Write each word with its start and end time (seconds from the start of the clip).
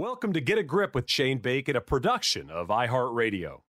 Welcome 0.00 0.32
to 0.32 0.40
Get 0.40 0.56
a 0.56 0.62
Grip 0.62 0.94
with 0.94 1.10
Shane 1.10 1.40
Bacon, 1.40 1.76
a 1.76 1.80
production 1.82 2.48
of 2.48 2.68
iHeartRadio. 2.68 3.60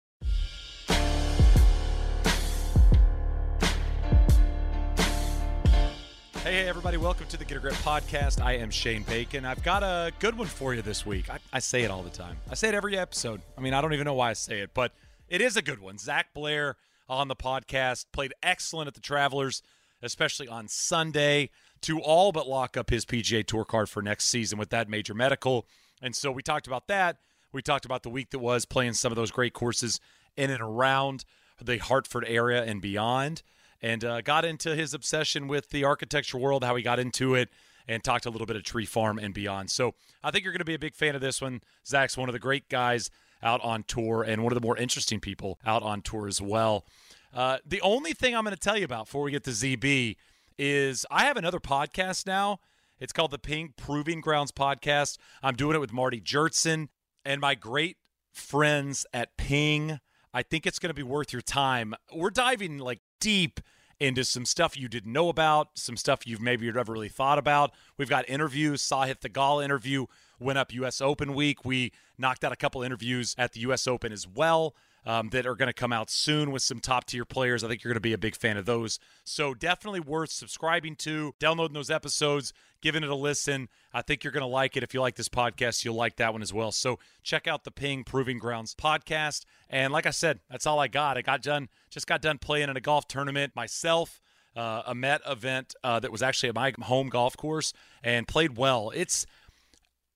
Hey, 6.45 6.69
everybody, 6.69 6.99
welcome 6.99 7.27
to 7.27 7.37
the 7.37 7.45
Get 7.45 7.57
a 7.57 7.61
Grip 7.61 7.75
podcast. 7.75 8.41
I 8.41 8.53
am 8.59 8.71
Shane 8.71 9.03
Bacon. 9.03 9.45
I've 9.45 9.65
got 9.65 9.83
a 9.83 10.13
good 10.21 10.39
one 10.39 10.47
for 10.47 10.73
you 10.73 10.83
this 10.83 11.05
week. 11.05 11.29
I, 11.29 11.41
I, 11.53 11.59
say 11.59 11.83
it 11.83 11.91
all 11.91 12.05
the 12.05 12.11
time, 12.11 12.37
I 12.49 12.55
say 12.55 12.69
it 12.69 12.77
every 12.77 12.97
episode. 12.97 13.41
I 13.59 13.61
mean, 13.61 13.75
I 13.75 13.81
don't 13.81 13.93
even 13.93 14.05
know 14.05 14.15
why 14.15 14.31
I 14.31 14.35
say 14.35 14.61
it, 14.61 14.71
but 14.73 14.93
it 15.29 15.41
is 15.41 15.57
a 15.57 15.63
good 15.63 15.81
one. 15.81 15.99
Zac 15.99 16.33
Blair 16.33 16.77
on 17.09 17.27
the 17.27 17.35
podcast 17.35 18.05
played 18.13 18.35
excellent 18.41 18.87
at 18.87 18.95
the 18.95 19.01
Travelers, 19.01 19.63
especially 20.01 20.47
on 20.47 20.69
Sunday, 20.69 21.51
to 21.81 21.99
all 22.01 22.31
but 22.31 22.47
lock 22.47 22.77
up 22.77 22.89
his 22.89 23.05
PGA 23.05 23.45
Tour 23.45 23.65
card 23.65 23.89
for 23.89 24.01
next 24.01 24.27
season 24.27 24.61
with 24.61 24.71
that 24.71 24.89
major 24.89 25.13
medical. 25.13 25.67
And 26.01 26.15
so 26.15 26.31
we 26.31 26.43
talked 26.43 26.67
about 26.67 26.87
that. 26.89 27.19
We 27.53 27.63
talked 27.63 27.85
about 27.85 28.03
the 28.03 28.11
week 28.11 28.31
that 28.31 28.39
was 28.39 28.65
playing 28.65 28.95
some 28.95 29.11
of 29.13 29.17
those 29.17 29.31
great 29.31 29.53
courses 29.53 30.01
in 30.37 30.51
and 30.51 30.61
around 30.61 31.25
the 31.61 31.79
Hartford 31.79 32.25
area 32.27 32.63
and 32.65 32.81
beyond 32.81 33.43
and 33.83 34.05
uh, 34.05 34.21
got 34.21 34.45
into 34.45 34.77
his 34.77 34.95
obsession 34.95 35.49
with 35.49 35.71
the 35.71 35.85
architecture 35.85 36.39
world, 36.39 36.63
how 36.65 36.77
he 36.77 36.83
got 36.83 36.99
into 36.99 37.35
it, 37.35 37.49
and 37.89 38.05
talked 38.05 38.27
a 38.27 38.31
little 38.31 38.47
bit 38.47 38.57
of 38.57 38.63
Tree 38.63 38.85
Farm 38.85 39.19
and 39.19 39.35
beyond. 39.35 39.71
So 39.71 39.95
I 40.23 40.31
think 40.31 40.45
you're 40.45 40.53
going 40.53 40.61
to 40.61 40.65
be 40.65 40.75
a 40.75 40.79
big 40.79 40.95
fan 40.95 41.15
of 41.15 41.21
this 41.21 41.41
one. 41.41 41.63
Zac's 41.87 42.17
one 42.17 42.29
of 42.29 42.33
the 42.35 42.39
great 42.39 42.69
guys 42.69 43.11
out 43.43 43.61
on 43.63 43.83
tour 43.85 44.23
and 44.23 44.43
one 44.43 44.53
of 44.53 44.61
the 44.61 44.65
more 44.65 44.77
interesting 44.77 45.19
people 45.19 45.59
out 45.65 45.83
on 45.83 46.03
tour 46.03 46.29
as 46.29 46.41
well. 46.41 46.85
Uh, 47.33 47.59
the 47.65 47.81
only 47.81 48.13
thing 48.13 48.37
I'm 48.37 48.45
going 48.45 48.55
to 48.55 48.61
tell 48.61 48.77
you 48.77 48.85
about 48.85 49.07
before 49.07 49.23
we 49.23 49.31
get 49.31 49.45
to 49.45 49.51
ZB 49.51 50.17
is 50.59 51.07
I 51.11 51.25
have 51.25 51.37
another 51.37 51.61
podcast 51.61 52.27
now. 52.27 52.61
It's 53.01 53.15
called 53.15 53.31
the 53.31 53.39
Ping 53.39 53.73
Proving 53.79 54.21
Grounds 54.21 54.53
Podcast. 54.53 55.17
I'm 55.43 55.57
doing 55.57 55.75
it 55.75 55.81
with 55.81 55.91
Marty 55.93 56.21
Jertson 56.21 56.89
and 57.25 57.41
my 57.41 57.55
great 57.55 57.97
friends 58.31 59.07
at 59.15 59.39
Ping. 59.39 60.01
I 60.35 60.43
think 60.43 60.67
it's 60.67 60.79
going 60.79 60.91
to 60.91 60.95
be 60.95 61.03
worth 61.03 61.33
your 61.33 61.41
time. 61.41 61.95
We're 62.15 62.29
diving 62.29 62.77
like 62.77 63.01
deep 63.19 63.59
into 63.99 64.23
some 64.23 64.45
stuff 64.45 64.79
you 64.79 64.87
didn't 64.87 65.13
know 65.15 65.31
about, 65.31 65.69
some 65.77 65.97
stuff 65.97 66.27
you've 66.27 66.43
maybe 66.43 66.67
you've 66.67 66.75
never 66.75 66.93
really 66.93 67.09
thought 67.09 67.39
about. 67.39 67.73
We've 67.97 68.09
got 68.09 68.29
interviews. 68.29 68.83
Sahith 68.83 69.21
Theegala 69.21 69.65
interview 69.65 70.05
went 70.39 70.59
up 70.59 70.73
U.S. 70.75 71.01
Open 71.01 71.33
week. 71.33 71.65
We 71.65 71.93
knocked 72.19 72.45
out 72.45 72.53
a 72.53 72.57
couple 72.57 72.83
interviews 72.83 73.35
at 73.39 73.53
the 73.53 73.61
U.S. 73.61 73.87
Open 73.87 74.13
as 74.13 74.29
well 74.29 74.75
um, 75.07 75.31
that 75.31 75.47
are 75.47 75.55
going 75.55 75.69
to 75.69 75.73
come 75.73 75.93
out 75.93 76.11
soon 76.11 76.51
with 76.51 76.63
some 76.63 76.81
top 76.81 77.07
tier 77.07 77.25
players. 77.25 77.65
I 77.65 77.69
think 77.69 77.83
you're 77.83 77.91
going 77.93 77.97
to 77.97 78.01
be 78.01 78.13
a 78.13 78.19
big 78.19 78.37
fan 78.37 78.57
of 78.57 78.67
those. 78.67 78.99
So 79.25 79.55
definitely 79.55 80.01
worth 80.01 80.31
subscribing 80.31 80.97
to, 80.97 81.35
downloading 81.39 81.75
those 81.75 81.91
episodes, 81.91 82.53
giving 82.81 83.03
it 83.03 83.11
a 83.11 83.15
listen. 83.15 83.69
I 83.93 84.03
think 84.03 84.25
you're 84.25 84.33
going 84.33 84.43
to 84.43 84.47
like 84.47 84.77
it. 84.77 84.83
If 84.83 84.95
you 84.95 85.01
like 85.01 85.17
this 85.17 85.29
podcast, 85.29 85.85
you'll 85.85 85.95
like 85.95 86.17
that 86.17 86.33
one 86.33 86.43
as 86.43 86.53
well. 86.53 86.73
So 86.73 86.99
check 87.23 87.47
out 87.47 87.65
the 87.65 87.71
Ping 87.71 88.05
Proving 88.05 88.39
Grounds 88.39 88.75
podcast. 88.75 89.45
And 89.69 89.93
like 89.93 90.07
I 90.07 90.11
said, 90.11 90.41
that's 90.51 90.67
all 90.67 90.79
I 90.79 90.89
got. 90.89 91.17
I 91.17 91.23
got 91.23 91.43
done, 91.43 91.69
just 91.91 92.07
got 92.07 92.23
done 92.23 92.39
playing 92.39 92.69
in 92.69 92.77
a 92.77 92.81
golf 92.81 93.09
tournament 93.09 93.55
myself. 93.57 94.21
Uh, 94.57 94.83
a 94.85 94.97
Met 94.97 95.21
event 95.29 95.77
uh, 95.85 96.01
that 96.01 96.11
was 96.11 96.23
actually 96.23 96.49
at 96.49 96.57
my 96.57 96.75
home 96.83 97.09
golf 97.09 97.37
course 97.37 97.73
and 98.03 98.27
played 98.27 98.57
well. 98.57 98.91
It's 98.93 99.25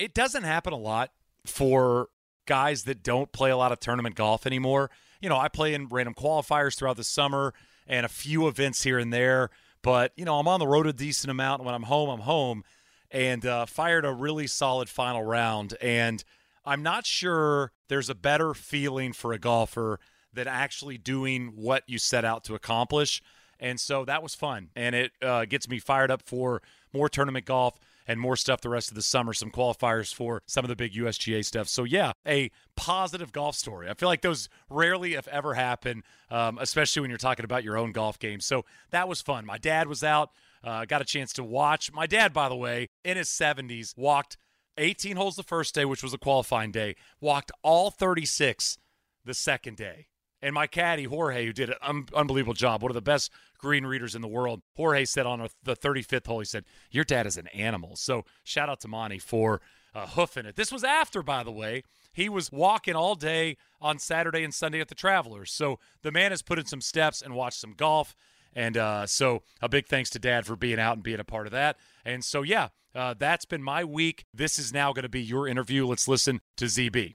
it 0.01 0.13
doesn't 0.13 0.43
happen 0.43 0.73
a 0.73 0.77
lot 0.77 1.13
for 1.47 2.09
guys 2.47 2.85
that 2.85 3.03
don't 3.03 3.33
play 3.33 3.51
a 3.51 3.57
lot 3.57 3.73
of 3.73 3.81
tournament 3.81 4.15
golf 4.15 4.47
anymore. 4.47 4.91
You 5.21 5.29
know, 5.29 5.39
I 5.39 5.49
play 5.49 5.75
in 5.75 5.89
random 5.89 6.15
qualifiers 6.15 6.77
throughout 6.77 6.97
the 6.97 7.05
summer 7.05 7.55
and 7.87 8.05
a 8.05 8.09
few 8.09 8.49
events 8.49 8.83
here 8.83 8.99
and 8.99 9.13
there, 9.13 9.51
but 9.83 10.13
you 10.17 10.25
know, 10.25 10.39
I'm 10.39 10.49
on 10.49 10.61
the 10.61 10.67
road 10.67 10.87
a 10.87 10.93
decent 10.93 11.31
amount. 11.31 11.65
When 11.65 11.75
I'm 11.75 11.85
home, 11.85 12.09
I'm 12.09 12.21
home, 12.21 12.65
and 13.11 13.45
uh, 13.45 13.67
fired 13.67 14.05
a 14.05 14.13
really 14.13 14.47
solid 14.47 14.89
final 14.89 15.23
round. 15.23 15.77
And 15.81 16.25
I'm 16.65 16.83
not 16.83 17.07
sure 17.07 17.73
there's 17.89 18.11
a 18.11 18.15
better 18.15 18.55
feeling 18.55 19.13
for 19.13 19.33
a 19.33 19.39
golfer 19.39 20.01
than 20.33 20.49
actually 20.49 20.99
doing 20.99 21.53
what 21.55 21.85
you 21.87 21.99
set 21.99 22.25
out 22.25 22.45
to 22.45 22.55
accomplish. 22.55 23.23
And 23.61 23.79
so 23.79 24.05
that 24.05 24.23
was 24.23 24.35
fun, 24.35 24.71
and 24.75 24.95
it 24.95 25.13
uh, 25.23 25.45
gets 25.45 25.69
me 25.69 25.79
fired 25.79 26.11
up 26.11 26.23
for 26.23 26.61
more 26.93 27.09
tournament 27.09 27.47
golf 27.47 27.79
and 28.07 28.21
more 28.21 28.37
stuff 28.37 28.61
the 28.61 28.69
rest 28.69 28.91
of 28.91 28.95
the 28.95 29.03
summer, 29.03 29.33
some 29.33 29.51
qualifiers 29.51 30.15
for 30.15 30.43
some 30.47 30.65
of 30.65 30.69
the 30.69 30.77
big 30.77 30.93
USGA 30.93 31.45
stuff. 31.45 31.69
So, 31.69 31.85
yeah, 31.85 32.13
a 32.27 32.51
positive 32.77 33.33
golf 33.33 33.57
story. 33.57 33.89
I 33.89 33.95
feel 33.95 34.09
like 34.09 34.23
those 34.23 34.49
rarely, 34.69 35.15
if 35.15 35.27
ever, 35.29 35.55
happen, 35.55 36.03
um, 36.31 36.59
especially 36.61 37.01
when 37.01 37.11
you're 37.11 37.19
talking 37.19 37.45
about 37.45 37.65
your 37.65 37.77
own 37.79 37.93
golf 37.93 38.19
game. 38.19 38.41
So, 38.41 38.65
that 38.91 39.09
was 39.09 39.21
fun. 39.21 39.47
My 39.47 39.59
dad 39.59 39.89
was 39.89 40.05
out, 40.05 40.31
uh, 40.63 40.85
got 40.85 41.03
a 41.03 41.05
chance 41.05 41.33
to 41.35 41.45
watch. 41.45 41.93
My 41.93 42.07
dad, 42.07 42.33
by 42.33 42.49
the 42.49 42.57
way, 42.57 42.89
in 43.05 43.17
his 43.17 43.29
70s, 43.29 43.97
walked 43.97 44.37
18 44.79 45.17
holes 45.17 45.37
the 45.37 45.43
first 45.43 45.75
day, 45.75 45.85
which 45.85 46.03
was 46.03 46.15
a 46.15 46.19
qualifying 46.19 46.73
day, 46.73 46.97
walked 47.21 47.53
all 47.63 47.91
36 47.91 48.79
the 49.25 49.35
second 49.35 49.77
day. 49.77 50.09
And 50.45 50.53
my 50.53 50.67
caddy, 50.67 51.05
Jorge, 51.05 51.47
who 51.47 51.55
did 51.55 51.71
an 51.71 51.77
un- 51.81 52.07
unbelievable 52.15 52.53
job, 52.53 52.83
one 52.83 52.91
of 52.91 52.95
the 52.95 53.01
best 53.01 53.33
green 53.57 53.87
readers 53.87 54.15
in 54.15 54.21
the 54.21 54.29
world, 54.29 54.61
Jorge 54.77 55.07
said 55.07 55.25
on 55.25 55.49
the 55.63 55.75
35th 55.75 56.27
hole, 56.27 56.41
he 56.41 56.45
said, 56.45 56.67
Your 56.91 57.03
dad 57.03 57.27
is 57.27 57.39
an 57.39 57.47
animal. 57.49 57.97
So 57.97 58.27
shout 58.45 58.69
out 58.69 58.81
to 58.81 58.89
Monty 58.89 59.19
for 59.19 59.63
uh, 59.95 60.07
hoofing 60.07 60.45
it. 60.45 60.55
This 60.55 60.71
was 60.71 60.85
after, 60.85 61.23
by 61.23 61.45
the 61.45 61.51
way, 61.51 61.83
he 62.13 62.29
was 62.29 62.53
walking 62.53 62.95
all 62.95 63.15
day 63.15 63.57
on 63.81 63.99
Saturday 63.99 64.45
and 64.45 64.53
Sunday 64.53 64.81
at 64.81 64.89
the 64.89 64.95
Travelers. 64.95 65.51
So 65.51 65.79
the 66.03 66.13
man 66.13 66.31
has 66.31 66.43
put 66.43 66.59
in 66.59 66.67
some 66.67 66.83
steps 66.83 67.23
and 67.23 67.35
watched 67.35 67.59
some 67.59 67.73
golf. 67.73 68.15
And 68.53 68.77
uh, 68.77 69.07
so 69.07 69.45
a 69.63 69.69
big 69.71 69.87
thanks 69.87 70.11
to 70.11 70.19
dad 70.19 70.45
for 70.45 70.57
being 70.57 70.79
out 70.79 70.97
and 70.97 71.03
being 71.03 71.21
a 71.21 71.25
part 71.25 71.47
of 71.47 71.53
that. 71.53 71.79
And 72.05 72.23
so, 72.23 72.43
yeah, 72.43 72.69
uh, 72.95 73.15
that's 73.19 73.47
been 73.47 73.63
my 73.63 73.83
week. 73.83 74.27
This 74.35 74.59
is 74.59 74.75
now 74.75 74.93
going 74.93 75.05
to 75.05 75.09
be 75.09 75.23
your 75.23 75.49
interview. 75.49 75.87
Let's 75.87 76.07
listen 76.07 76.43
to 76.59 76.67
ZB. 76.67 77.15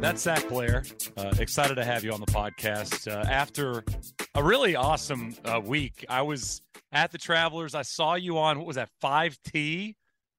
That's 0.00 0.22
Zac 0.22 0.48
Blair. 0.48 0.84
Uh, 1.16 1.34
excited 1.40 1.74
to 1.74 1.84
have 1.84 2.04
you 2.04 2.12
on 2.12 2.20
the 2.20 2.26
podcast. 2.26 3.10
Uh, 3.10 3.28
after 3.28 3.82
a 4.36 4.42
really 4.42 4.76
awesome 4.76 5.34
uh, 5.44 5.60
week, 5.62 6.06
I 6.08 6.22
was 6.22 6.62
at 6.92 7.10
the 7.10 7.18
Travelers. 7.18 7.74
I 7.74 7.82
saw 7.82 8.14
you 8.14 8.38
on, 8.38 8.58
what 8.58 8.66
was 8.68 8.76
that, 8.76 8.90
5T, 9.02 9.96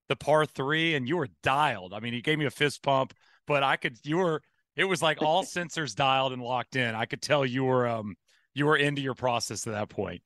the 0.07 0.15
par 0.15 0.45
three, 0.45 0.95
and 0.95 1.09
you 1.09 1.17
were 1.17 1.27
dialed. 1.43 1.93
I 1.93 1.99
mean, 1.99 2.13
you 2.13 2.21
gave 2.21 2.39
me 2.39 2.45
a 2.45 2.51
fist 2.51 2.81
pump, 2.81 3.13
but 3.47 3.61
I 3.61 3.75
could, 3.75 3.97
you 4.03 4.17
were, 4.17 4.41
it 4.77 4.85
was 4.85 5.01
like 5.01 5.21
all 5.21 5.43
sensors 5.45 5.93
dialed 5.93 6.31
and 6.31 6.41
locked 6.41 6.77
in. 6.77 6.95
I 6.95 7.03
could 7.03 7.21
tell 7.21 7.45
you 7.45 7.65
were, 7.65 7.85
um, 7.85 8.15
you 8.53 8.65
were 8.65 8.77
into 8.77 9.01
your 9.01 9.13
process 9.13 9.67
at 9.67 9.73
that 9.73 9.89
point. 9.89 10.21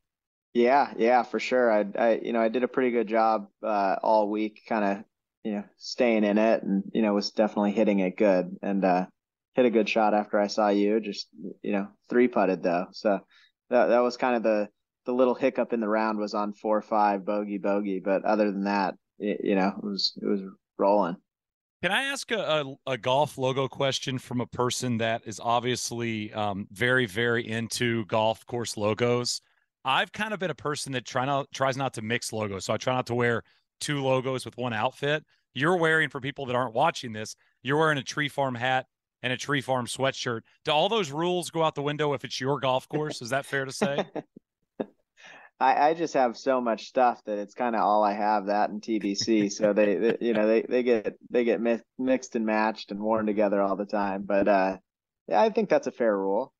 Yeah, 0.53 0.93
yeah, 0.95 1.23
for 1.23 1.39
sure. 1.39 1.71
I, 1.71 1.85
I, 1.97 2.19
you 2.23 2.33
know, 2.33 2.41
I 2.41 2.49
did 2.49 2.63
a 2.63 2.67
pretty 2.67 2.91
good 2.91 3.07
job 3.07 3.47
uh, 3.63 3.95
all 4.03 4.29
week, 4.29 4.61
kind 4.69 4.85
of, 4.85 5.05
you 5.43 5.53
know, 5.53 5.63
staying 5.77 6.23
in 6.23 6.37
it, 6.37 6.61
and 6.61 6.83
you 6.93 7.01
know, 7.01 7.13
was 7.15 7.31
definitely 7.31 7.71
hitting 7.71 7.99
it 7.99 8.15
good. 8.15 8.55
And 8.61 8.85
uh, 8.85 9.07
hit 9.55 9.65
a 9.65 9.69
good 9.69 9.89
shot 9.89 10.13
after 10.13 10.39
I 10.39 10.47
saw 10.47 10.69
you. 10.69 10.99
Just 10.99 11.27
you 11.61 11.71
know, 11.71 11.87
three 12.09 12.27
putted 12.27 12.63
though. 12.63 12.87
So 12.91 13.19
that 13.69 13.87
that 13.87 13.99
was 13.99 14.17
kind 14.17 14.35
of 14.35 14.43
the 14.43 14.69
the 15.05 15.13
little 15.13 15.35
hiccup 15.35 15.73
in 15.73 15.79
the 15.79 15.87
round 15.87 16.17
was 16.17 16.33
on 16.33 16.53
four 16.53 16.81
five 16.81 17.25
bogey 17.25 17.57
bogey. 17.57 17.99
But 17.99 18.25
other 18.25 18.51
than 18.51 18.65
that, 18.65 18.95
it, 19.19 19.41
you 19.43 19.55
know, 19.55 19.73
it 19.77 19.83
was 19.83 20.13
it 20.21 20.25
was 20.25 20.41
rolling. 20.77 21.17
Can 21.81 21.91
I 21.91 22.03
ask 22.03 22.31
a, 22.31 22.39
a, 22.39 22.91
a, 22.93 22.97
golf 22.97 23.37
logo 23.37 23.67
question 23.67 24.17
from 24.17 24.39
a 24.39 24.45
person 24.45 24.99
that 24.99 25.23
is 25.25 25.41
obviously 25.43 26.31
um, 26.31 26.65
very, 26.71 27.05
very 27.05 27.45
into 27.45 28.05
golf 28.05 28.45
course 28.45 28.77
logos? 28.77 29.41
I've 29.83 30.13
kind 30.13 30.33
of 30.33 30.39
been 30.39 30.49
a 30.49 30.55
person 30.55 30.93
that 30.93 31.03
try 31.03 31.25
not, 31.25 31.51
tries 31.53 31.75
not 31.75 31.93
to 31.95 32.01
mix 32.01 32.31
logos. 32.31 32.63
So 32.63 32.73
I 32.73 32.77
try 32.77 32.93
not 32.93 33.07
to 33.07 33.15
wear 33.15 33.43
two 33.81 34.01
logos 34.01 34.45
with 34.45 34.55
one 34.55 34.71
outfit. 34.71 35.25
You're 35.53 35.75
wearing, 35.75 36.07
for 36.07 36.21
people 36.21 36.45
that 36.45 36.55
aren't 36.55 36.73
watching 36.73 37.11
this, 37.11 37.35
you're 37.63 37.77
wearing 37.77 37.97
a 37.97 38.03
tree 38.03 38.29
farm 38.29 38.55
hat 38.55 38.85
and 39.23 39.33
a 39.33 39.37
tree 39.37 39.61
farm 39.61 39.87
sweatshirt. 39.87 40.41
Do 40.65 40.71
all 40.71 40.89
those 40.89 41.09
rules 41.09 41.49
go 41.49 41.63
out 41.63 41.73
the 41.73 41.81
window 41.81 42.13
if 42.13 42.23
it's 42.23 42.39
your 42.39 42.59
golf 42.59 42.87
course? 42.87 43.21
Is 43.21 43.29
that 43.29 43.45
fair 43.45 43.65
to 43.65 43.71
say? 43.71 44.05
I, 45.59 45.89
I 45.89 45.93
just 45.93 46.13
have 46.13 46.35
so 46.35 46.59
much 46.59 46.87
stuff 46.87 47.23
that 47.25 47.37
it's 47.37 47.53
kind 47.53 47.73
of 47.73 47.81
all 47.81 48.03
I 48.03 48.13
have 48.13 48.47
that 48.47 48.69
and 48.69 48.81
TBC. 48.81 49.51
so 49.51 49.71
they, 49.71 49.95
they, 49.95 50.17
you 50.19 50.33
know, 50.33 50.45
they, 50.45 50.63
they 50.63 50.83
get, 50.83 51.15
they 51.29 51.45
get 51.45 51.61
mi- 51.61 51.79
mixed 51.97 52.35
and 52.35 52.45
matched 52.45 52.91
and 52.91 52.99
worn 52.99 53.25
together 53.25 53.61
all 53.61 53.77
the 53.77 53.85
time. 53.85 54.23
But, 54.23 54.47
uh, 54.49 54.77
yeah, 55.29 55.41
I 55.41 55.49
think 55.49 55.69
that's 55.69 55.87
a 55.87 55.91
fair 55.91 56.15
rule. 56.17 56.53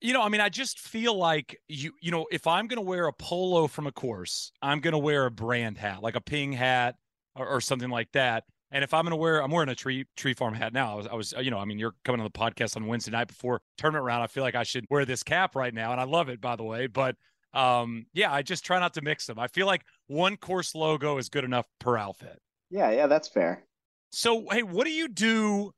You 0.00 0.12
know, 0.12 0.22
I 0.22 0.28
mean, 0.28 0.40
I 0.40 0.48
just 0.48 0.80
feel 0.80 1.16
like 1.16 1.56
you, 1.68 1.92
you 2.00 2.10
know, 2.10 2.26
if 2.32 2.48
I'm 2.48 2.66
going 2.66 2.82
to 2.82 2.88
wear 2.88 3.06
a 3.06 3.12
polo 3.12 3.68
from 3.68 3.86
a 3.86 3.92
course, 3.92 4.50
I'm 4.60 4.80
going 4.80 4.92
to 4.92 4.98
wear 4.98 5.26
a 5.26 5.30
brand 5.30 5.78
hat, 5.78 6.02
like 6.02 6.16
a 6.16 6.20
ping 6.20 6.52
hat 6.52 6.96
or, 7.36 7.46
or 7.46 7.60
something 7.60 7.90
like 7.90 8.10
that. 8.12 8.42
And 8.72 8.82
if 8.82 8.94
I'm 8.94 9.04
going 9.04 9.10
to 9.10 9.16
wear, 9.16 9.42
I'm 9.42 9.50
wearing 9.50 9.68
a 9.68 9.74
tree 9.74 10.06
tree 10.16 10.32
farm 10.32 10.54
hat 10.54 10.72
now. 10.72 10.92
I 10.92 10.94
was, 10.94 11.06
I 11.06 11.14
was, 11.14 11.34
you 11.42 11.50
know, 11.50 11.58
I 11.58 11.66
mean, 11.66 11.78
you're 11.78 11.94
coming 12.04 12.20
on 12.20 12.24
the 12.24 12.30
podcast 12.30 12.74
on 12.74 12.86
Wednesday 12.86 13.10
night 13.10 13.28
before 13.28 13.60
tournament 13.76 14.06
round. 14.06 14.22
I 14.22 14.26
feel 14.26 14.42
like 14.42 14.54
I 14.54 14.62
should 14.62 14.86
wear 14.88 15.04
this 15.04 15.22
cap 15.22 15.54
right 15.54 15.74
now, 15.74 15.92
and 15.92 16.00
I 16.00 16.04
love 16.04 16.30
it, 16.30 16.40
by 16.40 16.56
the 16.56 16.64
way. 16.64 16.86
But 16.86 17.16
um, 17.52 18.06
yeah, 18.14 18.32
I 18.32 18.40
just 18.40 18.64
try 18.64 18.80
not 18.80 18.94
to 18.94 19.02
mix 19.02 19.26
them. 19.26 19.38
I 19.38 19.46
feel 19.46 19.66
like 19.66 19.82
one 20.06 20.38
course 20.38 20.74
logo 20.74 21.18
is 21.18 21.28
good 21.28 21.44
enough 21.44 21.66
per 21.78 21.98
outfit. 21.98 22.40
Yeah, 22.70 22.90
yeah, 22.90 23.06
that's 23.06 23.28
fair. 23.28 23.64
So, 24.10 24.46
hey, 24.50 24.62
what 24.62 24.86
do 24.86 24.90
you 24.90 25.08
do 25.08 25.72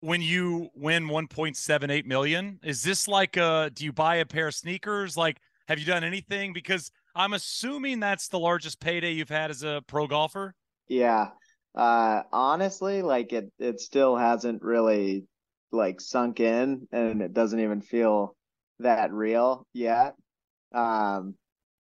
when 0.00 0.22
you 0.22 0.68
win 0.76 1.08
1.78 1.08 2.06
million? 2.06 2.60
Is 2.62 2.84
this 2.84 3.08
like 3.08 3.36
a? 3.36 3.70
Do 3.74 3.84
you 3.84 3.92
buy 3.92 4.16
a 4.16 4.26
pair 4.26 4.46
of 4.46 4.54
sneakers? 4.54 5.16
Like, 5.16 5.38
have 5.66 5.80
you 5.80 5.86
done 5.86 6.04
anything? 6.04 6.52
Because 6.52 6.92
I'm 7.16 7.32
assuming 7.32 7.98
that's 7.98 8.28
the 8.28 8.38
largest 8.38 8.78
payday 8.80 9.10
you've 9.10 9.28
had 9.28 9.50
as 9.50 9.64
a 9.64 9.82
pro 9.88 10.06
golfer. 10.06 10.54
Yeah. 10.88 11.28
Uh, 11.74 12.22
honestly, 12.32 13.02
like 13.02 13.32
it, 13.32 13.50
it 13.58 13.80
still 13.80 14.16
hasn't 14.16 14.62
really 14.62 15.26
like 15.70 16.00
sunk 16.00 16.38
in 16.40 16.86
and 16.92 17.22
it 17.22 17.32
doesn't 17.32 17.60
even 17.60 17.80
feel 17.80 18.36
that 18.80 19.12
real 19.12 19.66
yet. 19.72 20.14
Um, 20.74 21.34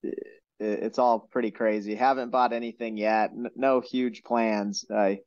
it, 0.01 0.17
it's 0.59 0.99
all 0.99 1.27
pretty 1.31 1.51
crazy. 1.51 1.95
Haven't 1.95 2.29
bought 2.29 2.53
anything 2.53 2.95
yet. 2.95 3.31
N- 3.31 3.49
no 3.55 3.81
huge 3.81 4.23
plans. 4.23 4.85
I, 4.89 5.19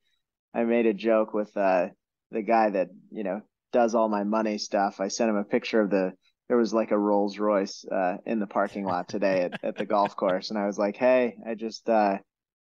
I 0.55 0.65
made 0.65 0.87
a 0.87 0.95
joke 0.95 1.35
with, 1.35 1.55
uh, 1.57 1.89
the 2.31 2.43
guy 2.43 2.71
that, 2.71 2.89
you 3.11 3.25
know, 3.25 3.43
does 3.73 3.95
all 3.95 4.09
my 4.09 4.25
money 4.25 4.57
stuff. 4.57 5.01
I 5.01 5.09
sent 5.09 5.31
him 5.31 5.37
a 5.37 5.45
picture 5.45 5.81
of 5.83 5.91
the, 5.91 6.13
there 6.49 6.57
was 6.57 6.73
like 6.73 6.91
a 6.91 6.99
Rolls 6.99 7.39
Royce, 7.39 7.85
uh, 7.85 8.17
in 8.25 8.41
the 8.41 8.47
parking 8.47 8.87
lot 8.87 9.09
today 9.09 9.43
at, 9.43 9.63
at 9.63 9.77
the 9.77 9.85
golf 9.85 10.17
course. 10.17 10.49
And 10.49 10.59
I 10.59 10.67
was 10.67 10.79
like, 10.79 10.97
Hey, 10.97 11.37
I 11.47 11.55
just, 11.55 11.89
uh, 11.91 12.19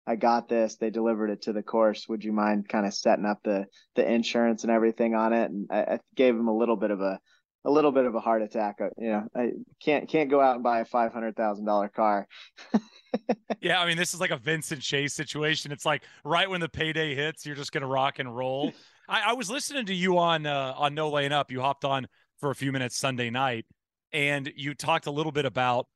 I 0.08 0.16
got 0.16 0.49
this. 0.49 0.76
They 0.76 0.88
delivered 0.88 1.28
it 1.28 1.43
to 1.43 1.52
the 1.52 1.62
course. 1.62 2.08
Would 2.08 2.25
you 2.25 2.32
mind 2.32 2.66
kind 2.66 2.87
of 2.87 2.94
setting 2.94 3.26
up 3.26 3.40
the 3.44 3.66
the 3.94 4.10
insurance 4.10 4.62
and 4.62 4.72
everything 4.72 5.14
on 5.14 5.34
it? 5.34 5.50
And 5.50 5.69
I, 5.70 5.81
I 5.81 5.99
gave 6.16 6.34
him 6.34 6.49
a 6.49 6.56
little 6.56 6.76
bit 6.76 6.90
of 6.90 7.02
a 7.02 7.20
a 7.66 7.70
little 7.70 7.93
bit 7.93 8.06
of 8.06 8.14
a 8.14 8.20
heart 8.20 8.40
attack. 8.40 8.76
Uh, 8.81 8.88
you 8.96 9.10
know, 9.10 9.28
I 9.37 9.50
can't 9.82 10.08
can't 10.08 10.31
go 10.31 10.40
out 10.40 10.55
and 10.55 10.64
buy 10.64 10.81
a 10.81 10.87
five 10.87 11.12
hundred 11.12 11.37
thousand 11.37 11.66
dollar 11.66 11.90
car. 11.90 12.26
yeah, 13.60 13.81
I 13.81 13.87
mean, 13.87 13.99
this 13.99 14.14
is 14.14 14.20
like 14.20 14.31
a 14.31 14.38
Vincent 14.38 14.81
Chase 14.81 15.12
situation. 15.12 15.72
It's 15.72 15.84
like 15.84 16.05
right 16.25 16.49
when 16.49 16.62
the 16.62 16.70
payday 16.70 17.14
hits, 17.14 17.44
you're 17.44 17.56
just 17.56 17.72
gonna 17.72 17.87
rock 17.87 18.19
and 18.19 18.34
roll. 18.34 18.72
I, 19.10 19.25
I 19.26 19.32
was 19.34 19.50
listening 19.50 19.84
to 19.87 19.94
you 19.94 20.16
on 20.16 20.46
uh, 20.46 20.72
on 20.75 20.94
No 20.94 21.10
Laying 21.10 21.32
Up. 21.32 21.50
You 21.50 21.60
hopped 21.60 21.84
on 21.84 22.08
for 22.40 22.50
a 22.50 22.55
few 22.55 22.72
minutes 22.72 22.96
Sunday 22.96 23.28
night, 23.28 23.66
and 24.12 24.50
you 24.56 24.72
talked 24.72 25.06
a 25.06 25.10
little 25.10 25.32
bit 25.32 25.44
about, 25.44 25.87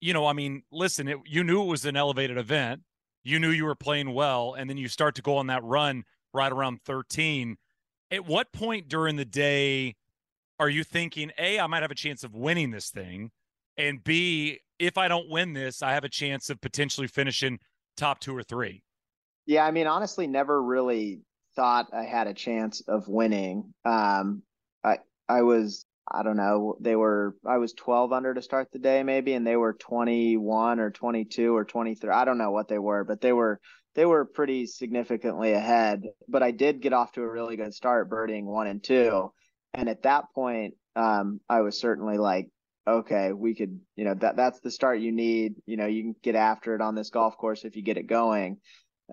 you 0.00 0.12
know, 0.12 0.26
I 0.26 0.34
mean, 0.34 0.62
listen, 0.70 1.08
it, 1.08 1.16
you 1.24 1.42
knew 1.42 1.62
it 1.62 1.66
was 1.66 1.86
an 1.86 1.96
elevated 1.96 2.36
event 2.36 2.82
you 3.24 3.38
knew 3.38 3.50
you 3.50 3.64
were 3.64 3.74
playing 3.74 4.14
well, 4.14 4.54
and 4.54 4.68
then 4.68 4.76
you 4.76 4.88
start 4.88 5.14
to 5.16 5.22
go 5.22 5.36
on 5.36 5.46
that 5.48 5.62
run 5.64 6.04
right 6.32 6.52
around 6.52 6.80
13. 6.84 7.56
At 8.10 8.26
what 8.26 8.52
point 8.52 8.88
during 8.88 9.16
the 9.16 9.24
day 9.24 9.96
are 10.58 10.68
you 10.68 10.84
thinking, 10.84 11.30
A, 11.38 11.58
I 11.58 11.66
might 11.66 11.82
have 11.82 11.90
a 11.90 11.96
chance 11.96 12.24
of 12.24 12.34
winning 12.34 12.70
this 12.70 12.90
thing, 12.90 13.30
and 13.76 14.02
B, 14.02 14.60
if 14.78 14.98
I 14.98 15.08
don't 15.08 15.30
win 15.30 15.52
this, 15.52 15.82
I 15.82 15.92
have 15.92 16.04
a 16.04 16.08
chance 16.08 16.50
of 16.50 16.60
potentially 16.60 17.06
finishing 17.06 17.58
top 17.96 18.20
two 18.20 18.36
or 18.36 18.42
three? 18.42 18.82
Yeah, 19.46 19.64
I 19.64 19.70
mean, 19.70 19.86
honestly, 19.86 20.26
never 20.26 20.62
really 20.62 21.20
thought 21.54 21.88
I 21.92 22.04
had 22.04 22.26
a 22.26 22.34
chance 22.34 22.80
of 22.82 23.08
winning. 23.08 23.74
Um, 23.84 24.42
I 24.84 24.98
I 25.28 25.42
was 25.42 25.86
I 26.10 26.22
don't 26.22 26.36
know. 26.36 26.76
They 26.80 26.96
were 26.96 27.36
I 27.46 27.58
was 27.58 27.72
12 27.74 28.12
under 28.12 28.34
to 28.34 28.42
start 28.42 28.68
the 28.72 28.78
day 28.78 29.02
maybe 29.02 29.34
and 29.34 29.46
they 29.46 29.56
were 29.56 29.74
21 29.74 30.80
or 30.80 30.90
22 30.90 31.54
or 31.54 31.64
23. 31.64 32.10
I 32.10 32.24
don't 32.24 32.38
know 32.38 32.50
what 32.50 32.68
they 32.68 32.78
were, 32.78 33.04
but 33.04 33.20
they 33.20 33.32
were 33.32 33.60
they 33.94 34.06
were 34.06 34.24
pretty 34.24 34.66
significantly 34.66 35.52
ahead. 35.52 36.02
But 36.28 36.42
I 36.42 36.50
did 36.50 36.80
get 36.80 36.92
off 36.92 37.12
to 37.12 37.22
a 37.22 37.30
really 37.30 37.56
good 37.56 37.74
start 37.74 38.08
birding 38.10 38.46
1 38.46 38.66
and 38.66 38.82
2. 38.82 39.32
And 39.74 39.88
at 39.88 40.02
that 40.02 40.24
point 40.34 40.74
um 40.96 41.40
I 41.48 41.60
was 41.60 41.78
certainly 41.78 42.18
like 42.18 42.48
okay, 42.86 43.32
we 43.32 43.54
could, 43.54 43.80
you 43.96 44.04
know, 44.04 44.14
that 44.14 44.36
that's 44.36 44.60
the 44.60 44.70
start 44.70 45.00
you 45.00 45.12
need. 45.12 45.54
You 45.66 45.76
know, 45.76 45.86
you 45.86 46.02
can 46.02 46.16
get 46.22 46.34
after 46.34 46.74
it 46.74 46.80
on 46.80 46.94
this 46.94 47.10
golf 47.10 47.36
course 47.36 47.64
if 47.64 47.76
you 47.76 47.82
get 47.82 47.96
it 47.96 48.06
going. 48.06 48.58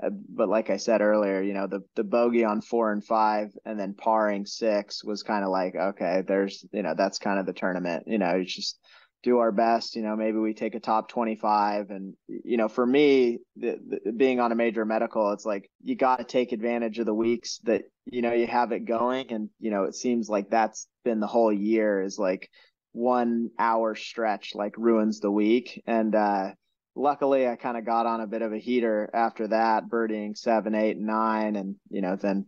Uh, 0.01 0.09
but 0.29 0.49
like 0.49 0.69
I 0.69 0.77
said 0.77 1.01
earlier, 1.01 1.41
you 1.41 1.53
know, 1.53 1.67
the 1.67 1.81
the 1.95 2.03
bogey 2.03 2.45
on 2.45 2.61
four 2.61 2.91
and 2.91 3.03
five 3.03 3.51
and 3.65 3.79
then 3.79 3.93
parring 3.93 4.45
six 4.45 5.03
was 5.03 5.23
kind 5.23 5.43
of 5.43 5.49
like, 5.49 5.75
okay, 5.75 6.23
there's, 6.27 6.65
you 6.71 6.83
know, 6.83 6.93
that's 6.95 7.19
kind 7.19 7.39
of 7.39 7.45
the 7.45 7.53
tournament. 7.53 8.03
You 8.07 8.17
know, 8.17 8.29
it's 8.29 8.53
just 8.53 8.79
do 9.23 9.39
our 9.39 9.51
best. 9.51 9.95
You 9.95 10.01
know, 10.01 10.15
maybe 10.15 10.37
we 10.37 10.53
take 10.53 10.75
a 10.75 10.79
top 10.79 11.09
25. 11.09 11.89
And, 11.89 12.13
you 12.27 12.57
know, 12.57 12.67
for 12.67 12.85
me, 12.85 13.39
the, 13.57 13.77
the, 14.05 14.11
being 14.11 14.39
on 14.39 14.51
a 14.51 14.55
major 14.55 14.85
medical, 14.85 15.31
it's 15.33 15.45
like 15.45 15.69
you 15.83 15.95
got 15.95 16.17
to 16.17 16.23
take 16.23 16.51
advantage 16.51 16.99
of 16.99 17.05
the 17.05 17.13
weeks 17.13 17.59
that, 17.63 17.83
you 18.05 18.21
know, 18.21 18.33
you 18.33 18.47
have 18.47 18.71
it 18.71 18.85
going. 18.85 19.31
And, 19.31 19.49
you 19.59 19.71
know, 19.71 19.83
it 19.83 19.95
seems 19.95 20.29
like 20.29 20.49
that's 20.49 20.87
been 21.03 21.19
the 21.19 21.27
whole 21.27 21.51
year 21.51 22.01
is 22.01 22.17
like 22.17 22.49
one 22.93 23.49
hour 23.59 23.95
stretch 23.95 24.55
like 24.55 24.77
ruins 24.77 25.19
the 25.19 25.31
week. 25.31 25.81
And, 25.85 26.15
uh, 26.15 26.51
luckily 26.99 27.47
I 27.47 27.55
kind 27.55 27.77
of 27.77 27.85
got 27.85 28.05
on 28.05 28.21
a 28.21 28.27
bit 28.27 28.41
of 28.41 28.53
a 28.53 28.57
heater 28.57 29.09
after 29.13 29.47
that, 29.47 29.89
birdieing 29.89 30.37
seven, 30.37 30.75
eight, 30.75 30.97
nine, 30.97 31.55
and 31.55 31.75
you 31.89 32.01
know, 32.01 32.15
then 32.15 32.47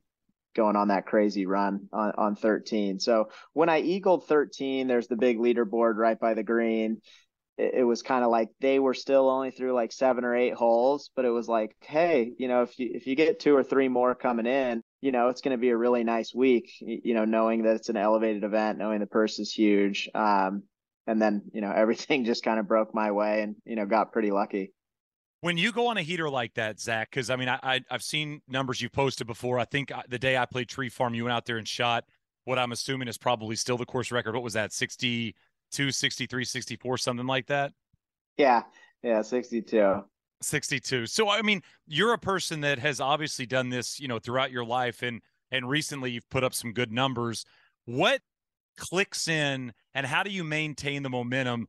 going 0.54 0.76
on 0.76 0.90
that 0.90 1.06
crazy 1.06 1.46
run 1.46 1.88
on, 1.94 2.12
on 2.18 2.36
13. 2.36 3.00
So 3.00 3.30
when 3.54 3.70
I 3.70 3.80
eagled 3.80 4.28
13, 4.28 4.88
there's 4.88 5.08
the 5.08 5.16
big 5.16 5.38
leaderboard 5.38 5.96
right 5.96 6.20
by 6.20 6.34
the 6.34 6.44
green. 6.44 7.02
It, 7.58 7.76
it 7.76 7.84
was 7.84 8.02
kind 8.02 8.26
of 8.26 8.32
like 8.32 8.50
they 8.60 8.78
were 8.78 8.94
still 8.94 9.30
only 9.30 9.52
through 9.52 9.74
like 9.74 9.94
seven 9.94 10.26
or 10.26 10.36
eight 10.36 10.54
holes, 10.54 11.10
but 11.16 11.24
it 11.24 11.30
was 11.30 11.48
like, 11.48 11.76
hey, 11.80 12.34
you 12.38 12.50
know, 12.50 12.64
if 12.64 12.78
you 12.78 12.92
if 12.94 13.08
you 13.08 13.16
get 13.16 13.40
two 13.40 13.56
or 13.56 13.64
three 13.64 13.88
more 13.88 14.14
coming 14.14 14.46
in, 14.46 14.84
you 15.00 15.14
know, 15.14 15.30
it's 15.30 15.42
going 15.42 15.56
to 15.56 15.62
be 15.62 15.70
a 15.70 15.78
really 15.78 16.04
nice 16.04 16.36
week. 16.36 16.74
You 16.82 17.14
know, 17.14 17.26
knowing 17.26 17.64
that 17.64 17.78
it's 17.78 17.90
an 17.90 17.98
elevated 17.98 18.44
event, 18.44 18.78
knowing 18.78 19.00
the 19.00 19.08
purse 19.08 19.40
is 19.40 19.54
huge. 19.54 20.10
Um, 20.14 20.64
and 21.08 21.22
then 21.22 21.42
you 21.54 21.62
know 21.62 21.72
everything 21.76 22.26
just 22.26 22.44
kind 22.44 22.60
of 22.60 22.68
broke 22.68 22.94
my 22.94 23.12
way 23.12 23.42
and 23.42 23.56
you 23.66 23.76
know 23.76 23.86
got 23.86 24.12
pretty 24.12 24.32
lucky. 24.32 24.74
When 25.42 25.58
you 25.58 25.72
go 25.72 25.88
on 25.88 25.98
a 25.98 26.04
heater 26.04 26.30
like 26.30 26.54
that 26.56 26.80
Zac 26.80 27.10
because 27.10 27.30
i 27.30 27.36
mean 27.36 27.50
I, 27.50 27.60
I 27.64 27.82
have 27.90 28.04
seen 28.04 28.42
numbers 28.48 28.82
you 28.82 28.90
posted 28.90 29.28
before. 29.28 29.60
I 29.60 29.66
think 29.66 29.92
uh, 29.92 30.04
the 30.08 30.20
day 30.20 30.38
i 30.38 30.46
played 30.46 30.70
tree 30.70 30.90
farm 30.90 31.14
you 31.14 31.26
went 31.26 31.34
out 31.34 31.46
there 31.46 31.58
and 31.58 31.68
shot 31.68 32.06
what 32.46 32.58
i'm 32.58 32.72
assuming 32.72 33.08
is 33.08 33.18
probably 33.18 33.56
still 33.56 33.78
the 33.78 33.86
course 33.86 34.12
record. 34.12 34.34
What 34.34 34.44
was 34.44 34.54
that 34.54 34.74
62 34.74 35.92
63 35.92 36.46
64 36.46 36.98
something 36.98 37.28
like 37.28 37.48
that? 37.48 37.74
Yeah. 38.38 38.64
Yeah 39.04 39.22
62 39.22 40.04
62 40.44 41.06
so 41.06 41.30
i 41.30 41.42
mean 41.44 41.62
you're 41.86 42.14
a 42.14 42.18
person 42.18 42.62
that 42.62 42.80
has 42.80 43.00
obviously 43.00 43.46
done 43.46 43.70
this 43.70 44.00
you 44.00 44.08
know 44.08 44.18
throughout 44.18 44.52
your 44.52 44.66
life 44.66 45.04
and 45.04 45.22
and 45.52 45.70
recently 45.70 46.12
you've 46.12 46.30
put 46.30 46.44
up 46.44 46.54
some 46.54 46.72
good 46.72 46.92
numbers. 46.92 47.46
What 47.86 48.22
clicks 48.82 49.28
in 49.28 49.74
and 49.94 50.08
how 50.08 50.24
do 50.24 50.32
you 50.32 50.44
maintain 50.44 51.04
the 51.04 51.10
momentum 51.10 51.68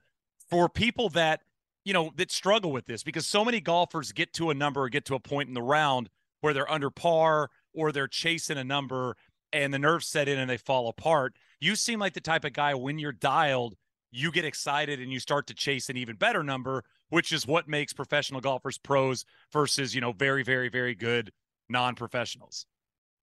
for 0.49 0.67
people 0.67 1.11
that 1.11 1.41
you 1.85 1.93
know 1.93 2.11
that 2.17 2.33
struggle 2.33 2.73
with 2.73 2.87
this? 2.87 3.03
Because 3.03 3.27
so 3.27 3.45
many 3.45 3.61
golfers 3.61 4.13
get 4.13 4.33
to 4.35 4.49
a 4.49 4.55
number 4.55 4.81
or 4.83 4.89
get 4.89 5.05
to 5.05 5.15
a 5.15 5.21
point 5.21 5.49
in 5.49 5.55
the 5.55 5.63
round 5.63 6.09
where 6.41 6.55
they're 6.55 6.71
under 6.71 6.91
par 6.91 7.51
or 7.75 7.93
they're 7.93 8.09
chasing 8.09 8.57
a 8.57 8.65
number 8.65 9.15
and 9.53 9.75
the 9.75 9.79
nerves 9.79 10.07
set 10.07 10.27
in 10.27 10.39
and 10.39 10.49
they 10.49 10.57
fall 10.57 10.89
apart. 10.89 11.35
You 11.61 11.77
seem 11.77 12.01
like 12.01 12.15
the 12.15 12.21
type 12.21 12.47
of 12.47 12.55
guy 12.55 12.75
when 12.75 12.99
you're 12.99 13.13
dialed 13.13 13.77
you 14.15 14.31
get 14.31 14.45
excited 14.45 15.01
and 15.01 15.13
you 15.13 15.19
start 15.19 15.47
to 15.47 15.55
chase 15.55 15.89
an 15.89 15.97
even 15.97 16.17
better 16.17 16.43
number 16.43 16.85
which 17.09 17.33
is 17.33 17.47
what 17.47 17.69
makes 17.69 17.93
professional 17.93 18.41
golfers 18.41 18.79
pros 18.79 19.25
versus 19.53 19.95
you 19.95 20.01
know 20.01 20.13
very 20.13 20.43
very 20.43 20.69
very 20.69 20.95
good 20.95 21.31
non-professionals. 21.69 22.67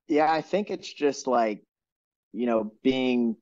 Yeah 0.07 0.31
i 0.31 0.41
think 0.41 0.71
it's 0.71 0.91
just 0.91 1.27
like 1.27 1.63
you 2.33 2.45
know 2.47 2.71
being 2.83 3.35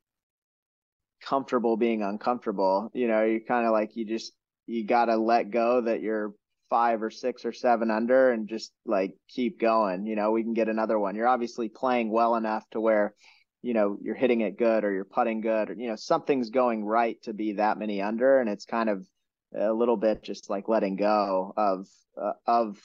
comfortable 1.21 1.77
being 1.77 2.03
uncomfortable. 2.03 2.89
You 2.93 3.07
know, 3.07 3.23
you 3.23 3.41
kind 3.41 3.65
of 3.65 3.71
like 3.71 3.95
you 3.95 4.05
just 4.05 4.33
you 4.65 4.85
got 4.85 5.05
to 5.05 5.17
let 5.17 5.51
go 5.51 5.81
that 5.81 6.01
you're 6.01 6.33
five 6.69 7.01
or 7.01 7.09
six 7.09 7.45
or 7.45 7.53
seven 7.53 7.89
under 7.89 8.31
and 8.31 8.47
just 8.49 8.71
like 8.85 9.13
keep 9.29 9.59
going. 9.59 10.05
You 10.05 10.15
know, 10.15 10.31
we 10.31 10.43
can 10.43 10.53
get 10.53 10.69
another 10.69 10.99
one. 10.99 11.15
You're 11.15 11.27
obviously 11.27 11.69
playing 11.69 12.11
well 12.11 12.35
enough 12.35 12.63
to 12.71 12.81
where 12.81 13.13
you 13.61 13.73
know 13.73 13.97
you're 14.01 14.15
hitting 14.15 14.41
it 14.41 14.57
good 14.57 14.83
or 14.83 14.93
you're 14.93 15.05
putting 15.05 15.41
good 15.41 15.69
or 15.69 15.73
you 15.73 15.87
know 15.87 15.95
something's 15.95 16.49
going 16.49 16.85
right 16.85 17.21
to 17.23 17.33
be 17.33 17.53
that 17.53 17.77
many 17.77 18.01
under 18.01 18.39
and 18.39 18.49
it's 18.49 18.65
kind 18.65 18.89
of 18.89 19.05
a 19.55 19.73
little 19.73 19.97
bit 19.97 20.23
just 20.23 20.49
like 20.49 20.69
letting 20.69 20.95
go 20.95 21.53
of 21.57 21.87
uh, 22.21 22.33
of 22.45 22.77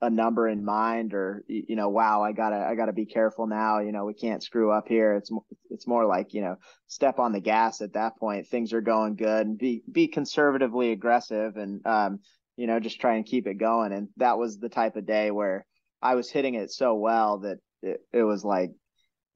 a 0.00 0.10
number 0.10 0.48
in 0.48 0.64
mind 0.64 1.12
or 1.12 1.44
you 1.48 1.74
know 1.74 1.88
wow 1.88 2.22
i 2.22 2.30
gotta 2.32 2.56
i 2.56 2.74
gotta 2.74 2.92
be 2.92 3.04
careful 3.04 3.46
now 3.46 3.80
you 3.80 3.90
know 3.90 4.04
we 4.04 4.14
can't 4.14 4.42
screw 4.42 4.70
up 4.70 4.86
here. 4.86 5.14
It's 5.14 5.30
it's 5.70 5.86
more 5.86 6.06
like 6.06 6.34
you 6.34 6.40
know 6.40 6.56
step 6.86 7.18
on 7.18 7.32
the 7.32 7.40
gas 7.40 7.80
at 7.80 7.94
that 7.94 8.16
point. 8.16 8.46
Things 8.46 8.72
are 8.72 8.80
going 8.80 9.16
good. 9.16 9.46
And 9.46 9.58
be 9.58 9.82
be 9.90 10.06
conservatively 10.06 10.92
aggressive 10.92 11.56
and 11.56 11.84
um 11.86 12.20
you 12.56 12.66
know 12.66 12.78
just 12.78 13.00
try 13.00 13.16
and 13.16 13.26
keep 13.26 13.46
it 13.46 13.54
going. 13.54 13.92
And 13.92 14.08
that 14.18 14.38
was 14.38 14.58
the 14.58 14.68
type 14.68 14.96
of 14.96 15.06
day 15.06 15.30
where 15.30 15.64
i 16.00 16.14
was 16.14 16.30
hitting 16.30 16.54
it 16.54 16.70
so 16.70 16.94
well 16.94 17.38
that 17.38 17.58
it, 17.82 18.00
it 18.12 18.22
was 18.22 18.44
like 18.44 18.70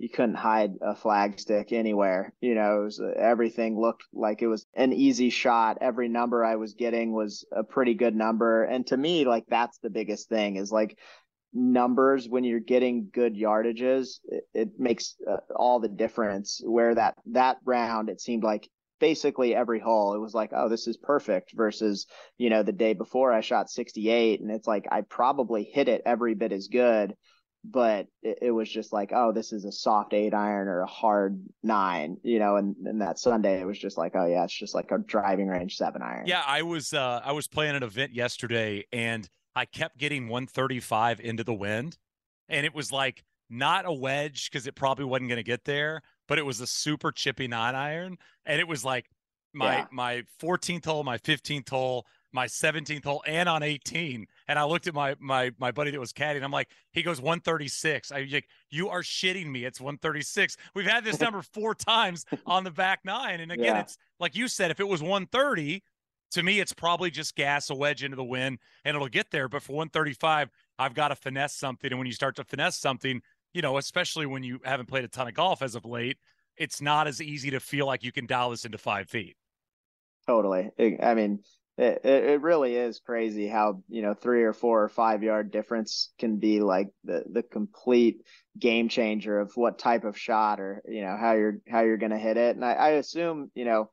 you 0.03 0.09
couldn't 0.09 0.35
hide 0.35 0.73
a 0.81 0.97
flag 0.97 1.39
stick 1.39 1.71
anywhere. 1.71 2.35
You 2.41 2.57
know, 2.57 2.83
was, 2.83 2.99
uh, 2.99 3.13
everything 3.17 3.81
looked 3.81 4.03
like 4.13 4.43
it 4.43 4.49
was 4.49 4.67
an 4.75 4.93
easy 4.93 5.31
shot. 5.31 5.79
Every 5.81 6.09
number 6.09 6.45
I 6.45 6.57
was 6.57 6.75
getting 6.75 7.13
was 7.13 7.45
a 7.53 7.63
pretty 7.63 7.95
good 7.95 8.17
number. 8.17 8.65
And 8.65 8.85
to 8.89 8.97
me, 8.97 9.25
like 9.25 9.45
that's 9.49 9.79
the 9.79 9.91
biggest 9.91 10.29
thing 10.29 10.57
is 10.57 10.73
like 10.73 10.99
numbers 11.53 12.29
when 12.29 12.43
you're 12.43 12.59
getting 12.59 13.11
good 13.13 13.37
yardages, 13.37 14.19
it, 14.25 14.43
it 14.53 14.69
makes 14.77 15.15
uh, 15.31 15.37
all 15.55 15.79
the 15.79 15.89
difference. 15.89 16.61
Where 16.65 16.97
that 16.97 17.15
that 17.27 17.59
round, 17.65 18.09
it 18.09 18.21
seemed 18.21 18.43
like 18.43 18.69
basically 18.99 19.55
every 19.55 19.81
hole 19.81 20.15
it 20.15 20.21
was 20.21 20.33
like 20.33 20.51
oh 20.55 20.69
this 20.69 20.87
is 20.87 20.97
perfect 20.97 21.53
versus 21.57 22.07
you 22.39 22.49
know 22.49 22.63
the 22.63 22.71
day 22.71 22.93
before 22.93 23.33
i 23.33 23.41
shot 23.41 23.69
68 23.69 24.41
and 24.41 24.49
it's 24.49 24.69
like 24.69 24.87
i 24.93 25.01
probably 25.01 25.65
hit 25.65 25.89
it 25.89 26.03
every 26.07 26.37
bit 26.37 26.53
as 26.53 26.69
good 26.69 27.17
but 27.65 28.09
it, 28.23 28.39
it, 28.43 28.51
was 28.51 28.69
just 28.69 28.93
like, 28.93 29.13
oh, 29.15 29.33
this 29.33 29.53
is 29.53 29.65
a 29.65 29.73
soft 29.73 30.15
eight 30.15 30.35
iron 30.35 30.67
or 30.69 30.81
a 30.81 30.87
hard 30.87 31.41
nine, 31.63 32.17
you 32.23 32.39
know. 32.39 32.57
And, 32.57 32.75
and 32.85 33.01
that 33.01 33.19
Sunday, 33.19 33.61
it 33.61 33.65
was 33.65 33.79
just 33.79 33.97
like, 33.97 34.13
oh 34.17 34.27
yeah, 34.27 34.45
it's 34.45 34.57
just 34.57 34.75
like 34.75 34.91
a 34.91 34.99
driving 34.99 35.49
range 35.49 35.77
seven 35.77 36.03
iron. 36.03 36.27
Yeah, 36.27 36.43
I 36.47 36.63
was 36.63 36.93
uh, 36.93 37.21
I 37.25 37.33
was 37.33 37.47
playing 37.47 37.77
an 37.77 37.83
event 37.83 38.15
yesterday, 38.15 38.85
and 38.93 39.29
I 39.55 39.65
kept 39.65 39.99
getting 39.99 40.29
135 40.29 41.21
into 41.21 41.45
the 41.45 41.55
wind, 41.55 41.99
and 42.49 42.67
it 42.67 42.75
was 42.75 42.91
like 42.91 43.23
not 43.49 43.87
a 43.87 43.93
wedge 43.93 44.51
because 44.51 44.67
it 44.67 44.75
probably 44.75 45.05
wasn't 45.05 45.29
going 45.29 45.37
to 45.37 45.45
get 45.45 45.65
there, 45.65 46.03
but 46.27 46.39
it 46.39 46.47
was 46.47 46.61
a 46.61 46.67
super 46.67 47.13
chippy 47.13 47.47
nine 47.47 47.77
iron, 47.77 48.19
and 48.45 48.59
it 48.59 48.67
was 48.67 48.85
like 48.85 49.09
my 49.53 49.79
yeah. 49.79 49.87
my 49.93 50.25
14th 50.43 50.85
hole, 50.85 51.05
my 51.05 51.19
15th 51.19 51.69
hole, 51.69 52.07
my 52.33 52.47
17th 52.47 53.05
hole 53.05 53.23
and 53.27 53.49
on 53.49 53.63
18 53.63 54.27
and 54.53 54.59
i 54.59 54.65
looked 54.65 54.87
at 54.87 54.95
my 54.95 55.17
my 55.19 55.51
my 55.59 55.71
buddy 55.71 55.91
that 55.91 55.99
was 55.99 56.13
caddying 56.13 56.43
i'm 56.45 56.51
like 56.51 56.69
he 56.93 57.03
goes 57.03 57.21
136 57.21 58.13
i 58.13 58.29
like 58.31 58.47
you 58.73 58.89
are 58.89 59.03
shitting 59.03 59.47
me. 59.47 59.65
It's 59.65 59.81
136 59.81 60.57
we've 60.75 60.87
had 60.87 61.05
this 61.05 61.21
number 61.21 61.43
four 61.43 61.75
times 61.75 62.25
on 62.47 62.65
the 62.65 62.71
back 62.71 63.01
nine. 63.05 63.41
And 63.41 63.53
again 63.53 63.77
yeah. 63.77 63.81
it's 63.81 63.99
like 64.19 64.35
you 64.35 64.49
said 64.49 64.71
if 64.73 64.81
it 64.81 64.89
was 64.89 65.03
130 65.03 65.83
to 66.33 66.43
me 66.43 66.59
it's 66.59 66.73
probably 66.73 67.11
just 67.11 67.37
gas 67.37 67.71
a 67.71 67.75
wedge 67.75 68.03
into 68.03 68.17
the 68.17 68.25
wind 68.25 68.59
and 68.85 68.97
it'll 68.97 69.09
get 69.09 69.31
there. 69.31 69.49
But 69.49 69.63
for 69.63 69.75
135 69.75 70.51
i've 70.79 70.95
got 70.95 71.09
to 71.09 71.15
finesse 71.15 71.55
something. 71.55 71.93
And 71.93 71.99
when 71.99 72.07
you 72.07 72.15
start 72.15 72.35
to 72.37 72.45
finesse 72.45 72.79
something 72.79 73.21
you 73.53 73.63
know 73.63 73.77
especially 73.77 74.27
when 74.27 74.43
you 74.43 74.59
haven't 74.65 74.87
played 74.87 75.05
a 75.05 75.09
ton 75.09 75.29
of 75.29 75.35
golf 75.35 75.63
as 75.63 75.75
of 75.75 75.85
late 75.85 76.19
it's 76.57 76.83
not 76.83 77.07
as 77.07 77.23
easy 77.23 77.51
to 77.51 77.61
feel 77.61 77.87
like 77.87 78.03
you 78.03 78.13
can 78.13 78.27
dial 78.27 78.51
this 78.51 78.67
into 78.67 78.77
five 78.77 79.09
feet. 79.09 79.37
Totally. 80.27 80.71
I 81.03 81.15
mean 81.15 81.41
it, 81.79 82.05
it 82.05 82.43
really 82.43 82.77
is 82.77 83.01
crazy 83.01 83.49
how 83.49 83.83
you 83.89 84.03
know 84.03 84.15
three 84.15 84.43
or 84.43 84.53
four 84.53 84.83
or 84.83 84.89
five 84.89 85.23
yard 85.23 85.51
difference 85.51 86.13
can 86.19 86.37
be 86.37 86.61
like 86.61 86.89
the 87.05 87.25
the 87.31 87.43
complete 87.43 88.23
game 88.59 88.89
changer 88.89 89.41
of 89.41 89.53
what 89.55 89.79
type 89.79 90.05
of 90.05 90.19
shot 90.19 90.61
or 90.61 90.83
you 90.87 91.03
know 91.03 91.17
how 91.19 91.33
you're 91.33 91.59
how 91.69 91.81
you're 91.81 91.97
to 92.11 92.19
hit 92.19 92.37
it. 92.37 92.57
And 92.57 92.65
I, 92.65 92.73
I 92.73 92.89
assume 92.91 93.51
you 93.55 93.65
know 93.65 93.91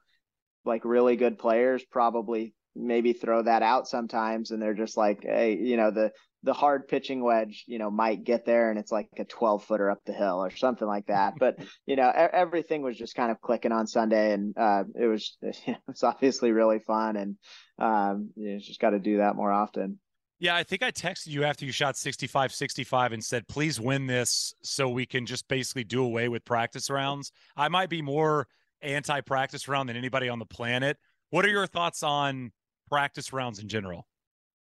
like 0.66 0.84
really 0.84 1.16
good 1.16 1.38
players 1.38 1.84
probably 1.86 2.54
maybe 2.76 3.14
throw 3.14 3.44
that 3.44 3.64
out 3.64 3.88
sometimes 3.88 4.52
and 4.52 4.62
they're 4.62 4.74
just 4.74 4.98
like 4.98 5.24
hey 5.24 5.58
you 5.58 5.78
know 5.78 5.92
the 5.92 6.12
the 6.44 6.54
hard 6.54 6.88
pitching 6.88 7.22
wedge, 7.22 7.66
you 7.68 7.80
know, 7.80 7.92
might 7.92 8.24
get 8.24 8.46
there 8.46 8.70
and 8.70 8.80
it's 8.80 8.92
like 8.92 9.10
a 9.18 9.26
12 9.26 9.66
footer 9.66 9.90
up 9.90 10.00
the 10.06 10.14
hill 10.14 10.44
or 10.44 10.50
something 10.56 10.88
like 10.88 11.08
that. 11.08 11.34
But, 11.38 11.58
you 11.86 11.96
know, 11.96 12.10
everything 12.10 12.82
was 12.82 12.98
just 12.98 13.16
kind 13.16 13.32
of 13.32 13.42
clicking 13.42 13.72
on 13.72 13.88
Sunday 13.88 14.34
and 14.34 14.56
uh, 14.58 14.84
it 14.96 15.08
was, 15.08 15.38
it 15.42 15.78
was 15.88 16.04
obviously 16.04 16.52
really 16.52 16.80
fun. 16.80 17.18
And 17.18 17.36
um, 17.78 18.30
you 18.36 18.60
just 18.60 18.80
got 18.80 18.92
to 18.92 19.00
do 19.00 19.18
that 19.18 19.36
more 19.36 19.52
often. 19.52 20.00
Yeah, 20.42 20.56
I 20.56 20.64
think 20.64 20.82
I 20.82 20.92
texted 20.92 21.28
you 21.28 21.44
after 21.44 21.66
you 21.66 21.74
shot 21.74 21.98
65 21.98 22.54
65 22.54 23.12
and 23.12 23.22
said, 23.22 23.46
please 23.50 23.78
win 23.78 24.08
this 24.08 24.54
so 24.64 24.88
we 24.88 25.06
can 25.06 25.26
just 25.26 25.46
basically 25.50 25.84
do 25.84 26.02
away 26.02 26.30
with 26.30 26.46
practice 26.46 26.90
rounds. 26.90 27.34
I 27.58 27.68
might 27.68 27.90
be 27.90 28.02
more 28.02 28.48
anti 28.82 29.20
practice 29.20 29.68
round 29.68 29.90
than 29.90 29.98
anybody 29.98 30.30
on 30.30 30.40
the 30.40 30.46
planet. 30.46 30.96
What 31.30 31.46
are 31.46 31.50
your 31.50 31.68
thoughts 31.68 32.04
on 32.04 32.54
practice 32.90 33.34
rounds 33.34 33.60
in 33.60 33.68
general? 33.68 34.08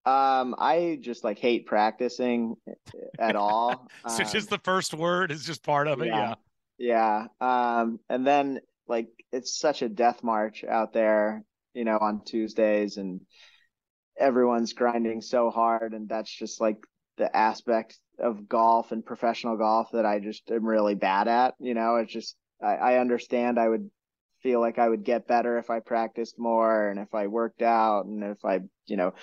Um, 0.06 0.54
I 0.58 0.98
just 1.00 1.24
like 1.24 1.38
hate 1.38 1.66
practicing 1.66 2.56
at 3.18 3.36
all. 3.36 3.88
so 4.08 4.22
um, 4.22 4.30
just 4.30 4.50
the 4.50 4.58
first 4.58 4.92
word 4.92 5.30
is 5.30 5.44
just 5.44 5.62
part 5.62 5.88
of 5.88 6.02
it. 6.02 6.08
Yeah. 6.08 6.34
Yeah. 6.78 7.26
Um, 7.40 8.00
and 8.08 8.26
then 8.26 8.60
like 8.86 9.08
it's 9.32 9.58
such 9.58 9.82
a 9.82 9.88
death 9.88 10.22
march 10.22 10.64
out 10.64 10.92
there, 10.92 11.42
you 11.72 11.84
know, 11.84 11.98
on 11.98 12.22
Tuesdays 12.24 12.98
and 12.98 13.20
everyone's 14.18 14.72
grinding 14.72 15.22
so 15.22 15.50
hard. 15.50 15.94
And 15.94 16.08
that's 16.08 16.30
just 16.30 16.60
like 16.60 16.78
the 17.16 17.34
aspect 17.34 17.98
of 18.18 18.48
golf 18.48 18.92
and 18.92 19.04
professional 19.04 19.56
golf 19.56 19.88
that 19.92 20.04
I 20.04 20.20
just 20.20 20.50
am 20.50 20.66
really 20.66 20.94
bad 20.94 21.28
at. 21.28 21.54
You 21.58 21.74
know, 21.74 21.96
it's 21.96 22.12
just, 22.12 22.36
I, 22.62 22.74
I 22.74 22.98
understand 22.98 23.58
I 23.58 23.68
would 23.68 23.90
feel 24.42 24.60
like 24.60 24.78
I 24.78 24.88
would 24.88 25.04
get 25.04 25.26
better 25.26 25.58
if 25.58 25.70
I 25.70 25.80
practiced 25.80 26.38
more 26.38 26.90
and 26.90 27.00
if 27.00 27.14
I 27.14 27.28
worked 27.28 27.62
out 27.62 28.04
and 28.04 28.22
if 28.22 28.44
I, 28.44 28.60
you 28.86 28.96
know, 28.96 29.14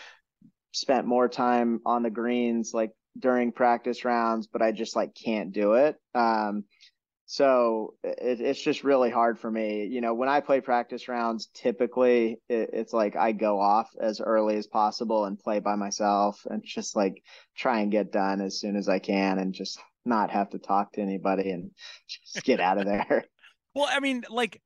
spent 0.72 1.06
more 1.06 1.28
time 1.28 1.82
on 1.86 2.04
the 2.04 2.10
greens 2.10 2.72
like 2.74 2.92
during 3.18 3.52
practice 3.52 4.06
rounds, 4.06 4.48
but 4.48 4.62
I 4.62 4.72
just 4.72 4.96
like 4.96 5.14
can't 5.14 5.52
do 5.52 5.74
it. 5.74 5.96
Um, 6.16 6.64
so 7.26 7.94
it, 8.04 8.42
it's 8.42 8.62
just 8.62 8.84
really 8.84 9.10
hard 9.10 9.40
for 9.40 9.50
me. 9.50 9.86
You 9.86 10.02
know, 10.02 10.14
when 10.14 10.30
I 10.30 10.42
play 10.42 10.60
practice 10.60 11.08
rounds, 11.08 11.50
typically 11.54 12.42
it, 12.50 12.72
it's 12.74 12.94
like 12.94 13.16
I 13.16 13.32
go 13.32 13.60
off 13.60 13.90
as 14.00 14.20
early 14.20 14.58
as 14.58 14.68
possible 14.68 15.26
and 15.26 15.40
play 15.40 15.60
by 15.60 15.76
myself 15.76 16.46
and 16.46 16.62
just 16.64 16.96
like 16.96 17.24
try 17.56 17.80
and 17.80 17.92
get 17.92 18.12
done 18.12 18.42
as 18.42 18.60
soon 18.60 18.76
as 18.76 18.90
I 18.90 19.00
can 19.00 19.40
and 19.40 19.54
just 19.54 19.80
not 20.04 20.32
have 20.32 20.50
to 20.50 20.60
talk 20.60 20.94
to 20.94 21.02
anybody 21.02 21.52
and 21.52 21.72
just 22.08 22.44
get 22.46 22.60
out 22.60 22.78
of 22.78 22.86
there. 22.86 23.24
well, 23.76 23.88
I 23.90 24.00
mean, 24.00 24.26
like 24.30 24.62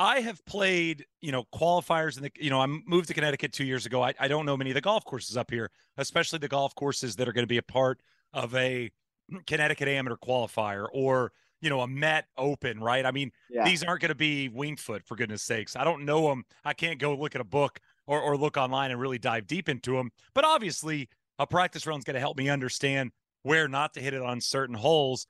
I 0.00 0.20
have 0.20 0.42
played, 0.46 1.04
you 1.20 1.30
know, 1.30 1.44
qualifiers 1.54 2.16
in 2.16 2.22
the, 2.22 2.32
you 2.40 2.48
know, 2.48 2.58
I 2.58 2.66
moved 2.66 3.08
to 3.08 3.14
Connecticut 3.14 3.52
two 3.52 3.64
years 3.64 3.84
ago. 3.84 4.02
I, 4.02 4.14
I 4.18 4.28
don't 4.28 4.46
know 4.46 4.56
many 4.56 4.70
of 4.70 4.74
the 4.74 4.80
golf 4.80 5.04
courses 5.04 5.36
up 5.36 5.50
here, 5.50 5.70
especially 5.98 6.38
the 6.38 6.48
golf 6.48 6.74
courses 6.74 7.16
that 7.16 7.28
are 7.28 7.34
going 7.34 7.42
to 7.42 7.48
be 7.48 7.58
a 7.58 7.62
part 7.62 8.00
of 8.32 8.54
a 8.54 8.90
Connecticut 9.46 9.88
amateur 9.88 10.16
qualifier 10.16 10.86
or, 10.94 11.32
you 11.60 11.68
know, 11.68 11.82
a 11.82 11.86
Met 11.86 12.24
Open, 12.38 12.80
right? 12.80 13.04
I 13.04 13.10
mean, 13.10 13.30
yeah. 13.50 13.62
these 13.62 13.84
aren't 13.84 14.00
going 14.00 14.08
to 14.08 14.14
be 14.14 14.48
Winged 14.48 14.80
Foot 14.80 15.04
for 15.04 15.16
goodness 15.16 15.42
sakes. 15.42 15.76
I 15.76 15.84
don't 15.84 16.06
know 16.06 16.28
them. 16.28 16.44
I 16.64 16.72
can't 16.72 16.98
go 16.98 17.14
look 17.14 17.34
at 17.34 17.42
a 17.42 17.44
book 17.44 17.78
or, 18.06 18.22
or 18.22 18.38
look 18.38 18.56
online 18.56 18.92
and 18.92 18.98
really 18.98 19.18
dive 19.18 19.46
deep 19.46 19.68
into 19.68 19.92
them. 19.92 20.10
But 20.32 20.46
obviously, 20.46 21.10
a 21.38 21.46
practice 21.46 21.86
run 21.86 21.98
is 21.98 22.04
going 22.04 22.14
to 22.14 22.20
help 22.20 22.38
me 22.38 22.48
understand 22.48 23.10
where 23.42 23.68
not 23.68 23.92
to 23.94 24.00
hit 24.00 24.14
it 24.14 24.22
on 24.22 24.40
certain 24.40 24.76
holes. 24.76 25.26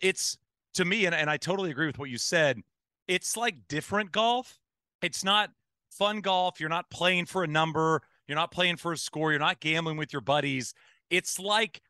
It's 0.00 0.38
to 0.72 0.86
me, 0.86 1.04
and, 1.04 1.14
and 1.14 1.28
I 1.28 1.36
totally 1.36 1.70
agree 1.70 1.86
with 1.86 1.98
what 1.98 2.08
you 2.08 2.16
said 2.16 2.62
it's 3.08 3.36
like 3.36 3.68
different 3.68 4.12
golf. 4.12 4.58
It's 5.02 5.24
not 5.24 5.50
fun 5.90 6.20
golf. 6.20 6.60
You're 6.60 6.68
not 6.68 6.90
playing 6.90 7.26
for 7.26 7.44
a 7.44 7.46
number. 7.46 8.02
You're 8.26 8.36
not 8.36 8.50
playing 8.50 8.76
for 8.76 8.92
a 8.92 8.96
score. 8.96 9.30
You're 9.30 9.40
not 9.40 9.60
gambling 9.60 9.96
with 9.96 10.12
your 10.12 10.22
buddies. 10.22 10.74
It's 11.10 11.38
like 11.38 11.80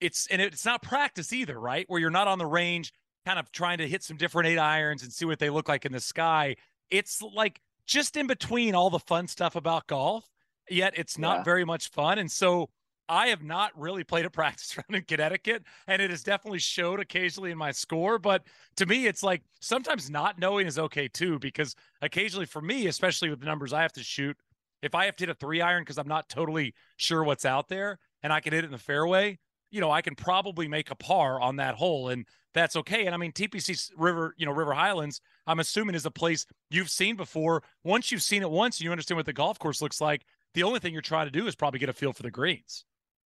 it's 0.00 0.26
and 0.28 0.40
it's 0.40 0.64
not 0.64 0.82
practice 0.82 1.32
either, 1.32 1.58
right? 1.58 1.84
Where 1.88 2.00
you're 2.00 2.10
not 2.10 2.28
on 2.28 2.38
the 2.38 2.46
range 2.46 2.92
kind 3.24 3.38
of 3.38 3.50
trying 3.52 3.78
to 3.78 3.88
hit 3.88 4.02
some 4.02 4.16
different 4.16 4.48
eight 4.48 4.58
irons 4.58 5.02
and 5.02 5.12
see 5.12 5.24
what 5.24 5.38
they 5.38 5.50
look 5.50 5.68
like 5.68 5.84
in 5.84 5.92
the 5.92 6.00
sky. 6.00 6.56
It's 6.90 7.22
like 7.22 7.60
just 7.86 8.16
in 8.16 8.26
between 8.26 8.74
all 8.74 8.90
the 8.90 8.98
fun 8.98 9.28
stuff 9.28 9.56
about 9.56 9.86
golf, 9.86 10.28
yet 10.68 10.94
it's 10.96 11.18
not 11.18 11.38
yeah. 11.38 11.42
very 11.44 11.64
much 11.64 11.90
fun. 11.90 12.18
And 12.18 12.30
so 12.30 12.68
I 13.08 13.28
have 13.28 13.42
not 13.42 13.72
really 13.78 14.04
played 14.04 14.24
a 14.24 14.30
practice 14.30 14.76
round 14.76 14.94
in 14.94 15.02
Connecticut, 15.02 15.62
and 15.86 16.00
it 16.00 16.10
has 16.10 16.22
definitely 16.22 16.58
showed 16.58 17.00
occasionally 17.00 17.50
in 17.50 17.58
my 17.58 17.72
score. 17.72 18.18
But 18.18 18.44
to 18.76 18.86
me, 18.86 19.06
it's 19.06 19.22
like 19.22 19.42
sometimes 19.60 20.10
not 20.10 20.38
knowing 20.38 20.66
is 20.66 20.78
okay 20.78 21.08
too, 21.08 21.38
because 21.38 21.74
occasionally 22.02 22.46
for 22.46 22.60
me, 22.60 22.86
especially 22.86 23.30
with 23.30 23.40
the 23.40 23.46
numbers 23.46 23.72
I 23.72 23.82
have 23.82 23.92
to 23.94 24.02
shoot, 24.02 24.36
if 24.82 24.94
I 24.94 25.06
have 25.06 25.16
to 25.16 25.22
hit 25.22 25.30
a 25.30 25.34
three 25.34 25.60
iron 25.60 25.82
because 25.82 25.98
I'm 25.98 26.08
not 26.08 26.28
totally 26.28 26.74
sure 26.96 27.24
what's 27.24 27.44
out 27.44 27.68
there 27.68 27.98
and 28.22 28.32
I 28.32 28.40
can 28.40 28.52
hit 28.52 28.64
it 28.64 28.66
in 28.66 28.72
the 28.72 28.78
fairway, 28.78 29.38
you 29.70 29.80
know, 29.80 29.90
I 29.90 30.02
can 30.02 30.14
probably 30.14 30.68
make 30.68 30.90
a 30.90 30.94
par 30.94 31.40
on 31.40 31.56
that 31.56 31.74
hole, 31.74 32.08
and 32.08 32.26
that's 32.52 32.76
okay. 32.76 33.06
And 33.06 33.14
I 33.14 33.18
mean, 33.18 33.32
TPC 33.32 33.90
River, 33.96 34.34
you 34.36 34.46
know, 34.46 34.52
River 34.52 34.72
Highlands, 34.72 35.20
I'm 35.46 35.58
assuming 35.58 35.96
is 35.96 36.06
a 36.06 36.10
place 36.10 36.46
you've 36.70 36.90
seen 36.90 37.16
before. 37.16 37.62
Once 37.82 38.12
you've 38.12 38.22
seen 38.22 38.42
it 38.42 38.50
once, 38.50 38.78
and 38.78 38.84
you 38.84 38.92
understand 38.92 39.16
what 39.16 39.26
the 39.26 39.32
golf 39.32 39.58
course 39.58 39.82
looks 39.82 40.00
like. 40.00 40.24
The 40.54 40.62
only 40.62 40.78
thing 40.78 40.92
you're 40.92 41.02
trying 41.02 41.26
to 41.26 41.32
do 41.32 41.48
is 41.48 41.56
probably 41.56 41.80
get 41.80 41.88
a 41.88 41.92
feel 41.92 42.12
for 42.12 42.22
the 42.22 42.30
greens. 42.30 42.84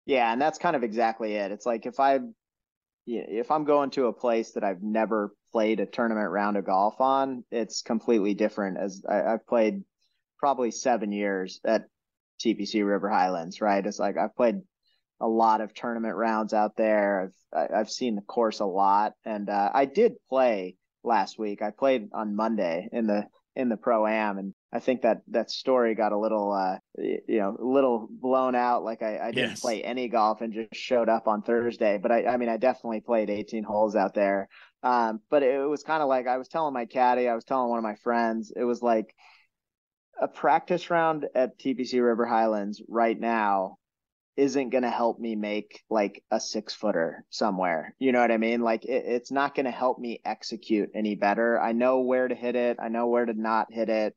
Yeah, 0.07 0.33
and 0.33 0.41
that's 0.41 0.59
kind 0.59 0.77
of 0.77 0.85
exactly 0.85 1.35
it. 1.35 1.51
It's 1.51 1.67
like 1.67 1.85
if 1.85 1.99
I 2.01 2.21
if 3.07 3.51
I'm 3.51 3.65
going 3.65 3.91
to 3.91 4.07
a 4.07 4.13
place 4.13 4.53
that 4.53 4.65
I've 4.65 4.83
never 4.83 5.33
played 5.53 5.81
a 5.81 5.87
tournament 5.87 6.31
round 6.31 6.57
of 6.57 6.65
golf 6.65 7.01
on, 7.01 7.45
it's 7.51 7.83
completely 7.83 8.35
different. 8.35 8.79
As 8.79 9.03
I, 9.09 9.17
have 9.17 9.47
played 9.47 9.83
probably 10.39 10.71
seven 10.71 11.13
years 11.13 11.61
at 11.65 11.87
TPC 12.45 12.87
River 12.87 13.09
Highlands, 13.09 13.61
right? 13.61 13.85
It's 13.85 13.99
like 13.99 14.17
I've 14.17 14.35
played 14.35 14.61
a 15.21 15.29
lot 15.29 15.61
of 15.61 15.75
tournament 15.75 16.15
rounds 16.15 16.53
out 16.53 16.77
there. 16.77 17.33
I've 17.55 17.71
I've 17.75 17.91
seen 17.91 18.17
the 18.17 18.23
course 18.23 18.61
a 18.61 18.67
lot, 18.67 19.13
and 19.25 19.49
uh, 19.49 19.71
I 19.73 19.87
did 19.87 20.15
play 20.29 20.77
last 21.03 21.39
week. 21.39 21.63
I 21.63 21.71
played 21.71 22.11
on 22.13 22.37
Monday 22.37 22.89
in 22.93 23.07
the 23.07 23.27
in 23.55 23.69
the 23.69 23.77
pro 23.77 24.07
am, 24.07 24.39
and 24.39 24.55
I 24.73 24.81
think 24.81 25.03
that 25.03 25.23
that 25.29 25.51
story 25.51 25.95
got 25.95 26.13
a 26.13 26.19
little, 26.19 26.53
uh, 26.53 26.79
you 26.99 27.39
know, 27.39 27.57
a 27.59 27.65
little 27.65 28.09
blown 28.11 28.55
out. 28.55 28.83
Like 28.83 29.01
I, 29.01 29.19
I 29.19 29.31
didn't 29.31 29.51
yes. 29.51 29.61
play 29.61 29.83
any 29.83 30.09
golf 30.09 30.41
and 30.41 30.53
just 30.53 30.75
showed 30.75 31.09
up 31.09 31.29
on 31.29 31.43
Thursday, 31.43 31.99
but 32.03 32.11
I, 32.11 32.27
I 32.27 32.37
mean, 32.37 32.49
I 32.49 32.57
definitely 32.57 33.01
played 33.01 33.31
18 33.31 33.63
holes 33.63 33.95
out 33.95 34.15
there. 34.15 34.49
Um, 34.83 35.21
but 35.31 35.43
it 35.43 35.67
was 35.69 35.83
kind 35.83 36.03
of 36.03 36.09
like 36.09 36.27
I 36.27 36.37
was 36.37 36.49
telling 36.49 36.75
my 36.75 36.85
caddy, 36.85 37.29
I 37.29 37.35
was 37.35 37.45
telling 37.45 37.71
one 37.71 37.79
of 37.79 37.85
my 37.85 37.95
friends, 37.97 38.53
it 38.55 38.65
was 38.65 38.83
like 38.83 39.15
a 40.21 40.27
practice 40.27 40.91
round 40.91 41.27
at 41.35 41.59
TPC 41.59 42.05
River 42.05 42.27
Highlands 42.27 42.83
right 42.89 43.19
now 43.19 43.79
isn't 44.37 44.71
going 44.71 44.83
to 44.83 44.91
help 44.91 45.19
me 45.19 45.35
make 45.35 45.81
like 45.89 46.23
a 46.31 46.39
six 46.39 46.75
footer 46.75 47.25
somewhere. 47.31 47.95
You 47.99 48.13
know 48.13 48.21
what 48.21 48.31
I 48.31 48.37
mean? 48.37 48.61
Like 48.61 48.85
it, 48.85 49.05
it's 49.07 49.31
not 49.31 49.55
going 49.55 49.65
to 49.65 49.71
help 49.71 49.99
me 49.99 50.21
execute 50.25 50.91
any 50.95 51.15
better. 51.15 51.59
I 51.59 51.73
know 51.73 52.01
where 52.01 52.29
to 52.29 52.35
hit 52.35 52.57
it. 52.57 52.77
I 52.81 52.89
know 52.89 53.07
where 53.07 53.25
to 53.25 53.33
not 53.33 53.69
hit 53.71 53.89
it 53.89 54.15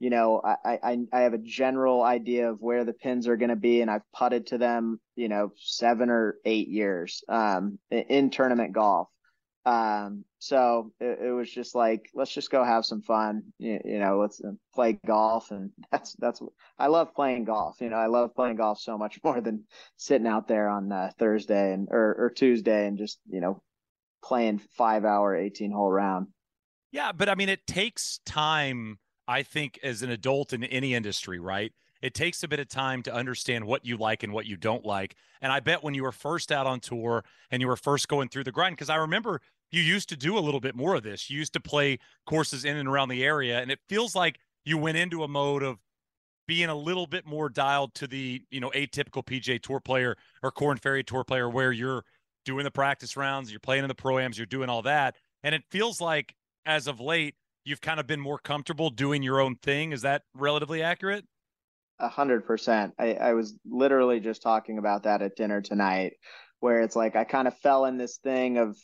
you 0.00 0.10
know, 0.10 0.40
I, 0.44 0.78
I, 0.82 0.98
I 1.12 1.20
have 1.20 1.34
a 1.34 1.38
general 1.38 2.02
idea 2.02 2.50
of 2.50 2.60
where 2.60 2.84
the 2.84 2.92
pins 2.92 3.26
are 3.26 3.36
going 3.36 3.50
to 3.50 3.56
be, 3.56 3.80
and 3.80 3.90
I've 3.90 4.10
putted 4.14 4.46
to 4.48 4.58
them, 4.58 5.00
you 5.16 5.28
know, 5.28 5.52
seven 5.56 6.08
or 6.08 6.36
eight 6.44 6.68
years 6.68 7.24
um, 7.28 7.78
in 7.90 8.30
tournament 8.30 8.72
golf. 8.72 9.08
Um, 9.66 10.24
so 10.38 10.92
it, 11.00 11.18
it, 11.26 11.30
was 11.32 11.50
just 11.50 11.74
like, 11.74 12.08
let's 12.14 12.32
just 12.32 12.50
go 12.50 12.64
have 12.64 12.86
some 12.86 13.02
fun, 13.02 13.42
you, 13.58 13.78
you, 13.84 13.98
know, 13.98 14.18
let's 14.18 14.40
uh, 14.42 14.52
play 14.72 14.98
golf. 15.04 15.50
And 15.50 15.72
that's, 15.92 16.14
that's, 16.14 16.40
I 16.78 16.86
love 16.86 17.14
playing 17.14 17.44
golf. 17.44 17.80
You 17.80 17.90
know, 17.90 17.96
I 17.96 18.06
love 18.06 18.34
playing 18.34 18.56
golf 18.56 18.80
so 18.80 18.96
much 18.96 19.18
more 19.24 19.40
than 19.40 19.64
sitting 19.96 20.26
out 20.26 20.48
there 20.48 20.68
on 20.68 20.90
uh, 20.90 21.10
Thursday 21.18 21.74
and, 21.74 21.88
or, 21.90 22.14
or 22.18 22.30
Tuesday 22.30 22.86
and 22.86 22.96
just, 22.96 23.18
you 23.28 23.40
know, 23.40 23.62
playing 24.22 24.58
five 24.76 25.04
hour, 25.04 25.36
18 25.36 25.72
hole 25.72 25.90
round. 25.90 26.28
Yeah. 26.92 27.12
But 27.12 27.28
I 27.28 27.34
mean, 27.34 27.50
it 27.50 27.66
takes 27.66 28.20
time 28.24 28.98
I 29.28 29.42
think 29.42 29.78
as 29.82 30.02
an 30.02 30.10
adult 30.10 30.52
in 30.54 30.64
any 30.64 30.94
industry, 30.94 31.38
right? 31.38 31.72
It 32.00 32.14
takes 32.14 32.42
a 32.42 32.48
bit 32.48 32.60
of 32.60 32.68
time 32.68 33.02
to 33.02 33.14
understand 33.14 33.64
what 33.64 33.84
you 33.84 33.96
like 33.96 34.22
and 34.22 34.32
what 34.32 34.46
you 34.46 34.56
don't 34.56 34.84
like. 34.84 35.16
And 35.42 35.52
I 35.52 35.60
bet 35.60 35.84
when 35.84 35.94
you 35.94 36.04
were 36.04 36.12
first 36.12 36.50
out 36.50 36.66
on 36.66 36.80
tour 36.80 37.24
and 37.50 37.60
you 37.60 37.68
were 37.68 37.76
first 37.76 38.08
going 38.08 38.28
through 38.28 38.44
the 38.44 38.52
grind, 38.52 38.76
because 38.76 38.88
I 38.88 38.96
remember 38.96 39.40
you 39.70 39.82
used 39.82 40.08
to 40.08 40.16
do 40.16 40.38
a 40.38 40.40
little 40.40 40.60
bit 40.60 40.74
more 40.74 40.94
of 40.94 41.02
this. 41.02 41.28
You 41.28 41.38
used 41.38 41.52
to 41.52 41.60
play 41.60 41.98
courses 42.24 42.64
in 42.64 42.76
and 42.76 42.88
around 42.88 43.10
the 43.10 43.24
area, 43.24 43.60
and 43.60 43.70
it 43.70 43.80
feels 43.88 44.14
like 44.14 44.38
you 44.64 44.78
went 44.78 44.96
into 44.96 45.24
a 45.24 45.28
mode 45.28 45.62
of 45.62 45.78
being 46.46 46.70
a 46.70 46.74
little 46.74 47.06
bit 47.06 47.26
more 47.26 47.50
dialed 47.50 47.94
to 47.94 48.06
the 48.06 48.42
you 48.50 48.60
know 48.60 48.70
atypical 48.70 49.24
PGA 49.24 49.60
Tour 49.60 49.80
player 49.80 50.16
or 50.42 50.50
Korn 50.50 50.78
Ferry 50.78 51.04
Tour 51.04 51.24
player, 51.24 51.50
where 51.50 51.72
you're 51.72 52.04
doing 52.44 52.64
the 52.64 52.70
practice 52.70 53.16
rounds, 53.16 53.50
you're 53.50 53.60
playing 53.60 53.84
in 53.84 53.88
the 53.88 53.94
proams, 53.94 54.36
you're 54.36 54.46
doing 54.46 54.70
all 54.70 54.82
that, 54.82 55.16
and 55.42 55.54
it 55.54 55.64
feels 55.70 56.00
like 56.00 56.34
as 56.64 56.86
of 56.86 57.00
late 57.00 57.34
you've 57.68 57.80
kind 57.80 58.00
of 58.00 58.06
been 58.06 58.20
more 58.20 58.38
comfortable 58.38 58.90
doing 58.90 59.22
your 59.22 59.40
own 59.40 59.56
thing. 59.56 59.92
Is 59.92 60.02
that 60.02 60.22
relatively 60.34 60.82
accurate? 60.82 61.24
A 62.00 62.08
hundred 62.08 62.46
percent. 62.46 62.94
I, 62.98 63.14
I 63.14 63.32
was 63.34 63.56
literally 63.68 64.20
just 64.20 64.42
talking 64.42 64.78
about 64.78 65.02
that 65.02 65.20
at 65.20 65.36
dinner 65.36 65.60
tonight, 65.60 66.14
where 66.60 66.80
it's 66.80 66.96
like 66.96 67.16
I 67.16 67.24
kind 67.24 67.48
of 67.48 67.58
fell 67.58 67.84
in 67.84 67.98
this 67.98 68.18
thing 68.18 68.58
of, 68.58 68.76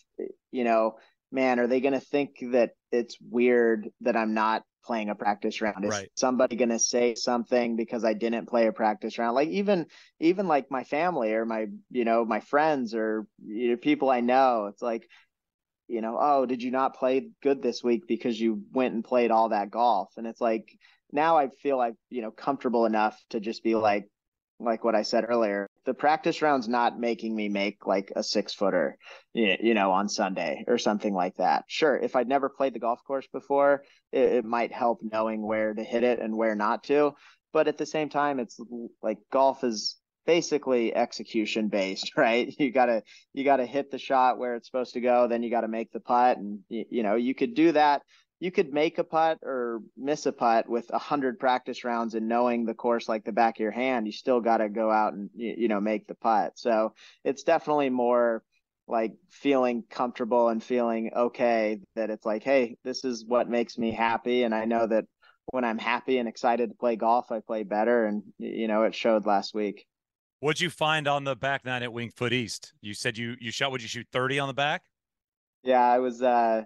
you 0.50 0.64
know, 0.64 0.96
man, 1.32 1.58
are 1.58 1.66
they 1.66 1.80
going 1.80 1.94
to 1.94 2.00
think 2.00 2.36
that 2.52 2.70
it's 2.92 3.16
weird 3.20 3.88
that 4.02 4.16
I'm 4.16 4.34
not 4.34 4.62
playing 4.84 5.10
a 5.10 5.14
practice 5.14 5.60
round? 5.60 5.84
Is 5.84 5.90
right. 5.90 6.10
somebody 6.16 6.56
going 6.56 6.68
to 6.68 6.78
say 6.78 7.14
something 7.14 7.76
because 7.76 8.04
I 8.04 8.12
didn't 8.12 8.48
play 8.48 8.66
a 8.66 8.72
practice 8.72 9.18
round? 9.18 9.34
Like 9.34 9.48
even 9.48 9.86
even 10.20 10.46
like 10.46 10.70
my 10.70 10.84
family 10.84 11.32
or 11.32 11.46
my 11.46 11.66
you 11.90 12.04
know 12.04 12.24
my 12.24 12.40
friends 12.40 12.94
or 12.94 13.26
you 13.44 13.70
know, 13.70 13.76
people 13.76 14.10
I 14.10 14.20
know, 14.20 14.66
it's 14.66 14.82
like 14.82 15.08
you 15.88 16.00
know, 16.00 16.18
oh, 16.20 16.46
did 16.46 16.62
you 16.62 16.70
not 16.70 16.96
play 16.96 17.28
good 17.42 17.62
this 17.62 17.82
week 17.82 18.06
because 18.06 18.40
you 18.40 18.62
went 18.72 18.94
and 18.94 19.04
played 19.04 19.30
all 19.30 19.50
that 19.50 19.70
golf? 19.70 20.10
And 20.16 20.26
it's 20.26 20.40
like 20.40 20.68
now 21.12 21.36
I 21.36 21.48
feel 21.62 21.76
like, 21.76 21.94
you 22.10 22.22
know, 22.22 22.30
comfortable 22.30 22.86
enough 22.86 23.20
to 23.30 23.40
just 23.40 23.62
be 23.62 23.74
like, 23.74 24.06
like 24.60 24.84
what 24.84 24.94
I 24.94 25.02
said 25.02 25.24
earlier, 25.28 25.68
the 25.84 25.94
practice 25.94 26.40
round's 26.40 26.68
not 26.68 26.98
making 26.98 27.34
me 27.34 27.48
make 27.48 27.86
like 27.86 28.12
a 28.14 28.22
six 28.22 28.54
footer, 28.54 28.96
you 29.34 29.74
know, 29.74 29.90
on 29.90 30.08
Sunday 30.08 30.64
or 30.68 30.78
something 30.78 31.12
like 31.12 31.36
that. 31.36 31.64
Sure, 31.66 31.96
if 31.96 32.16
I'd 32.16 32.28
never 32.28 32.48
played 32.48 32.72
the 32.72 32.78
golf 32.78 33.00
course 33.04 33.26
before, 33.32 33.82
it, 34.12 34.32
it 34.32 34.44
might 34.44 34.72
help 34.72 35.00
knowing 35.02 35.46
where 35.46 35.74
to 35.74 35.82
hit 35.82 36.04
it 36.04 36.20
and 36.20 36.36
where 36.36 36.54
not 36.54 36.84
to. 36.84 37.12
But 37.52 37.68
at 37.68 37.78
the 37.78 37.86
same 37.86 38.08
time, 38.08 38.40
it's 38.40 38.58
like 39.02 39.18
golf 39.30 39.64
is 39.64 39.96
basically 40.26 40.94
execution 40.94 41.68
based, 41.68 42.12
right? 42.16 42.54
You 42.58 42.72
gotta 42.72 43.02
you 43.32 43.44
gotta 43.44 43.66
hit 43.66 43.90
the 43.90 43.98
shot 43.98 44.38
where 44.38 44.54
it's 44.54 44.66
supposed 44.66 44.94
to 44.94 45.00
go, 45.00 45.28
then 45.28 45.42
you 45.42 45.50
gotta 45.50 45.68
make 45.68 45.92
the 45.92 46.00
putt, 46.00 46.38
and 46.38 46.60
you, 46.68 46.84
you 46.90 47.02
know 47.02 47.14
you 47.16 47.34
could 47.34 47.54
do 47.54 47.72
that. 47.72 48.02
You 48.40 48.50
could 48.50 48.72
make 48.74 48.98
a 48.98 49.04
putt 49.04 49.38
or 49.42 49.80
miss 49.96 50.26
a 50.26 50.32
putt 50.32 50.68
with 50.68 50.90
a 50.92 50.98
hundred 50.98 51.38
practice 51.38 51.84
rounds 51.84 52.14
and 52.14 52.28
knowing 52.28 52.64
the 52.66 52.74
course 52.74 53.08
like 53.08 53.24
the 53.24 53.32
back 53.32 53.56
of 53.56 53.60
your 53.60 53.70
hand. 53.70 54.06
You 54.06 54.12
still 54.12 54.40
gotta 54.40 54.68
go 54.68 54.90
out 54.90 55.14
and 55.14 55.30
you, 55.34 55.54
you 55.58 55.68
know 55.68 55.80
make 55.80 56.06
the 56.06 56.14
putt. 56.14 56.58
So 56.58 56.94
it's 57.24 57.42
definitely 57.44 57.90
more 57.90 58.42
like 58.86 59.12
feeling 59.30 59.82
comfortable 59.88 60.48
and 60.48 60.62
feeling 60.62 61.10
okay 61.16 61.80
that 61.94 62.10
it's 62.10 62.26
like, 62.26 62.42
hey, 62.42 62.76
this 62.84 63.02
is 63.04 63.24
what 63.26 63.48
makes 63.48 63.78
me 63.78 63.92
happy, 63.92 64.42
and 64.42 64.54
I 64.54 64.66
know 64.66 64.86
that 64.86 65.06
when 65.46 65.64
I'm 65.64 65.78
happy 65.78 66.18
and 66.18 66.28
excited 66.28 66.70
to 66.70 66.76
play 66.76 66.96
golf, 66.96 67.30
I 67.30 67.40
play 67.40 67.62
better, 67.62 68.06
and 68.06 68.22
you 68.38 68.68
know 68.68 68.82
it 68.82 68.94
showed 68.94 69.26
last 69.26 69.54
week. 69.54 69.86
What'd 70.44 70.60
you 70.60 70.68
find 70.68 71.08
on 71.08 71.24
the 71.24 71.34
back 71.34 71.64
nine 71.64 71.82
at 71.82 71.90
Winged 71.90 72.12
Foot 72.12 72.34
East? 72.34 72.74
You 72.82 72.92
said 72.92 73.16
you 73.16 73.34
you 73.40 73.50
shot. 73.50 73.70
Would 73.70 73.80
you 73.80 73.88
shoot 73.88 74.06
thirty 74.12 74.38
on 74.38 74.46
the 74.46 74.52
back? 74.52 74.82
Yeah, 75.62 75.80
I 75.80 76.00
was. 76.00 76.20
uh 76.20 76.64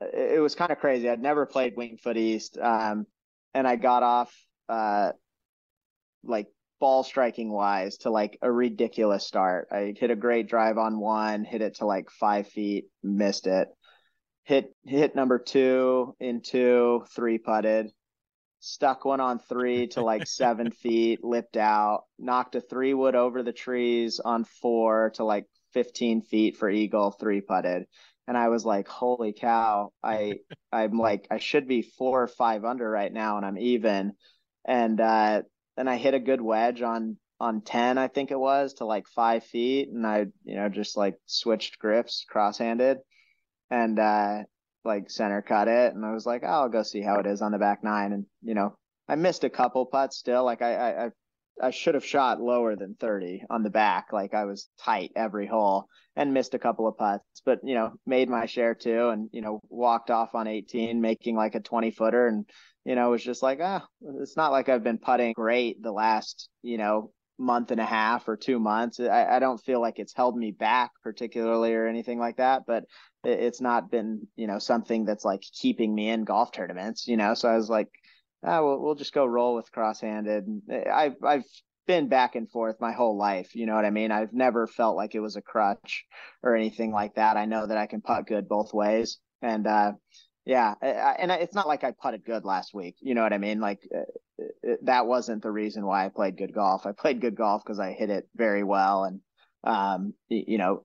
It 0.00 0.40
was 0.40 0.54
kind 0.54 0.72
of 0.72 0.78
crazy. 0.78 1.06
I'd 1.06 1.20
never 1.20 1.44
played 1.44 1.74
Winged 1.76 2.00
Foot 2.00 2.16
East, 2.16 2.56
um, 2.56 3.04
and 3.52 3.68
I 3.68 3.76
got 3.76 4.02
off 4.02 4.34
uh 4.70 5.12
like 6.24 6.46
ball 6.80 7.02
striking 7.02 7.52
wise 7.52 7.98
to 7.98 8.10
like 8.10 8.38
a 8.40 8.50
ridiculous 8.50 9.26
start. 9.26 9.68
I 9.70 9.92
hit 9.94 10.10
a 10.10 10.16
great 10.16 10.48
drive 10.48 10.78
on 10.78 10.98
one, 10.98 11.44
hit 11.44 11.60
it 11.60 11.74
to 11.74 11.84
like 11.84 12.08
five 12.08 12.48
feet, 12.48 12.86
missed 13.02 13.46
it. 13.46 13.68
Hit 14.44 14.74
hit 14.86 15.14
number 15.14 15.38
two 15.38 16.16
in 16.20 16.40
two, 16.40 17.04
three 17.14 17.36
putted 17.36 17.90
stuck 18.60 19.04
one 19.04 19.20
on 19.20 19.38
three 19.38 19.88
to 19.88 20.02
like 20.04 20.26
seven 20.26 20.70
feet, 20.70 21.24
lipped 21.24 21.56
out, 21.56 22.04
knocked 22.18 22.54
a 22.54 22.60
three 22.60 22.94
wood 22.94 23.14
over 23.14 23.42
the 23.42 23.52
trees 23.52 24.20
on 24.20 24.44
four 24.44 25.10
to 25.14 25.24
like 25.24 25.46
15 25.72 26.22
feet 26.22 26.56
for 26.56 26.70
eagle, 26.70 27.10
three 27.10 27.40
putted. 27.40 27.86
And 28.28 28.36
I 28.36 28.48
was 28.48 28.64
like, 28.64 28.86
holy 28.86 29.32
cow, 29.32 29.92
I 30.02 30.38
I'm 30.72 30.98
like 30.98 31.26
I 31.30 31.38
should 31.38 31.66
be 31.66 31.82
four 31.82 32.22
or 32.22 32.28
five 32.28 32.64
under 32.64 32.88
right 32.88 33.12
now 33.12 33.36
and 33.38 33.46
I'm 33.46 33.58
even. 33.58 34.12
And 34.64 35.00
uh 35.00 35.42
and 35.76 35.88
I 35.88 35.96
hit 35.96 36.14
a 36.14 36.20
good 36.20 36.40
wedge 36.40 36.82
on 36.82 37.16
on 37.40 37.62
10, 37.62 37.96
I 37.96 38.08
think 38.08 38.30
it 38.30 38.38
was, 38.38 38.74
to 38.74 38.84
like 38.84 39.08
five 39.08 39.42
feet. 39.44 39.88
And 39.88 40.06
I, 40.06 40.26
you 40.44 40.56
know, 40.56 40.68
just 40.68 40.94
like 40.96 41.16
switched 41.24 41.78
grips 41.78 42.24
cross 42.28 42.58
handed. 42.58 42.98
And 43.70 43.98
uh 43.98 44.42
like 44.84 45.10
center 45.10 45.42
cut 45.42 45.68
it, 45.68 45.94
and 45.94 46.04
I 46.04 46.12
was 46.12 46.26
like, 46.26 46.42
oh, 46.44 46.48
I'll 46.48 46.68
go 46.68 46.82
see 46.82 47.02
how 47.02 47.16
it 47.16 47.26
is 47.26 47.42
on 47.42 47.52
the 47.52 47.58
back 47.58 47.84
nine. 47.84 48.12
And 48.12 48.26
you 48.42 48.54
know, 48.54 48.74
I 49.08 49.16
missed 49.16 49.44
a 49.44 49.50
couple 49.50 49.84
putts 49.86 50.16
still. 50.16 50.44
Like 50.44 50.62
I 50.62 51.06
I 51.06 51.10
I 51.62 51.70
should 51.70 51.94
have 51.94 52.04
shot 52.04 52.40
lower 52.40 52.74
than 52.76 52.94
30 52.94 53.44
on 53.50 53.62
the 53.62 53.70
back. 53.70 54.12
Like 54.12 54.34
I 54.34 54.44
was 54.44 54.68
tight 54.82 55.12
every 55.14 55.46
hole 55.46 55.86
and 56.16 56.34
missed 56.34 56.54
a 56.54 56.58
couple 56.58 56.88
of 56.88 56.96
putts, 56.96 57.24
but 57.44 57.60
you 57.62 57.74
know, 57.74 57.92
made 58.06 58.28
my 58.28 58.46
share 58.46 58.74
too. 58.74 59.08
And, 59.08 59.28
you 59.32 59.42
know, 59.42 59.60
walked 59.68 60.10
off 60.10 60.34
on 60.34 60.46
18, 60.46 61.00
making 61.00 61.36
like 61.36 61.54
a 61.54 61.60
20 61.60 61.90
footer. 61.90 62.26
And, 62.26 62.46
you 62.84 62.94
know, 62.94 63.10
was 63.10 63.22
just 63.22 63.42
like, 63.42 63.58
ah, 63.62 63.86
it's 64.20 64.36
not 64.36 64.52
like 64.52 64.68
I've 64.68 64.84
been 64.84 64.98
putting 64.98 65.32
great 65.32 65.82
the 65.82 65.92
last, 65.92 66.48
you 66.62 66.78
know, 66.78 67.12
month 67.40 67.70
and 67.70 67.80
a 67.80 67.86
half 67.86 68.28
or 68.28 68.36
two 68.36 68.60
months. 68.60 69.00
I, 69.00 69.24
I 69.24 69.38
don't 69.38 69.60
feel 69.64 69.80
like 69.80 69.98
it's 69.98 70.14
held 70.14 70.36
me 70.36 70.50
back 70.50 70.90
particularly 71.02 71.72
or 71.72 71.86
anything 71.86 72.18
like 72.18 72.36
that, 72.36 72.62
but 72.66 72.84
it's 73.24 73.62
not 73.62 73.90
been, 73.90 74.28
you 74.36 74.46
know, 74.46 74.58
something 74.58 75.06
that's 75.06 75.24
like 75.24 75.42
keeping 75.58 75.94
me 75.94 76.10
in 76.10 76.24
golf 76.24 76.52
tournaments, 76.52 77.08
you 77.08 77.16
know? 77.16 77.32
So 77.32 77.48
I 77.48 77.56
was 77.56 77.70
like, 77.70 77.88
ah, 78.44 78.62
we'll, 78.62 78.78
we'll 78.80 78.94
just 78.94 79.14
go 79.14 79.24
roll 79.24 79.54
with 79.54 79.72
cross-handed. 79.72 80.44
I've, 80.92 81.16
I've 81.24 81.44
been 81.86 82.08
back 82.08 82.36
and 82.36 82.50
forth 82.50 82.76
my 82.78 82.92
whole 82.92 83.16
life. 83.16 83.54
You 83.54 83.64
know 83.64 83.74
what 83.74 83.86
I 83.86 83.90
mean? 83.90 84.12
I've 84.12 84.34
never 84.34 84.66
felt 84.66 84.96
like 84.96 85.14
it 85.14 85.20
was 85.20 85.36
a 85.36 85.42
crutch 85.42 86.04
or 86.42 86.54
anything 86.54 86.92
like 86.92 87.14
that. 87.14 87.38
I 87.38 87.46
know 87.46 87.66
that 87.66 87.78
I 87.78 87.86
can 87.86 88.02
putt 88.02 88.26
good 88.26 88.48
both 88.48 88.74
ways. 88.74 89.18
And, 89.40 89.66
uh, 89.66 89.92
yeah, 90.46 90.74
and 90.80 91.30
it's 91.30 91.54
not 91.54 91.68
like 91.68 91.84
I 91.84 91.92
putted 91.92 92.24
good 92.24 92.44
last 92.44 92.74
week. 92.74 92.96
You 93.00 93.14
know 93.14 93.22
what 93.22 93.32
I 93.32 93.38
mean? 93.38 93.60
Like 93.60 93.80
uh, 93.94 94.74
that 94.82 95.06
wasn't 95.06 95.42
the 95.42 95.50
reason 95.50 95.84
why 95.84 96.06
I 96.06 96.08
played 96.08 96.38
good 96.38 96.54
golf. 96.54 96.86
I 96.86 96.92
played 96.92 97.20
good 97.20 97.36
golf 97.36 97.62
because 97.64 97.78
I 97.78 97.92
hit 97.92 98.10
it 98.10 98.28
very 98.34 98.64
well 98.64 99.04
and 99.04 99.20
um, 99.64 100.14
you 100.28 100.58
know 100.58 100.84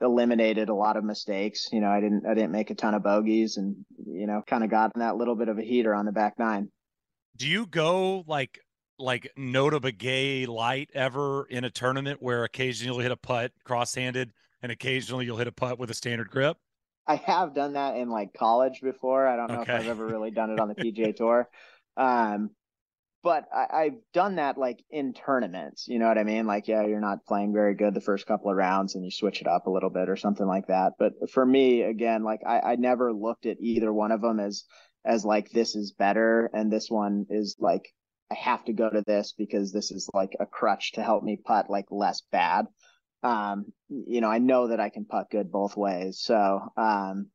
eliminated 0.00 0.68
a 0.68 0.74
lot 0.74 0.96
of 0.96 1.04
mistakes. 1.04 1.68
You 1.72 1.80
know, 1.80 1.88
I 1.88 2.00
didn't 2.00 2.26
I 2.26 2.34
didn't 2.34 2.52
make 2.52 2.70
a 2.70 2.74
ton 2.74 2.94
of 2.94 3.02
bogeys 3.02 3.56
and 3.56 3.84
you 4.06 4.26
know 4.26 4.42
kind 4.46 4.62
of 4.62 4.70
got 4.70 4.92
that 4.94 5.16
little 5.16 5.34
bit 5.34 5.48
of 5.48 5.58
a 5.58 5.62
heater 5.62 5.94
on 5.94 6.06
the 6.06 6.12
back 6.12 6.38
nine. 6.38 6.70
Do 7.36 7.48
you 7.48 7.66
go 7.66 8.24
like 8.26 8.60
like 8.98 9.32
Notah 9.36 9.80
Begay 9.80 10.46
light 10.46 10.90
ever 10.94 11.46
in 11.46 11.64
a 11.64 11.70
tournament 11.70 12.22
where 12.22 12.44
occasionally 12.44 12.94
you'll 12.94 13.02
hit 13.02 13.10
a 13.10 13.16
putt 13.16 13.52
cross-handed 13.64 14.32
and 14.62 14.70
occasionally 14.70 15.24
you'll 15.24 15.38
hit 15.38 15.48
a 15.48 15.52
putt 15.52 15.78
with 15.78 15.90
a 15.90 15.94
standard 15.94 16.30
grip? 16.30 16.56
I 17.06 17.16
have 17.16 17.54
done 17.54 17.74
that 17.74 17.96
in 17.96 18.08
like 18.08 18.32
college 18.32 18.80
before. 18.80 19.26
I 19.26 19.36
don't 19.36 19.50
know 19.50 19.60
okay. 19.62 19.74
if 19.74 19.80
I've 19.80 19.88
ever 19.88 20.06
really 20.06 20.30
done 20.30 20.50
it 20.50 20.60
on 20.60 20.68
the 20.68 20.74
PGA 20.74 21.14
Tour. 21.16 21.48
Um, 21.96 22.50
but 23.22 23.44
I, 23.54 23.84
have 23.84 23.94
done 24.12 24.36
that 24.36 24.58
like 24.58 24.82
in 24.90 25.12
tournaments. 25.12 25.86
You 25.86 26.00
know 26.00 26.08
what 26.08 26.18
I 26.18 26.24
mean? 26.24 26.46
Like, 26.46 26.66
yeah, 26.66 26.84
you're 26.86 27.00
not 27.00 27.24
playing 27.24 27.52
very 27.52 27.74
good 27.74 27.94
the 27.94 28.00
first 28.00 28.26
couple 28.26 28.50
of 28.50 28.56
rounds, 28.56 28.94
and 28.94 29.04
you 29.04 29.12
switch 29.12 29.40
it 29.40 29.46
up 29.46 29.66
a 29.66 29.70
little 29.70 29.90
bit 29.90 30.08
or 30.08 30.16
something 30.16 30.46
like 30.46 30.66
that. 30.66 30.94
But 30.98 31.30
for 31.30 31.46
me, 31.46 31.82
again, 31.82 32.24
like 32.24 32.40
I, 32.44 32.60
I 32.60 32.76
never 32.76 33.12
looked 33.12 33.46
at 33.46 33.60
either 33.60 33.92
one 33.92 34.10
of 34.10 34.20
them 34.20 34.40
as 34.40 34.64
as 35.04 35.24
like 35.24 35.50
this 35.50 35.76
is 35.76 35.92
better, 35.92 36.50
and 36.52 36.72
this 36.72 36.90
one 36.90 37.26
is 37.30 37.56
like 37.60 37.88
I 38.30 38.34
have 38.34 38.64
to 38.64 38.72
go 38.72 38.90
to 38.90 39.02
this 39.06 39.34
because 39.36 39.72
this 39.72 39.92
is 39.92 40.08
like 40.12 40.34
a 40.40 40.46
crutch 40.46 40.92
to 40.92 41.02
help 41.02 41.22
me 41.22 41.36
putt 41.36 41.70
like 41.70 41.86
less 41.90 42.22
bad 42.32 42.66
um, 43.22 43.72
you 43.88 44.20
know, 44.20 44.28
I 44.28 44.38
know 44.38 44.68
that 44.68 44.80
I 44.80 44.88
can 44.88 45.04
putt 45.04 45.30
good 45.30 45.50
both 45.50 45.76
ways. 45.76 46.18
So, 46.20 46.60
um, 46.76 47.28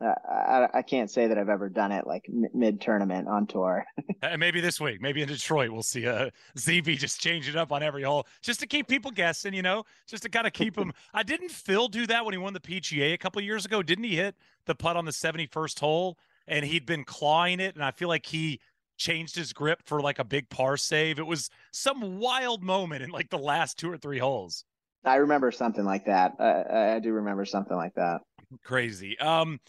I, 0.00 0.68
I 0.74 0.82
can't 0.82 1.10
say 1.10 1.28
that 1.28 1.38
I've 1.38 1.48
ever 1.48 1.68
done 1.68 1.92
it 1.92 2.06
like 2.06 2.26
mid 2.28 2.80
tournament 2.80 3.28
on 3.28 3.46
tour. 3.46 3.84
and 4.22 4.40
maybe 4.40 4.60
this 4.60 4.80
week, 4.80 5.00
maybe 5.00 5.22
in 5.22 5.28
Detroit, 5.28 5.70
we'll 5.70 5.82
see 5.82 6.04
a 6.04 6.26
uh, 6.26 6.30
ZB 6.58 6.98
just 6.98 7.20
change 7.20 7.48
it 7.48 7.56
up 7.56 7.72
on 7.72 7.82
every 7.82 8.02
hole 8.02 8.26
just 8.42 8.60
to 8.60 8.66
keep 8.66 8.88
people 8.88 9.10
guessing, 9.10 9.54
you 9.54 9.62
know, 9.62 9.84
just 10.06 10.22
to 10.24 10.28
kind 10.28 10.46
of 10.46 10.52
keep 10.52 10.74
them. 10.74 10.92
I 11.14 11.22
didn't 11.22 11.50
Phil 11.50 11.88
do 11.88 12.06
that 12.08 12.24
when 12.24 12.34
he 12.34 12.38
won 12.38 12.52
the 12.52 12.60
PGA 12.60 13.14
a 13.14 13.18
couple 13.18 13.40
years 13.42 13.64
ago. 13.64 13.82
Didn't 13.82 14.04
he 14.04 14.16
hit 14.16 14.34
the 14.66 14.74
putt 14.74 14.96
on 14.96 15.04
the 15.04 15.12
71st 15.12 15.78
hole 15.78 16.18
and 16.48 16.64
he'd 16.64 16.86
been 16.86 17.04
clawing 17.04 17.60
it? 17.60 17.74
And 17.74 17.84
I 17.84 17.92
feel 17.92 18.08
like 18.08 18.26
he 18.26 18.60
changed 18.96 19.36
his 19.36 19.52
grip 19.52 19.82
for 19.86 20.00
like 20.00 20.18
a 20.18 20.24
big 20.24 20.48
par 20.50 20.76
save. 20.76 21.18
It 21.18 21.26
was 21.26 21.50
some 21.72 22.18
wild 22.18 22.62
moment 22.62 23.02
in 23.02 23.10
like 23.10 23.30
the 23.30 23.38
last 23.38 23.78
two 23.78 23.90
or 23.90 23.96
three 23.96 24.18
holes. 24.18 24.64
I 25.04 25.16
remember 25.16 25.50
something 25.50 25.84
like 25.84 26.06
that. 26.06 26.32
I, 26.38 26.96
I 26.96 26.98
do 27.00 27.12
remember 27.12 27.44
something 27.44 27.76
like 27.76 27.94
that. 27.94 28.20
Crazy. 28.64 29.18
Um, 29.18 29.60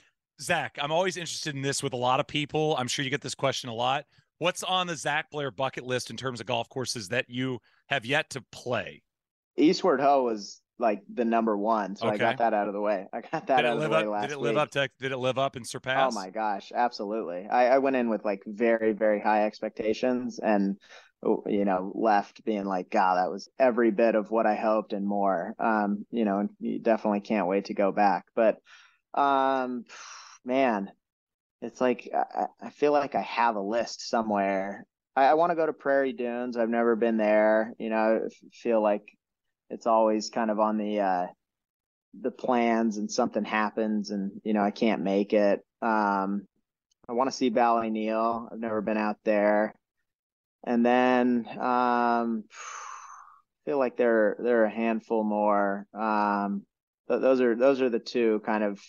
Zac, 0.41 0.77
I'm 0.81 0.91
always 0.91 1.17
interested 1.17 1.55
in 1.55 1.61
this 1.61 1.81
with 1.81 1.93
a 1.93 1.97
lot 1.97 2.19
of 2.19 2.27
people. 2.27 2.75
I'm 2.77 2.87
sure 2.87 3.03
you 3.03 3.11
get 3.11 3.21
this 3.21 3.35
question 3.35 3.69
a 3.69 3.73
lot. 3.73 4.05
What's 4.37 4.63
on 4.63 4.87
the 4.87 4.95
Zac 4.95 5.31
Blair 5.31 5.49
bucket 5.49 5.85
list 5.85 6.09
in 6.09 6.17
terms 6.17 6.41
of 6.41 6.45
golf 6.45 6.67
courses 6.69 7.07
that 7.09 7.29
you 7.29 7.59
have 7.87 8.05
yet 8.05 8.29
to 8.31 8.43
play? 8.51 9.01
Eastward 9.57 10.01
Ho 10.01 10.23
was 10.23 10.61
like 10.77 11.01
the 11.13 11.23
number 11.23 11.57
one, 11.57 11.95
so 11.95 12.07
okay. 12.07 12.15
I 12.15 12.17
got 12.17 12.37
that 12.39 12.53
out 12.53 12.67
of 12.67 12.73
the 12.73 12.81
way. 12.81 13.07
I 13.13 13.21
got 13.21 13.47
that 13.47 13.65
out 13.65 13.77
of 13.77 13.81
the 13.81 13.89
way 13.89 14.03
up, 14.03 14.07
last 14.07 14.21
Did 14.23 14.31
it 14.31 14.39
week. 14.39 14.43
live 14.47 14.57
up 14.57 14.71
to? 14.71 14.89
Did 14.99 15.13
it 15.13 15.17
live 15.17 15.37
up 15.37 15.55
and 15.55 15.65
surpass? 15.65 16.13
Oh 16.13 16.19
my 16.19 16.29
gosh, 16.29 16.73
absolutely! 16.75 17.47
I, 17.49 17.67
I 17.67 17.77
went 17.77 17.95
in 17.95 18.09
with 18.09 18.25
like 18.25 18.43
very 18.45 18.91
very 18.91 19.21
high 19.21 19.45
expectations, 19.45 20.39
and 20.39 20.75
you 21.47 21.65
know 21.65 21.91
left 21.95 22.43
being 22.45 22.65
like, 22.65 22.89
God, 22.89 23.15
that 23.15 23.31
was 23.31 23.49
every 23.59 23.91
bit 23.91 24.15
of 24.15 24.31
what 24.31 24.45
I 24.45 24.55
hoped 24.55 24.93
and 24.93 25.05
more. 25.05 25.55
Um, 25.59 26.05
you 26.11 26.25
know, 26.25 26.39
and 26.39 26.49
you 26.59 26.79
definitely 26.79 27.21
can't 27.21 27.47
wait 27.47 27.65
to 27.65 27.73
go 27.73 27.91
back, 27.91 28.25
but 28.35 28.57
um 29.13 29.85
man, 30.45 30.91
it's 31.61 31.81
like 31.81 32.09
I, 32.13 32.47
I 32.61 32.69
feel 32.69 32.91
like 32.91 33.15
I 33.15 33.21
have 33.21 33.55
a 33.55 33.61
list 33.61 34.07
somewhere. 34.09 34.85
I, 35.15 35.25
I 35.25 35.33
want 35.35 35.51
to 35.51 35.55
go 35.55 35.65
to 35.65 35.73
Prairie 35.73 36.13
Dunes. 36.13 36.57
I've 36.57 36.69
never 36.69 36.95
been 36.95 37.17
there. 37.17 37.73
You 37.79 37.89
know, 37.89 38.21
I 38.25 38.47
feel 38.53 38.81
like 38.81 39.03
it's 39.69 39.87
always 39.87 40.29
kind 40.29 40.51
of 40.51 40.59
on 40.59 40.77
the 40.77 40.99
uh, 40.99 41.27
the 42.21 42.31
plans, 42.31 42.97
and 42.97 43.11
something 43.11 43.43
happens, 43.43 44.11
and 44.11 44.31
you 44.43 44.53
know 44.53 44.61
I 44.61 44.71
can't 44.71 45.01
make 45.01 45.33
it. 45.33 45.61
Um, 45.81 46.47
I 47.07 47.13
want 47.13 47.29
to 47.29 47.35
see 47.35 47.51
Ballyneal. 47.51 48.51
I've 48.51 48.59
never 48.59 48.81
been 48.81 48.97
out 48.97 49.17
there. 49.23 49.75
And 50.65 50.85
then 50.85 51.45
um, 51.51 52.43
I 52.49 53.65
feel 53.65 53.77
like 53.77 53.97
there 53.97 54.35
there 54.39 54.61
are 54.61 54.65
a 54.65 54.75
handful 54.75 55.23
more. 55.23 55.85
Um, 55.93 56.63
th- 57.07 57.21
those 57.21 57.39
are 57.41 57.55
those 57.55 57.81
are 57.81 57.89
the 57.89 57.99
two 57.99 58.41
kind 58.45 58.63
of 58.63 58.81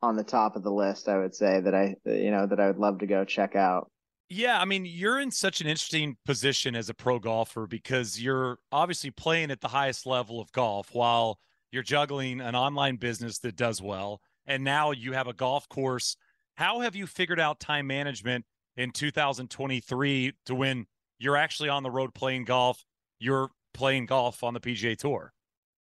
on 0.00 0.16
the 0.16 0.24
top 0.24 0.56
of 0.56 0.62
the 0.62 0.72
list. 0.72 1.08
I 1.08 1.18
would 1.18 1.34
say 1.34 1.60
that 1.60 1.74
I 1.74 1.94
you 2.04 2.30
know 2.30 2.46
that 2.46 2.58
I 2.58 2.68
would 2.68 2.78
love 2.78 2.98
to 3.00 3.06
go 3.06 3.24
check 3.24 3.54
out. 3.54 3.90
Yeah, 4.30 4.60
I 4.60 4.66
mean, 4.66 4.84
you're 4.84 5.20
in 5.20 5.30
such 5.30 5.62
an 5.62 5.66
interesting 5.66 6.16
position 6.26 6.76
as 6.76 6.90
a 6.90 6.94
pro 6.94 7.18
golfer 7.18 7.66
because 7.66 8.20
you're 8.20 8.58
obviously 8.70 9.10
playing 9.10 9.50
at 9.50 9.62
the 9.62 9.68
highest 9.68 10.04
level 10.04 10.38
of 10.38 10.52
golf 10.52 10.90
while 10.92 11.38
you're 11.70 11.82
juggling 11.82 12.40
an 12.40 12.54
online 12.54 12.96
business 12.96 13.38
that 13.38 13.56
does 13.56 13.80
well. 13.80 14.20
And 14.46 14.64
now 14.64 14.90
you 14.90 15.12
have 15.12 15.28
a 15.28 15.32
golf 15.32 15.68
course. 15.68 16.16
How 16.56 16.80
have 16.80 16.94
you 16.94 17.06
figured 17.06 17.40
out 17.40 17.58
time 17.58 17.86
management 17.86 18.44
in 18.78 18.92
2023 18.92 20.32
to 20.46 20.54
when 20.54 20.86
you're 21.18 21.36
actually 21.36 21.68
on 21.68 21.82
the 21.82 21.90
road 21.90 22.14
playing 22.14 22.44
golf? 22.44 22.82
You're 23.18 23.50
playing 23.74 24.06
golf 24.06 24.42
on 24.42 24.54
the 24.54 24.60
PGA 24.60 24.96
Tour. 24.96 25.32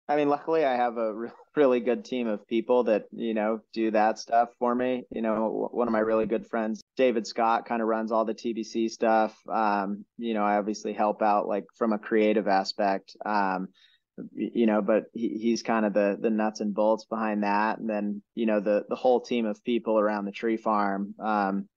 I 0.08 0.16
mean, 0.16 0.28
luckily 0.28 0.64
I 0.64 0.76
have 0.76 0.96
a 0.96 1.12
re- 1.12 1.30
really 1.56 1.80
good 1.80 2.04
team 2.04 2.26
of 2.26 2.46
people 2.46 2.84
that, 2.84 3.04
you 3.12 3.34
know, 3.34 3.60
do 3.72 3.90
that 3.90 4.18
stuff 4.18 4.48
for 4.58 4.74
me. 4.74 5.04
You 5.10 5.20
know, 5.20 5.68
one 5.72 5.88
of 5.88 5.92
my 5.92 5.98
really 5.98 6.26
good 6.26 6.46
friends, 6.46 6.80
David 6.96 7.26
Scott, 7.26 7.66
kind 7.66 7.82
of 7.82 7.88
runs 7.88 8.12
all 8.12 8.24
the 8.24 8.34
TBC 8.34 8.88
stuff. 8.88 9.36
Um, 9.52 10.04
you 10.16 10.32
know, 10.32 10.44
I 10.44 10.56
obviously 10.56 10.92
help 10.92 11.22
out 11.22 11.48
like 11.48 11.64
from 11.76 11.92
a 11.92 11.98
creative 11.98 12.48
aspect. 12.48 13.16
Um, 13.26 13.68
you 14.32 14.64
know, 14.64 14.80
but 14.80 15.04
he, 15.12 15.36
he's 15.38 15.62
kind 15.62 15.84
of 15.84 15.92
the 15.92 16.16
the 16.18 16.30
nuts 16.30 16.60
and 16.60 16.72
bolts 16.72 17.04
behind 17.04 17.42
that. 17.42 17.78
And 17.78 17.90
then, 17.90 18.22
you 18.34 18.46
know, 18.46 18.60
the 18.60 18.84
the 18.88 18.96
whole 18.96 19.20
team 19.20 19.44
of 19.44 19.62
people 19.64 19.98
around 19.98 20.24
the 20.24 20.32
tree 20.32 20.56
farm. 20.56 21.14
Um, 21.18 21.68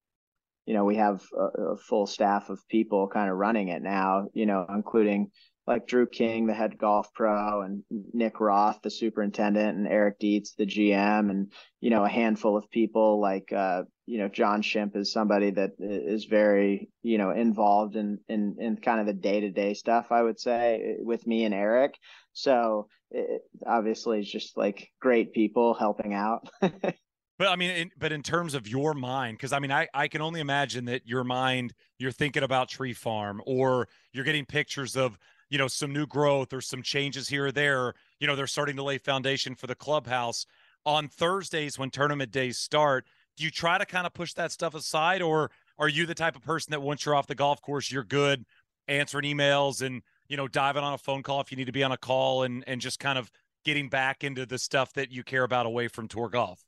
you 0.69 0.75
know, 0.75 0.85
we 0.85 0.97
have 0.97 1.23
a, 1.35 1.71
a 1.71 1.77
full 1.77 2.05
staff 2.05 2.51
of 2.51 2.59
people 2.69 3.07
kind 3.07 3.27
of 3.27 3.37
running 3.37 3.69
it 3.69 3.81
now. 3.81 4.27
You 4.33 4.45
know, 4.45 4.67
including 4.69 5.31
like 5.65 5.87
Drew 5.87 6.05
King, 6.05 6.45
the 6.45 6.53
head 6.53 6.77
golf 6.77 7.11
pro, 7.11 7.63
and 7.63 7.83
Nick 8.13 8.39
Roth, 8.39 8.79
the 8.83 8.91
superintendent, 8.91 9.79
and 9.79 9.87
Eric 9.87 10.19
Dietz, 10.19 10.53
the 10.53 10.67
GM, 10.67 11.31
and 11.31 11.51
you 11.81 11.89
know 11.89 12.05
a 12.05 12.07
handful 12.09 12.55
of 12.55 12.69
people 12.69 13.19
like 13.19 13.51
uh, 13.51 13.81
you 14.05 14.19
know 14.19 14.27
John 14.27 14.61
Shimp 14.61 14.95
is 14.95 15.11
somebody 15.11 15.49
that 15.49 15.71
is 15.79 16.25
very 16.25 16.91
you 17.01 17.17
know 17.17 17.31
involved 17.31 17.95
in 17.95 18.19
in 18.29 18.57
in 18.59 18.77
kind 18.77 18.99
of 18.99 19.07
the 19.07 19.13
day 19.13 19.39
to 19.39 19.49
day 19.49 19.73
stuff. 19.73 20.11
I 20.11 20.21
would 20.21 20.39
say 20.39 20.97
with 20.99 21.25
me 21.25 21.45
and 21.45 21.53
Eric. 21.55 21.95
So 22.33 22.89
it, 23.09 23.41
obviously, 23.65 24.19
it's 24.19 24.31
just 24.31 24.55
like 24.55 24.87
great 25.01 25.33
people 25.33 25.73
helping 25.73 26.13
out. 26.13 26.47
But 27.39 27.47
I 27.47 27.55
mean, 27.55 27.71
in, 27.71 27.91
but 27.97 28.11
in 28.11 28.21
terms 28.21 28.53
of 28.53 28.67
your 28.67 28.93
mind, 28.93 29.37
because 29.37 29.53
I 29.53 29.59
mean, 29.59 29.71
I, 29.71 29.87
I 29.93 30.09
can 30.09 30.21
only 30.21 30.41
imagine 30.41 30.85
that 30.85 31.07
your 31.07 31.23
mind, 31.23 31.73
you're 31.97 32.11
thinking 32.11 32.43
about 32.43 32.67
Tree 32.67 32.93
Farm 32.93 33.41
or 33.45 33.87
you're 34.11 34.25
getting 34.25 34.45
pictures 34.45 34.97
of 34.97 35.17
you 35.49 35.57
know 35.57 35.69
some 35.69 35.93
new 35.93 36.05
growth 36.05 36.51
or 36.51 36.59
some 36.59 36.83
changes 36.83 37.29
here 37.29 37.47
or 37.47 37.51
there 37.51 37.93
you 38.19 38.27
know 38.27 38.35
they're 38.35 38.45
starting 38.45 38.75
to 38.75 38.83
lay 38.83 38.97
foundation 38.97 39.55
for 39.55 39.65
the 39.65 39.75
clubhouse. 39.75 40.45
On 40.85 41.07
thursdays 41.07 41.79
when 41.79 41.89
tournament 41.89 42.31
days 42.31 42.57
start 42.57 43.05
do 43.37 43.43
you 43.43 43.51
try 43.51 43.77
to 43.77 43.85
kind 43.85 44.05
of 44.05 44.13
push 44.13 44.33
that 44.33 44.51
stuff 44.51 44.75
aside 44.75 45.21
or 45.21 45.51
are 45.77 45.89
you 45.89 46.05
the 46.05 46.15
type 46.15 46.35
of 46.35 46.41
person 46.41 46.71
that 46.71 46.81
once 46.81 47.05
you're 47.05 47.15
off 47.15 47.27
the 47.27 47.35
golf 47.35 47.61
course 47.61 47.91
you're 47.91 48.03
good 48.03 48.45
answering 48.87 49.25
emails 49.25 49.81
and 49.81 50.01
you 50.29 50.37
know 50.37 50.47
diving 50.47 50.83
on 50.83 50.93
a 50.93 50.97
phone 50.97 51.21
call 51.21 51.41
if 51.41 51.51
you 51.51 51.57
need 51.57 51.65
to 51.65 51.71
be 51.73 51.83
on 51.83 51.91
a 51.91 51.97
call 51.97 52.43
and 52.43 52.63
and 52.65 52.79
just 52.79 52.99
kind 52.99 53.17
of 53.17 53.29
getting 53.65 53.89
back 53.89 54.23
into 54.23 54.45
the 54.45 54.57
stuff 54.57 54.93
that 54.93 55.11
you 55.11 55.23
care 55.23 55.43
about 55.43 55.65
away 55.65 55.87
from 55.87 56.07
tour 56.07 56.29
golf 56.29 56.63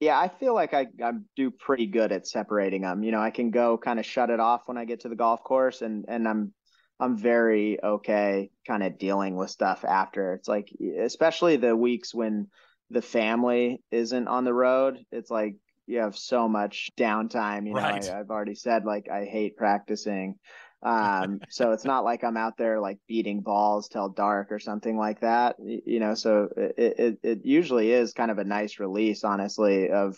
yeah 0.00 0.18
i 0.18 0.28
feel 0.28 0.54
like 0.54 0.74
i 0.74 0.86
i 1.02 1.12
do 1.36 1.50
pretty 1.50 1.86
good 1.86 2.12
at 2.12 2.26
separating 2.26 2.82
them 2.82 3.02
you 3.02 3.12
know 3.12 3.20
i 3.20 3.30
can 3.30 3.50
go 3.50 3.76
kind 3.78 3.98
of 3.98 4.06
shut 4.06 4.30
it 4.30 4.40
off 4.40 4.62
when 4.66 4.78
i 4.78 4.84
get 4.84 5.00
to 5.00 5.08
the 5.08 5.16
golf 5.16 5.42
course 5.42 5.82
and 5.82 6.04
and 6.08 6.26
i'm 6.28 6.52
I'm 7.00 7.16
very 7.16 7.82
okay 7.82 8.50
kind 8.66 8.82
of 8.82 8.98
dealing 8.98 9.36
with 9.36 9.50
stuff 9.50 9.84
after. 9.84 10.34
It's 10.34 10.48
like 10.48 10.70
especially 11.00 11.56
the 11.56 11.76
weeks 11.76 12.14
when 12.14 12.48
the 12.90 13.02
family 13.02 13.82
isn't 13.90 14.28
on 14.28 14.44
the 14.44 14.54
road, 14.54 14.98
it's 15.12 15.30
like 15.30 15.56
you 15.86 16.00
have 16.00 16.16
so 16.16 16.48
much 16.48 16.90
downtime, 16.98 17.66
you 17.66 17.74
know. 17.74 17.80
Right. 17.80 18.08
I, 18.08 18.16
have 18.16 18.30
already 18.30 18.56
said 18.56 18.84
like 18.84 19.08
I 19.08 19.24
hate 19.24 19.56
practicing. 19.56 20.36
Um 20.82 21.40
so 21.48 21.72
it's 21.72 21.84
not 21.84 22.04
like 22.04 22.22
I'm 22.22 22.36
out 22.36 22.56
there 22.56 22.80
like 22.80 22.98
beating 23.08 23.40
balls 23.40 23.88
till 23.88 24.08
dark 24.08 24.52
or 24.52 24.60
something 24.60 24.96
like 24.96 25.20
that, 25.20 25.56
you 25.58 25.98
know, 25.98 26.14
so 26.14 26.48
it 26.56 26.94
it, 26.98 27.18
it 27.22 27.38
usually 27.44 27.90
is 27.90 28.12
kind 28.12 28.30
of 28.30 28.38
a 28.38 28.44
nice 28.44 28.78
release 28.78 29.24
honestly 29.24 29.90
of 29.90 30.16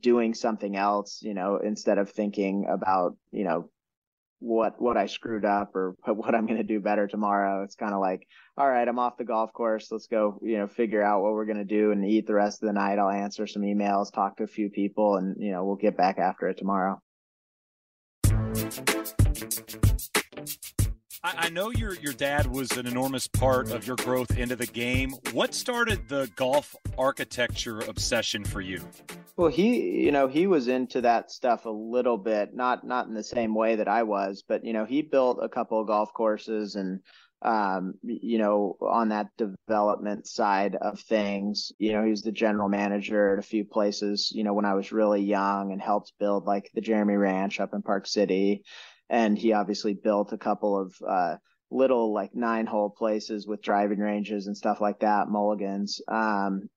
doing 0.00 0.34
something 0.34 0.76
else, 0.76 1.20
you 1.22 1.34
know, 1.34 1.58
instead 1.58 1.98
of 1.98 2.10
thinking 2.10 2.66
about, 2.68 3.16
you 3.30 3.44
know, 3.44 3.70
what 4.38 4.80
what 4.80 4.96
I 4.96 5.06
screwed 5.06 5.44
up 5.44 5.74
or 5.74 5.94
what 6.04 6.34
I'm 6.34 6.46
going 6.46 6.58
to 6.58 6.64
do 6.64 6.80
better 6.80 7.06
tomorrow. 7.06 7.64
It's 7.64 7.74
kind 7.74 7.94
of 7.94 8.00
like, 8.00 8.26
all 8.56 8.68
right, 8.68 8.86
I'm 8.86 8.98
off 8.98 9.16
the 9.16 9.24
golf 9.24 9.52
course. 9.52 9.90
Let's 9.90 10.06
go, 10.06 10.38
you 10.42 10.58
know, 10.58 10.66
figure 10.66 11.02
out 11.02 11.22
what 11.22 11.32
we're 11.32 11.46
going 11.46 11.58
to 11.58 11.64
do 11.64 11.92
and 11.92 12.04
eat 12.04 12.26
the 12.26 12.34
rest 12.34 12.62
of 12.62 12.66
the 12.66 12.72
night. 12.72 12.98
I'll 12.98 13.10
answer 13.10 13.46
some 13.46 13.62
emails, 13.62 14.12
talk 14.12 14.36
to 14.38 14.44
a 14.44 14.48
few 14.48 14.70
people, 14.70 15.16
and 15.16 15.36
you 15.38 15.52
know, 15.52 15.64
we'll 15.64 15.76
get 15.76 15.96
back 15.96 16.18
after 16.18 16.48
it 16.48 16.58
tomorrow. 16.58 17.00
I, 21.34 21.48
know 21.48 21.70
your 21.70 21.94
your 21.96 22.12
dad 22.12 22.46
was 22.46 22.70
an 22.72 22.86
enormous 22.86 23.26
part 23.26 23.72
of 23.72 23.86
your 23.86 23.96
growth 23.96 24.38
into 24.38 24.54
the 24.54 24.66
game. 24.66 25.12
What 25.32 25.54
started 25.54 26.08
the 26.08 26.30
golf 26.36 26.76
architecture 26.96 27.80
obsession 27.80 28.44
for 28.44 28.60
you? 28.60 28.80
Well, 29.36 29.50
he, 29.50 30.04
you 30.04 30.12
know, 30.12 30.28
he 30.28 30.46
was 30.46 30.68
into 30.68 31.00
that 31.00 31.30
stuff 31.30 31.64
a 31.64 31.70
little 31.70 32.16
bit, 32.16 32.54
not 32.54 32.86
not 32.86 33.08
in 33.08 33.14
the 33.14 33.24
same 33.24 33.54
way 33.54 33.76
that 33.76 33.88
I 33.88 34.04
was, 34.04 34.44
but 34.46 34.64
you 34.64 34.72
know, 34.72 34.84
he 34.84 35.02
built 35.02 35.38
a 35.42 35.48
couple 35.48 35.80
of 35.80 35.88
golf 35.88 36.12
courses 36.14 36.76
and 36.76 37.00
um, 37.42 37.94
you 38.02 38.38
know, 38.38 38.76
on 38.80 39.10
that 39.10 39.28
development 39.36 40.26
side 40.26 40.74
of 40.74 40.98
things, 41.00 41.70
you 41.78 41.92
know, 41.92 42.02
he 42.02 42.10
was 42.10 42.22
the 42.22 42.32
general 42.32 42.68
manager 42.68 43.34
at 43.34 43.38
a 43.38 43.46
few 43.46 43.64
places, 43.64 44.32
you 44.34 44.42
know, 44.42 44.54
when 44.54 44.64
I 44.64 44.74
was 44.74 44.90
really 44.90 45.22
young 45.22 45.70
and 45.72 45.80
helped 45.80 46.12
build 46.18 46.44
like 46.44 46.70
the 46.74 46.80
Jeremy 46.80 47.14
Ranch 47.14 47.60
up 47.60 47.74
in 47.74 47.82
Park 47.82 48.06
City. 48.06 48.64
And 49.08 49.38
he 49.38 49.52
obviously 49.52 49.94
built 49.94 50.32
a 50.32 50.38
couple 50.38 50.80
of 50.80 50.94
uh, 51.08 51.36
little 51.70 52.12
like 52.12 52.34
nine 52.34 52.66
hole 52.66 52.90
places 52.90 53.46
with 53.46 53.62
driving 53.62 53.98
ranges 53.98 54.46
and 54.46 54.56
stuff 54.56 54.80
like 54.80 55.00
that, 55.00 55.28
mulligans. 55.28 56.00
Um, 56.08 56.68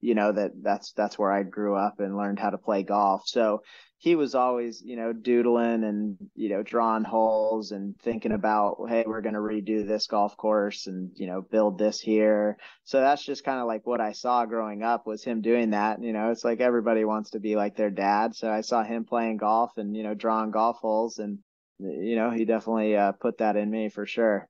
you 0.00 0.14
know 0.14 0.32
that 0.32 0.52
that's 0.62 0.92
that's 0.92 1.18
where 1.18 1.30
I 1.30 1.42
grew 1.42 1.76
up 1.76 2.00
and 2.00 2.16
learned 2.16 2.38
how 2.38 2.48
to 2.48 2.56
play 2.56 2.82
golf. 2.82 3.22
So 3.26 3.60
he 3.98 4.14
was 4.14 4.34
always, 4.34 4.82
you 4.84 4.94
know, 4.94 5.12
doodling 5.12 5.82
and, 5.82 6.16
you 6.34 6.50
know, 6.50 6.62
drawing 6.62 7.04
holes 7.04 7.70
and 7.72 7.98
thinking 8.00 8.32
about, 8.32 8.76
hey, 8.88 9.04
we're 9.06 9.22
going 9.22 9.34
to 9.34 9.40
redo 9.40 9.86
this 9.86 10.06
golf 10.06 10.36
course 10.36 10.86
and, 10.86 11.10
you 11.14 11.26
know, 11.26 11.40
build 11.40 11.78
this 11.78 11.98
here. 11.98 12.58
So 12.84 13.00
that's 13.00 13.24
just 13.24 13.42
kind 13.42 13.58
of 13.58 13.66
like 13.66 13.86
what 13.86 14.02
I 14.02 14.12
saw 14.12 14.44
growing 14.44 14.82
up 14.82 15.06
was 15.06 15.24
him 15.24 15.40
doing 15.40 15.70
that. 15.70 16.02
You 16.02 16.12
know, 16.12 16.30
it's 16.30 16.44
like 16.44 16.60
everybody 16.60 17.04
wants 17.04 17.30
to 17.30 17.40
be 17.40 17.56
like 17.56 17.74
their 17.74 17.90
dad. 17.90 18.34
So 18.34 18.50
I 18.50 18.60
saw 18.60 18.84
him 18.84 19.04
playing 19.04 19.38
golf 19.38 19.72
and, 19.78 19.96
you 19.96 20.02
know, 20.02 20.14
drawing 20.14 20.50
golf 20.50 20.76
holes 20.76 21.18
and, 21.18 21.38
you 21.78 22.16
know, 22.16 22.30
he 22.30 22.44
definitely 22.44 22.96
uh, 22.96 23.12
put 23.12 23.38
that 23.38 23.56
in 23.56 23.70
me 23.70 23.88
for 23.88 24.06
sure. 24.06 24.48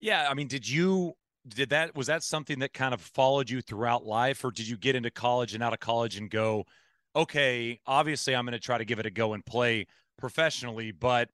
Yeah. 0.00 0.26
I 0.28 0.34
mean, 0.34 0.48
did 0.48 0.68
you, 0.68 1.14
did 1.46 1.70
that, 1.70 1.94
was 1.94 2.06
that 2.06 2.22
something 2.22 2.58
that 2.60 2.72
kind 2.72 2.94
of 2.94 3.00
followed 3.00 3.50
you 3.50 3.60
throughout 3.60 4.04
life 4.04 4.44
or 4.44 4.50
did 4.50 4.68
you 4.68 4.76
get 4.76 4.96
into 4.96 5.10
college 5.10 5.54
and 5.54 5.62
out 5.62 5.72
of 5.72 5.80
college 5.80 6.16
and 6.16 6.30
go, 6.30 6.64
okay, 7.16 7.80
obviously 7.86 8.34
I'm 8.34 8.44
going 8.44 8.52
to 8.52 8.58
try 8.58 8.78
to 8.78 8.84
give 8.84 8.98
it 8.98 9.06
a 9.06 9.10
go 9.10 9.34
and 9.34 9.44
play 9.44 9.86
professionally, 10.18 10.90
but 10.90 11.28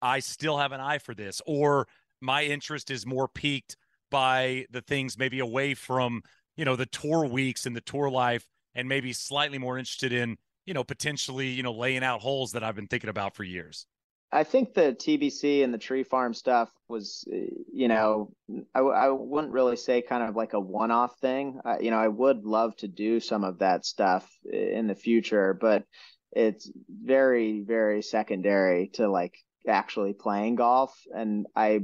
I 0.00 0.20
still 0.20 0.58
have 0.58 0.72
an 0.72 0.80
eye 0.80 0.98
for 0.98 1.14
this, 1.14 1.40
or 1.46 1.88
my 2.20 2.44
interest 2.44 2.90
is 2.90 3.06
more 3.06 3.26
piqued 3.26 3.76
by 4.10 4.66
the 4.70 4.82
things 4.82 5.18
maybe 5.18 5.40
away 5.40 5.74
from, 5.74 6.22
you 6.56 6.64
know, 6.64 6.76
the 6.76 6.86
tour 6.86 7.26
weeks 7.26 7.66
and 7.66 7.74
the 7.74 7.80
tour 7.80 8.10
life, 8.10 8.46
and 8.74 8.88
maybe 8.88 9.12
slightly 9.12 9.58
more 9.58 9.78
interested 9.78 10.12
in, 10.12 10.36
you 10.66 10.74
know, 10.74 10.84
potentially, 10.84 11.48
you 11.48 11.62
know, 11.62 11.72
laying 11.72 12.04
out 12.04 12.20
holes 12.20 12.52
that 12.52 12.62
I've 12.62 12.76
been 12.76 12.86
thinking 12.86 13.10
about 13.10 13.34
for 13.34 13.44
years. 13.44 13.86
I 14.32 14.42
think 14.42 14.74
the 14.74 14.96
TBC 14.98 15.62
and 15.62 15.72
the 15.72 15.78
tree 15.78 16.02
farm 16.02 16.34
stuff 16.34 16.68
was, 16.88 17.24
you 17.72 17.88
know, 17.88 18.32
I, 18.74 18.80
I 18.80 19.10
wouldn't 19.10 19.52
really 19.52 19.76
say 19.76 20.02
kind 20.02 20.28
of 20.28 20.34
like 20.34 20.54
a 20.54 20.60
one 20.60 20.90
off 20.90 21.18
thing. 21.20 21.60
I, 21.64 21.78
you 21.78 21.90
know, 21.90 21.98
I 21.98 22.08
would 22.08 22.44
love 22.44 22.74
to 22.78 22.88
do 22.88 23.20
some 23.20 23.44
of 23.44 23.60
that 23.60 23.84
stuff 23.84 24.28
in 24.50 24.88
the 24.88 24.94
future, 24.96 25.56
but 25.58 25.84
it's 26.32 26.70
very, 26.88 27.60
very 27.60 28.02
secondary 28.02 28.88
to 28.94 29.08
like 29.08 29.36
actually 29.68 30.14
playing 30.14 30.56
golf. 30.56 30.98
And 31.14 31.46
I 31.54 31.80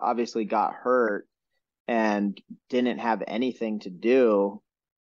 obviously 0.00 0.44
got 0.44 0.74
hurt 0.74 1.26
and 1.88 2.40
didn't 2.68 2.98
have 2.98 3.24
anything 3.26 3.80
to 3.80 3.90
do 3.90 4.62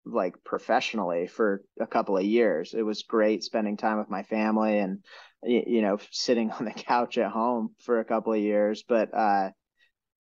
like 0.06 0.44
professionally 0.44 1.28
for 1.28 1.64
a 1.80 1.88
couple 1.88 2.18
of 2.18 2.24
years. 2.24 2.74
It 2.74 2.82
was 2.82 3.04
great 3.04 3.44
spending 3.44 3.78
time 3.78 4.00
with 4.00 4.10
my 4.10 4.24
family 4.24 4.80
and 4.80 5.04
you 5.44 5.82
know, 5.82 5.98
sitting 6.12 6.52
on 6.52 6.66
the 6.66 6.72
couch 6.72 7.18
at 7.18 7.32
home 7.32 7.76
for 7.80 8.00
a 8.00 8.06
couple 8.06 8.34
of 8.34 8.40
years. 8.40 8.84
But 8.88 9.14
uh, 9.14 9.50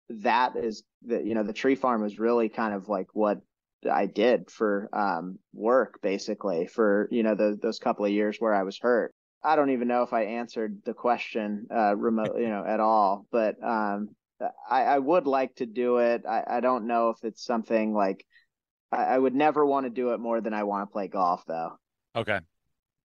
that 0.10 0.55
is 0.55 0.84
the, 1.03 1.21
you 1.23 1.36
know, 1.36 1.43
the 1.43 1.53
tree 1.53 1.75
farm 1.75 2.01
was 2.01 2.19
really 2.19 2.49
kind 2.49 2.73
of 2.73 2.89
like 2.89 3.07
what 3.13 3.39
I 3.89 4.05
did 4.05 4.51
for 4.51 4.89
um, 4.93 5.39
work, 5.53 5.99
basically, 6.01 6.67
for, 6.67 7.07
you 7.12 7.23
know, 7.23 7.36
the, 7.36 7.57
those 7.62 7.79
couple 7.79 8.05
of 8.05 8.12
years 8.12 8.38
where 8.39 8.53
I 8.53 8.63
was 8.63 8.77
hurt. 8.79 9.13
I 9.43 9.55
don't 9.55 9.71
even 9.71 9.88
know 9.88 10.03
if 10.03 10.13
I 10.13 10.23
answered 10.23 10.81
the 10.86 10.93
question 10.93 11.65
uh, 11.75 11.95
remote, 11.95 12.38
you 12.38 12.49
know, 12.49 12.63
at 12.63 12.79
all, 12.79 13.25
but 13.31 13.55
um, 13.63 14.10
I, 14.69 14.84
I 14.84 14.99
would 14.99 15.25
like 15.25 15.55
to 15.55 15.65
do 15.65 15.97
it. 15.97 16.23
I, 16.29 16.43
I 16.47 16.60
don't 16.60 16.86
know 16.86 17.10
if 17.10 17.23
it's 17.23 17.43
something 17.43 17.93
like 17.93 18.23
I, 18.91 19.03
I 19.03 19.17
would 19.17 19.34
never 19.34 19.65
want 19.65 19.86
to 19.88 19.89
do 19.89 20.13
it 20.13 20.19
more 20.19 20.41
than 20.41 20.53
I 20.53 20.63
want 20.63 20.88
to 20.88 20.93
play 20.93 21.07
golf, 21.07 21.43
though. 21.47 21.71
Okay. 22.15 22.39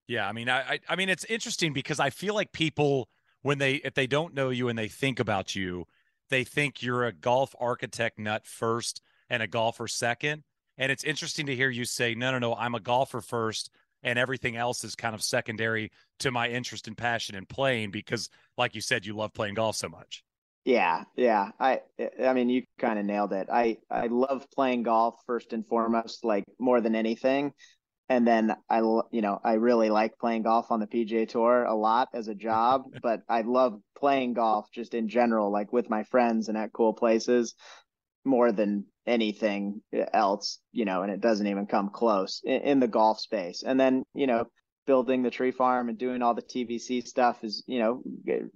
Yeah, 0.08 0.28
I 0.28 0.32
mean, 0.32 0.48
I, 0.48 0.78
I 0.88 0.96
mean, 0.96 1.08
it's 1.08 1.24
interesting 1.24 1.72
because 1.72 1.98
I 1.98 2.10
feel 2.10 2.34
like 2.34 2.52
people 2.52 3.08
when 3.42 3.58
they 3.58 3.74
if 3.74 3.94
they 3.94 4.06
don't 4.06 4.34
know 4.34 4.50
you 4.50 4.68
and 4.68 4.78
they 4.78 4.88
think 4.88 5.20
about 5.20 5.54
you, 5.54 5.86
they 6.30 6.44
think 6.44 6.82
you're 6.82 7.04
a 7.04 7.12
golf 7.12 7.54
architect 7.60 8.18
nut 8.18 8.46
first 8.46 9.00
and 9.28 9.42
a 9.42 9.46
golfer 9.46 9.88
second. 9.88 10.44
And 10.78 10.92
it's 10.92 11.04
interesting 11.04 11.46
to 11.46 11.56
hear 11.56 11.70
you 11.70 11.84
say, 11.84 12.14
no, 12.14 12.32
no, 12.32 12.38
no, 12.38 12.54
I'm 12.54 12.74
a 12.74 12.80
golfer 12.80 13.20
first, 13.20 13.70
and 14.02 14.18
everything 14.18 14.56
else 14.56 14.84
is 14.84 14.94
kind 14.94 15.14
of 15.14 15.22
secondary 15.22 15.90
to 16.18 16.30
my 16.30 16.48
interest 16.48 16.86
and 16.86 16.96
passion 16.96 17.34
in 17.34 17.46
playing 17.46 17.90
because, 17.92 18.28
like 18.58 18.74
you 18.74 18.80
said, 18.80 19.06
you 19.06 19.14
love 19.14 19.32
playing 19.32 19.54
golf 19.54 19.76
so 19.76 19.88
much. 19.88 20.22
Yeah, 20.64 21.04
yeah. 21.16 21.50
I 21.60 21.80
I 22.22 22.32
mean, 22.32 22.48
you 22.48 22.64
kind 22.78 22.98
of 22.98 23.04
nailed 23.04 23.32
it. 23.32 23.48
I 23.50 23.78
I 23.90 24.08
love 24.08 24.46
playing 24.54 24.82
golf 24.82 25.20
first 25.26 25.52
and 25.52 25.66
foremost, 25.66 26.24
like 26.24 26.44
more 26.58 26.80
than 26.80 26.94
anything 26.94 27.52
and 28.08 28.26
then 28.26 28.54
I, 28.70 28.78
you 28.78 29.20
know, 29.20 29.40
I 29.42 29.54
really 29.54 29.90
like 29.90 30.18
playing 30.18 30.42
golf 30.42 30.70
on 30.70 30.80
the 30.80 30.86
PGA 30.86 31.28
Tour 31.28 31.64
a 31.64 31.74
lot 31.74 32.08
as 32.14 32.28
a 32.28 32.34
job, 32.34 32.84
but 33.02 33.20
I 33.28 33.42
love 33.42 33.80
playing 33.98 34.34
golf 34.34 34.68
just 34.72 34.94
in 34.94 35.08
general, 35.08 35.50
like 35.50 35.72
with 35.72 35.90
my 35.90 36.04
friends 36.04 36.48
and 36.48 36.56
at 36.56 36.72
cool 36.72 36.92
places, 36.92 37.54
more 38.24 38.52
than 38.52 38.84
anything 39.06 39.82
else, 40.12 40.58
you 40.72 40.84
know. 40.84 41.02
And 41.02 41.10
it 41.10 41.20
doesn't 41.20 41.46
even 41.46 41.66
come 41.66 41.90
close 41.90 42.40
in, 42.44 42.60
in 42.62 42.80
the 42.80 42.88
golf 42.88 43.20
space. 43.20 43.62
And 43.66 43.78
then, 43.78 44.04
you 44.14 44.26
know, 44.26 44.46
building 44.86 45.22
the 45.22 45.30
tree 45.30 45.50
farm 45.50 45.88
and 45.88 45.98
doing 45.98 46.22
all 46.22 46.34
the 46.34 46.42
TBC 46.42 47.06
stuff 47.06 47.42
is, 47.42 47.64
you 47.66 47.80
know, 47.80 48.02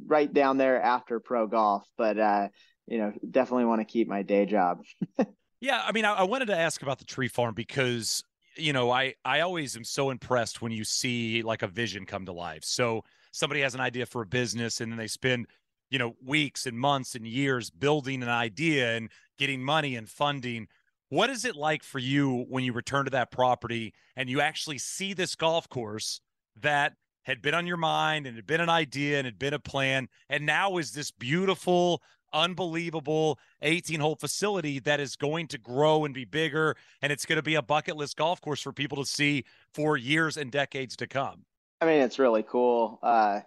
right 0.06 0.32
down 0.32 0.58
there 0.58 0.80
after 0.80 1.18
pro 1.18 1.46
golf. 1.48 1.84
But 1.98 2.18
uh, 2.18 2.48
you 2.86 2.98
know, 2.98 3.12
definitely 3.28 3.64
want 3.64 3.80
to 3.80 3.84
keep 3.84 4.08
my 4.08 4.22
day 4.22 4.46
job. 4.46 4.82
yeah, 5.60 5.82
I 5.84 5.92
mean, 5.92 6.04
I, 6.04 6.14
I 6.14 6.22
wanted 6.24 6.46
to 6.46 6.56
ask 6.56 6.82
about 6.82 6.98
the 6.98 7.04
tree 7.04 7.28
farm 7.28 7.54
because 7.54 8.22
you 8.56 8.72
know, 8.72 8.90
I 8.90 9.14
I 9.24 9.40
always 9.40 9.76
am 9.76 9.84
so 9.84 10.10
impressed 10.10 10.62
when 10.62 10.72
you 10.72 10.84
see 10.84 11.42
like 11.42 11.62
a 11.62 11.68
vision 11.68 12.06
come 12.06 12.26
to 12.26 12.32
life. 12.32 12.64
So 12.64 13.04
somebody 13.32 13.60
has 13.60 13.74
an 13.74 13.80
idea 13.80 14.06
for 14.06 14.22
a 14.22 14.26
business 14.26 14.80
and 14.80 14.90
then 14.90 14.98
they 14.98 15.06
spend, 15.06 15.46
you 15.90 15.98
know, 15.98 16.14
weeks 16.24 16.66
and 16.66 16.78
months 16.78 17.14
and 17.14 17.26
years 17.26 17.70
building 17.70 18.22
an 18.22 18.28
idea 18.28 18.96
and 18.96 19.10
getting 19.38 19.62
money 19.62 19.96
and 19.96 20.08
funding. 20.08 20.68
What 21.08 21.30
is 21.30 21.44
it 21.44 21.56
like 21.56 21.82
for 21.82 21.98
you 21.98 22.44
when 22.48 22.64
you 22.64 22.72
return 22.72 23.04
to 23.04 23.10
that 23.10 23.30
property 23.30 23.94
and 24.16 24.28
you 24.28 24.40
actually 24.40 24.78
see 24.78 25.12
this 25.12 25.34
golf 25.34 25.68
course 25.68 26.20
that 26.60 26.94
had 27.24 27.42
been 27.42 27.54
on 27.54 27.66
your 27.66 27.76
mind 27.76 28.26
and 28.26 28.36
had 28.36 28.46
been 28.46 28.60
an 28.60 28.70
idea 28.70 29.18
and 29.18 29.24
had 29.24 29.38
been 29.38 29.54
a 29.54 29.58
plan 29.58 30.08
and 30.28 30.46
now 30.46 30.78
is 30.78 30.92
this 30.92 31.10
beautiful 31.10 32.02
unbelievable 32.32 33.38
18 33.62 34.00
hole 34.00 34.16
facility 34.16 34.78
that 34.80 35.00
is 35.00 35.16
going 35.16 35.46
to 35.48 35.58
grow 35.58 36.04
and 36.04 36.14
be 36.14 36.24
bigger. 36.24 36.76
And 37.02 37.12
it's 37.12 37.26
going 37.26 37.36
to 37.36 37.42
be 37.42 37.54
a 37.54 37.62
bucket 37.62 37.96
list 37.96 38.16
golf 38.16 38.40
course 38.40 38.60
for 38.60 38.72
people 38.72 38.98
to 38.98 39.06
see 39.06 39.44
for 39.72 39.96
years 39.96 40.36
and 40.36 40.50
decades 40.50 40.96
to 40.96 41.06
come. 41.06 41.44
I 41.80 41.86
mean, 41.86 42.02
it's 42.02 42.18
really 42.18 42.42
cool. 42.42 42.98
Uh, 43.02 43.40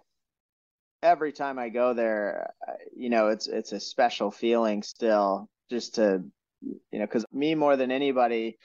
every 1.02 1.32
time 1.32 1.58
I 1.58 1.68
go 1.68 1.94
there, 1.94 2.52
uh, 2.66 2.72
you 2.96 3.10
know, 3.10 3.28
it's, 3.28 3.46
it's 3.46 3.72
a 3.72 3.80
special 3.80 4.30
feeling 4.30 4.82
still 4.82 5.48
just 5.70 5.96
to, 5.96 6.24
you 6.60 6.98
know, 6.98 7.06
cause 7.06 7.24
me 7.32 7.54
more 7.54 7.76
than 7.76 7.90
anybody, 7.90 8.58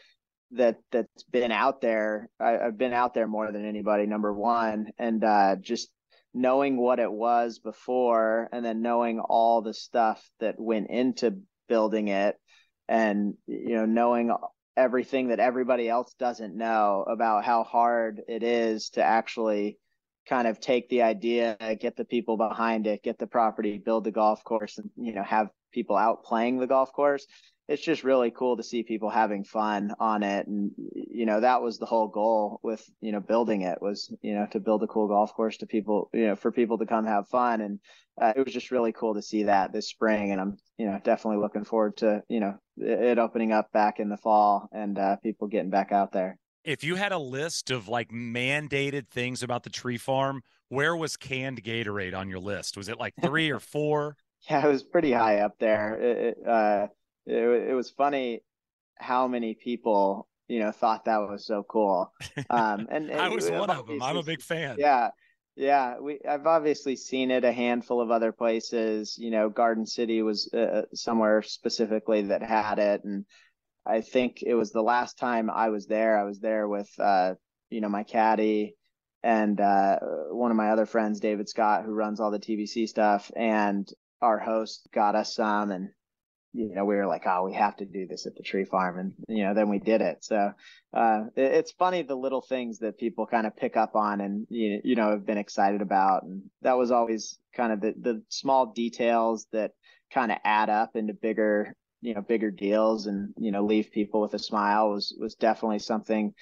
that 0.51 0.77
that's 0.91 1.23
been 1.23 1.51
out 1.51 1.81
there. 1.81 2.29
I, 2.39 2.51
have 2.51 2.77
been 2.77 2.93
out 2.93 3.13
there 3.13 3.27
more 3.27 3.51
than 3.51 3.65
anybody. 3.65 4.05
Number 4.05 4.33
one, 4.33 4.87
and 4.97 5.23
uh, 5.23 5.55
just 5.57 5.89
knowing 6.33 6.77
what 6.77 6.99
it 6.99 7.11
was 7.11 7.59
before 7.59 8.49
and 8.51 8.63
then 8.63 8.81
knowing 8.81 9.19
all 9.19 9.61
the 9.61 9.73
stuff 9.73 10.29
that 10.39 10.59
went 10.59 10.89
into 10.89 11.39
building 11.67 12.07
it 12.07 12.35
and 12.87 13.35
you 13.47 13.75
know 13.75 13.85
knowing 13.85 14.31
everything 14.77 15.29
that 15.29 15.39
everybody 15.39 15.89
else 15.89 16.13
doesn't 16.19 16.55
know 16.55 17.05
about 17.07 17.43
how 17.43 17.63
hard 17.63 18.21
it 18.27 18.43
is 18.43 18.89
to 18.91 19.03
actually 19.03 19.77
kind 20.27 20.47
of 20.47 20.59
take 20.59 20.87
the 20.89 21.01
idea 21.01 21.57
get 21.79 21.95
the 21.95 22.05
people 22.05 22.37
behind 22.37 22.85
it 22.87 23.03
get 23.03 23.17
the 23.17 23.27
property 23.27 23.77
build 23.77 24.03
the 24.03 24.11
golf 24.11 24.43
course 24.43 24.77
and 24.77 24.89
you 24.95 25.13
know 25.13 25.23
have 25.23 25.49
people 25.71 25.95
out 25.95 26.23
playing 26.23 26.59
the 26.59 26.67
golf 26.67 26.91
course 26.93 27.25
it's 27.69 27.83
just 27.83 28.03
really 28.03 28.31
cool 28.31 28.57
to 28.57 28.63
see 28.63 28.81
people 28.81 29.11
having 29.11 29.43
fun 29.43 29.93
on 29.99 30.23
it. 30.23 30.47
And 30.47 30.71
you 30.91 31.27
know 31.27 31.39
that 31.39 31.61
was 31.61 31.77
the 31.77 31.85
whole 31.85 32.07
goal 32.07 32.59
with 32.63 32.83
you 32.99 33.11
know 33.11 33.19
building 33.19 33.61
it 33.61 33.79
was 33.79 34.11
you 34.21 34.33
know 34.33 34.47
to 34.51 34.59
build 34.59 34.81
a 34.81 34.87
cool 34.87 35.07
golf 35.07 35.33
course 35.35 35.57
to 35.57 35.67
people 35.67 36.09
you 36.11 36.27
know 36.27 36.35
for 36.35 36.51
people 36.51 36.79
to 36.79 36.87
come 36.87 37.05
have 37.05 37.27
fun. 37.29 37.61
And 37.61 37.79
uh, 38.19 38.33
it 38.35 38.43
was 38.43 38.53
just 38.53 38.71
really 38.71 38.91
cool 38.91 39.13
to 39.13 39.21
see 39.21 39.43
that 39.43 39.71
this 39.71 39.87
spring. 39.87 40.31
And 40.31 40.41
i'm 40.41 40.57
you 40.79 40.87
know 40.87 40.99
definitely 41.03 41.41
looking 41.41 41.63
forward 41.63 41.97
to 41.97 42.23
you 42.27 42.39
know 42.39 42.55
it 42.77 43.19
opening 43.19 43.51
up 43.51 43.71
back 43.71 43.99
in 43.99 44.09
the 44.09 44.17
fall 44.17 44.67
and 44.71 44.97
uh, 44.97 45.17
people 45.17 45.47
getting 45.47 45.69
back 45.69 45.91
out 45.91 46.11
there. 46.11 46.37
If 46.63 46.83
you 46.83 46.95
had 46.95 47.11
a 47.11 47.19
list 47.19 47.69
of 47.69 47.87
like 47.87 48.09
mandated 48.09 49.07
things 49.09 49.43
about 49.43 49.63
the 49.63 49.69
tree 49.69 49.97
farm 49.97 50.41
where 50.69 50.95
was 50.95 51.17
canned 51.17 51.63
gatorade 51.63 52.15
on 52.15 52.29
your 52.29 52.39
list? 52.39 52.77
Was 52.77 52.89
it 52.89 52.99
like 52.99 53.13
three 53.21 53.51
or 53.51 53.59
four? 53.59 54.15
Yeah 54.49 54.65
it 54.65 54.71
was 54.71 54.83
pretty 54.83 55.11
high 55.11 55.41
up 55.41 55.53
there. 55.59 55.93
It, 56.01 56.37
uh 56.47 56.87
it, 57.29 57.69
it 57.69 57.73
was 57.73 57.89
funny 57.89 58.41
how 58.97 59.27
many 59.27 59.53
people 59.53 60.27
you 60.47 60.59
know 60.59 60.71
thought 60.71 61.05
that 61.05 61.17
was 61.17 61.45
so 61.45 61.63
cool. 61.63 62.11
Um, 62.49 62.87
and, 62.91 63.09
and 63.09 63.21
I 63.21 63.29
was 63.29 63.49
one 63.49 63.69
of 63.69 63.87
them. 63.87 64.01
I'm 64.01 64.17
a 64.17 64.23
big 64.23 64.41
fan. 64.41 64.75
Yeah, 64.79 65.09
yeah. 65.55 65.99
We 65.99 66.19
I've 66.27 66.47
obviously 66.47 66.95
seen 66.95 67.31
it 67.31 67.45
a 67.45 67.51
handful 67.51 68.01
of 68.01 68.11
other 68.11 68.31
places. 68.31 69.17
You 69.17 69.31
know, 69.31 69.49
Garden 69.49 69.85
City 69.85 70.21
was 70.21 70.49
uh, 70.53 70.57
uh, 70.57 70.81
somewhere 70.93 71.41
specifically 71.41 72.23
that 72.23 72.41
had 72.41 72.79
it, 72.79 73.03
and 73.03 73.25
I 73.85 74.01
think 74.01 74.41
it 74.41 74.55
was 74.55 74.71
the 74.71 74.81
last 74.81 75.17
time 75.17 75.49
I 75.49 75.69
was 75.69 75.87
there. 75.87 76.19
I 76.19 76.23
was 76.23 76.39
there 76.39 76.67
with 76.67 76.89
uh, 76.99 77.35
you 77.69 77.81
know 77.81 77.89
my 77.89 78.03
caddy 78.03 78.75
and 79.21 79.59
uh, 79.59 79.99
one 80.31 80.49
of 80.49 80.57
my 80.57 80.69
other 80.69 80.85
friends, 80.85 81.19
David 81.19 81.49
Scott, 81.49 81.83
who 81.83 81.91
runs 81.91 82.19
all 82.19 82.31
the 82.31 82.39
TBC 82.39 82.87
stuff, 82.87 83.29
and 83.35 83.87
our 84.21 84.39
host 84.39 84.87
got 84.93 85.15
us 85.15 85.35
some, 85.35 85.71
and 85.71 85.89
you 86.53 86.73
know, 86.73 86.83
we 86.83 86.95
were 86.95 87.05
like, 87.05 87.27
oh, 87.27 87.45
we 87.45 87.53
have 87.53 87.75
to 87.77 87.85
do 87.85 88.07
this 88.07 88.25
at 88.25 88.35
the 88.35 88.43
tree 88.43 88.65
farm. 88.65 88.97
And, 88.97 89.13
you 89.27 89.43
know, 89.43 89.53
then 89.53 89.69
we 89.69 89.77
did 89.77 90.01
it. 90.01 90.23
So 90.23 90.51
uh, 90.93 91.23
it, 91.35 91.51
it's 91.53 91.71
funny 91.71 92.01
the 92.01 92.15
little 92.15 92.41
things 92.41 92.79
that 92.79 92.97
people 92.97 93.27
kind 93.27 93.45
of 93.45 93.55
pick 93.55 93.77
up 93.77 93.95
on 93.95 94.19
and, 94.21 94.47
you, 94.49 94.81
you 94.83 94.95
know, 94.95 95.11
have 95.11 95.25
been 95.25 95.37
excited 95.37 95.81
about. 95.81 96.23
And 96.23 96.43
that 96.61 96.77
was 96.77 96.91
always 96.91 97.37
kind 97.55 97.71
of 97.71 97.81
the, 97.81 97.93
the 97.99 98.23
small 98.29 98.67
details 98.67 99.47
that 99.51 99.71
kind 100.11 100.31
of 100.31 100.39
add 100.43 100.69
up 100.69 100.95
into 100.95 101.13
bigger, 101.13 101.75
you 102.01 102.15
know, 102.15 102.21
bigger 102.21 102.49
deals 102.49 103.05
and, 103.05 103.33
you 103.37 103.51
know, 103.51 103.63
leave 103.63 103.91
people 103.91 104.21
with 104.21 104.33
a 104.33 104.39
smile 104.39 104.89
was, 104.89 105.15
was 105.19 105.35
definitely 105.35 105.79
something 105.79 106.33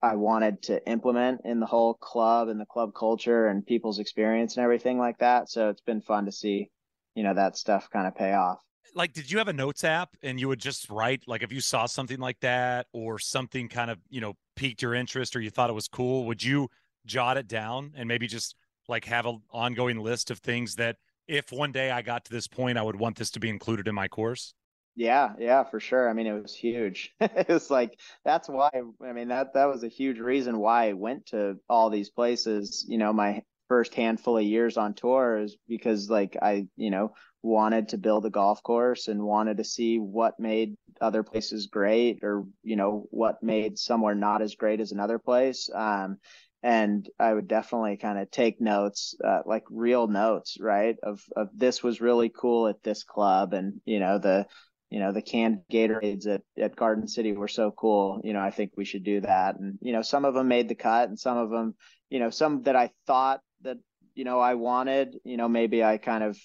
I 0.00 0.14
wanted 0.14 0.62
to 0.62 0.86
implement 0.88 1.42
in 1.44 1.60
the 1.60 1.66
whole 1.66 1.94
club 1.94 2.48
and 2.48 2.58
the 2.58 2.66
club 2.66 2.94
culture 2.94 3.48
and 3.48 3.66
people's 3.66 3.98
experience 3.98 4.56
and 4.56 4.64
everything 4.64 4.98
like 4.98 5.18
that. 5.18 5.50
So 5.50 5.68
it's 5.68 5.80
been 5.82 6.00
fun 6.00 6.24
to 6.24 6.32
see, 6.32 6.70
you 7.14 7.22
know, 7.22 7.34
that 7.34 7.58
stuff 7.58 7.90
kind 7.90 8.06
of 8.06 8.14
pay 8.14 8.32
off 8.32 8.60
like 8.94 9.12
did 9.12 9.30
you 9.30 9.38
have 9.38 9.48
a 9.48 9.52
notes 9.52 9.84
app 9.84 10.16
and 10.22 10.40
you 10.40 10.48
would 10.48 10.58
just 10.58 10.88
write 10.90 11.22
like 11.26 11.42
if 11.42 11.52
you 11.52 11.60
saw 11.60 11.86
something 11.86 12.18
like 12.18 12.38
that 12.40 12.86
or 12.92 13.18
something 13.18 13.68
kind 13.68 13.90
of 13.90 13.98
you 14.08 14.20
know 14.20 14.34
piqued 14.54 14.82
your 14.82 14.94
interest 14.94 15.36
or 15.36 15.40
you 15.40 15.50
thought 15.50 15.70
it 15.70 15.74
was 15.74 15.88
cool 15.88 16.24
would 16.26 16.42
you 16.42 16.68
jot 17.04 17.36
it 17.36 17.48
down 17.48 17.92
and 17.96 18.08
maybe 18.08 18.26
just 18.26 18.54
like 18.88 19.04
have 19.04 19.26
an 19.26 19.40
ongoing 19.50 19.98
list 19.98 20.30
of 20.30 20.38
things 20.38 20.74
that 20.76 20.96
if 21.28 21.52
one 21.52 21.72
day 21.72 21.90
i 21.90 22.02
got 22.02 22.24
to 22.24 22.32
this 22.32 22.46
point 22.46 22.78
i 22.78 22.82
would 22.82 22.96
want 22.96 23.16
this 23.16 23.30
to 23.30 23.40
be 23.40 23.48
included 23.48 23.88
in 23.88 23.94
my 23.94 24.08
course? 24.08 24.54
Yeah 24.98 25.34
yeah 25.38 25.62
for 25.64 25.78
sure. 25.78 26.08
I 26.08 26.14
mean 26.14 26.26
it 26.26 26.42
was 26.42 26.54
huge. 26.54 27.12
It 27.20 27.48
was 27.48 27.70
like 27.70 28.00
that's 28.24 28.48
why 28.48 28.70
i 29.04 29.12
mean 29.12 29.28
that 29.28 29.52
that 29.54 29.66
was 29.66 29.84
a 29.84 29.88
huge 29.88 30.18
reason 30.18 30.58
why 30.58 30.88
i 30.88 30.92
went 30.94 31.26
to 31.26 31.56
all 31.68 31.90
these 31.90 32.08
places 32.08 32.86
you 32.88 32.96
know 32.96 33.12
my 33.12 33.42
first 33.68 33.94
handful 33.94 34.38
of 34.38 34.44
years 34.44 34.76
on 34.76 34.94
tour 34.94 35.38
is 35.38 35.56
because 35.68 36.08
like 36.08 36.36
I, 36.40 36.66
you 36.76 36.90
know, 36.90 37.14
wanted 37.46 37.88
to 37.88 37.98
build 37.98 38.26
a 38.26 38.30
golf 38.30 38.62
course 38.62 39.08
and 39.08 39.22
wanted 39.22 39.56
to 39.58 39.64
see 39.64 39.98
what 39.98 40.38
made 40.38 40.76
other 41.00 41.22
places 41.22 41.66
great 41.66 42.20
or, 42.22 42.44
you 42.62 42.76
know, 42.76 43.06
what 43.10 43.42
made 43.42 43.78
somewhere 43.78 44.14
not 44.14 44.42
as 44.42 44.54
great 44.54 44.80
as 44.80 44.92
another 44.92 45.18
place. 45.18 45.70
Um, 45.74 46.18
and 46.62 47.08
I 47.18 47.32
would 47.32 47.48
definitely 47.48 47.96
kind 47.96 48.18
of 48.18 48.30
take 48.30 48.60
notes, 48.60 49.14
uh, 49.24 49.42
like 49.46 49.64
real 49.70 50.08
notes, 50.08 50.58
right? 50.60 50.96
Of, 51.02 51.20
of 51.36 51.48
this 51.54 51.82
was 51.82 52.00
really 52.00 52.28
cool 52.28 52.66
at 52.66 52.82
this 52.82 53.04
club. 53.04 53.52
And, 53.52 53.80
you 53.84 54.00
know, 54.00 54.18
the, 54.18 54.46
you 54.90 54.98
know, 54.98 55.12
the 55.12 55.22
canned 55.22 55.60
Gatorades 55.70 56.26
at, 56.26 56.42
at 56.58 56.76
Garden 56.76 57.06
City 57.06 57.32
were 57.32 57.48
so 57.48 57.70
cool. 57.70 58.20
You 58.24 58.32
know, 58.32 58.40
I 58.40 58.50
think 58.50 58.72
we 58.76 58.84
should 58.84 59.04
do 59.04 59.20
that. 59.20 59.58
And, 59.58 59.78
you 59.80 59.92
know, 59.92 60.02
some 60.02 60.24
of 60.24 60.34
them 60.34 60.48
made 60.48 60.68
the 60.68 60.74
cut 60.74 61.08
and 61.08 61.18
some 61.18 61.36
of 61.36 61.50
them, 61.50 61.74
you 62.10 62.18
know, 62.18 62.30
some 62.30 62.62
that 62.62 62.76
I 62.76 62.90
thought 63.06 63.40
that 63.62 63.78
you 64.16 64.24
know 64.24 64.40
I 64.40 64.54
wanted. 64.54 65.16
You 65.22 65.36
know, 65.36 65.48
maybe 65.48 65.84
I 65.84 65.98
kind 65.98 66.24
of 66.24 66.36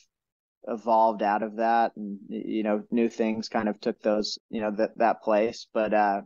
evolved 0.68 1.24
out 1.24 1.44
of 1.44 1.58
that, 1.58 1.92
and 1.96 2.20
you 2.30 2.64
know, 2.64 2.84
new 2.92 3.10
things 3.10 3.50
kind 3.50 3.70
of 3.70 3.80
took 3.80 4.02
those 4.02 4.38
you 4.50 4.62
know 4.62 4.72
that 4.72 4.98
that 4.98 5.22
place. 5.22 5.68
But 5.74 5.94
uh, 5.94 6.22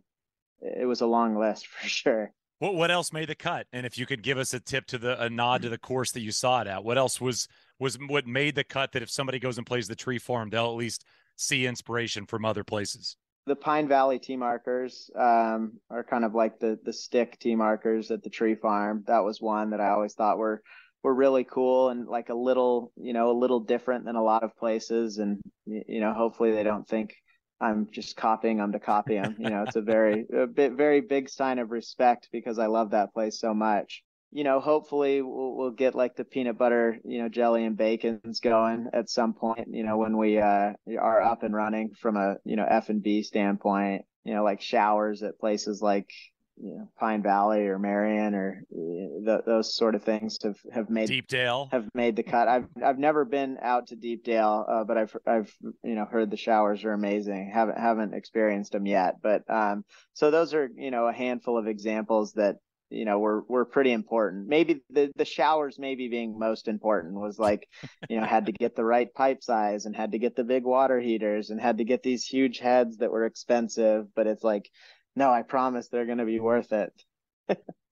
it 0.62 0.86
was 0.86 1.02
a 1.02 1.08
long 1.08 1.38
list 1.38 1.68
for 1.82 1.88
sure. 1.88 2.34
What 2.60 2.76
what 2.76 2.92
else 2.92 3.12
made 3.12 3.30
the 3.30 3.36
cut? 3.36 3.68
And 3.74 3.86
if 3.86 3.98
you 3.98 4.06
could 4.06 4.24
give 4.24 4.38
us 4.38 4.54
a 4.54 4.60
tip 4.60 4.86
to 4.88 4.98
the 4.98 5.22
a 5.22 5.30
nod 5.30 5.62
to 5.64 5.70
the 5.70 5.78
course 5.78 6.12
that 6.12 6.22
you 6.22 6.32
saw 6.32 6.62
it 6.62 6.68
at, 6.68 6.84
what 6.84 6.98
else 6.98 7.20
was 7.20 7.48
was 7.80 7.98
what 8.08 8.26
made 8.26 8.56
the 8.56 8.64
cut 8.64 8.92
that 8.94 9.04
if 9.04 9.10
somebody 9.10 9.40
goes 9.40 9.58
and 9.58 9.68
plays 9.68 9.88
the 9.88 9.96
tree 9.96 10.20
farm, 10.20 10.50
they'll 10.50 10.66
at 10.66 10.76
least 10.76 11.06
see 11.36 11.66
inspiration 11.66 12.26
from 12.26 12.46
other 12.46 12.64
places? 12.64 13.18
the 13.46 13.56
Pine 13.56 13.88
Valley 13.88 14.18
tee 14.18 14.38
markers 14.38 15.10
um, 15.16 15.74
are 15.90 16.04
kind 16.04 16.26
of 16.26 16.34
like 16.34 16.60
the 16.60 16.80
the 16.84 16.94
stick 16.94 17.38
tee 17.40 17.56
markers 17.56 18.12
at 18.12 18.24
the 18.24 18.30
tree 18.30 18.56
farm. 18.56 19.04
That 19.08 19.24
was 19.24 19.42
one 19.42 19.70
that 19.72 19.80
I 19.80 19.90
always 19.90 20.14
thought 20.14 20.38
were 20.38 20.64
were 21.06 21.14
really 21.14 21.44
cool 21.44 21.90
and 21.90 22.08
like 22.08 22.30
a 22.30 22.34
little 22.34 22.92
you 22.98 23.14
know 23.14 23.30
a 23.30 23.38
little 23.38 23.60
different 23.60 24.06
than 24.06 24.16
a 24.16 24.24
lot 24.24 24.44
of 24.44 24.58
places. 24.58 25.20
And 25.20 25.40
you 25.66 26.02
know, 26.02 26.14
hopefully 26.14 26.52
they 26.52 26.64
don't 26.64 26.88
think 26.88 27.16
I'm 27.62 27.88
just 27.92 28.18
copying 28.18 28.58
them 28.58 28.72
to 28.72 28.80
copy 28.80 29.16
them. 29.16 29.36
You 29.38 29.52
know, 29.52 29.64
it's 29.68 29.76
a 29.76 29.82
very 29.82 30.26
a 30.34 30.48
bit 30.48 30.74
very 30.74 31.02
big 31.02 31.30
sign 31.30 31.60
of 31.60 31.70
respect 31.70 32.30
because 32.32 32.58
I 32.58 32.66
love 32.66 32.90
that 32.92 33.14
place 33.14 33.40
so 33.40 33.54
much 33.54 34.04
you 34.32 34.44
know, 34.44 34.60
hopefully 34.60 35.22
we'll, 35.22 35.56
we'll 35.56 35.72
get 35.72 35.96
like 35.96 36.18
the 36.18 36.26
peanut 36.26 36.58
butter, 36.58 37.00
you 37.06 37.20
know, 37.20 37.30
jelly 37.30 37.64
and 37.64 37.78
bacons 37.78 38.42
going 38.42 38.88
at 38.92 39.10
some 39.10 39.34
point, 39.34 39.70
you 39.72 39.84
know, 39.84 39.96
when 39.96 40.18
we 40.18 40.40
uh, 40.40 40.74
are 41.00 41.22
up 41.22 41.44
and 41.44 41.56
running 41.56 41.94
from 41.94 42.18
a, 42.18 42.36
you 42.44 42.58
know, 42.58 42.66
F 42.70 42.90
and 42.90 43.02
B 43.02 43.24
standpoint, 43.24 44.04
you 44.26 44.34
know, 44.34 44.44
like 44.44 44.60
showers 44.60 45.24
at 45.24 45.40
places 45.40 45.82
like, 45.82 46.10
you 46.58 46.78
know, 46.78 46.90
Pine 46.98 47.22
Valley 47.22 47.68
or 47.68 47.78
Merion 47.78 48.34
or 48.34 48.64
the, 48.72 49.42
those 49.46 49.76
sort 49.76 49.96
of 49.96 50.04
things 50.04 50.38
have, 50.44 50.58
have 50.74 50.90
made 50.90 51.10
Deepdale 51.10 51.70
have 51.72 51.88
made 51.94 52.16
the 52.16 52.24
cut. 52.24 52.48
I've, 52.48 52.68
I've 52.84 53.00
never 53.00 53.26
been 53.26 53.58
out 53.62 53.88
to 53.88 53.96
Deepdale, 53.96 54.66
uh, 54.68 54.84
but 54.86 54.98
I've, 54.98 55.18
I've, 55.28 55.54
you 55.84 55.96
know, 55.96 56.06
heard 56.06 56.32
the 56.32 56.38
showers 56.38 56.84
are 56.86 56.94
amazing. 56.94 57.52
Haven't, 57.54 57.78
haven't 57.78 58.14
experienced 58.14 58.72
them 58.72 58.86
yet, 58.86 59.16
but, 59.22 59.44
um, 59.50 59.84
so 60.14 60.32
those 60.32 60.54
are, 60.54 60.70
you 60.76 60.92
know, 60.92 61.08
a 61.08 61.14
handful 61.14 61.58
of 61.58 61.68
examples 61.68 62.34
that, 62.34 62.58
you 62.90 63.04
know 63.04 63.18
were 63.20 63.44
were 63.48 63.66
pretty 63.66 63.92
important 63.92 64.48
maybe 64.48 64.82
the 64.92 65.12
the 65.16 65.26
showers 65.26 65.80
maybe 65.80 66.08
being 66.08 66.38
most 66.38 66.68
important 66.68 67.14
was 67.16 67.40
like 67.40 67.68
you 68.10 68.20
know 68.20 68.26
had 68.26 68.46
to 68.46 68.52
get 68.52 68.76
the 68.76 68.86
right 68.86 69.14
pipe 69.14 69.42
size 69.44 69.86
and 69.86 69.96
had 69.96 70.12
to 70.12 70.20
get 70.20 70.36
the 70.36 70.44
big 70.44 70.64
water 70.64 71.00
heaters 71.00 71.50
and 71.50 71.60
had 71.60 71.80
to 71.80 71.84
get 71.84 72.04
these 72.04 72.26
huge 72.26 72.60
heads 72.60 72.98
that 72.98 73.12
were 73.12 73.26
expensive 73.26 74.06
but 74.16 74.28
it's 74.28 74.44
like 74.44 74.70
no 75.16 75.32
i 75.32 75.42
promise 75.42 75.88
they're 75.88 76.06
going 76.06 76.18
to 76.18 76.26
be 76.26 76.40
worth 76.40 76.72
it 76.74 76.94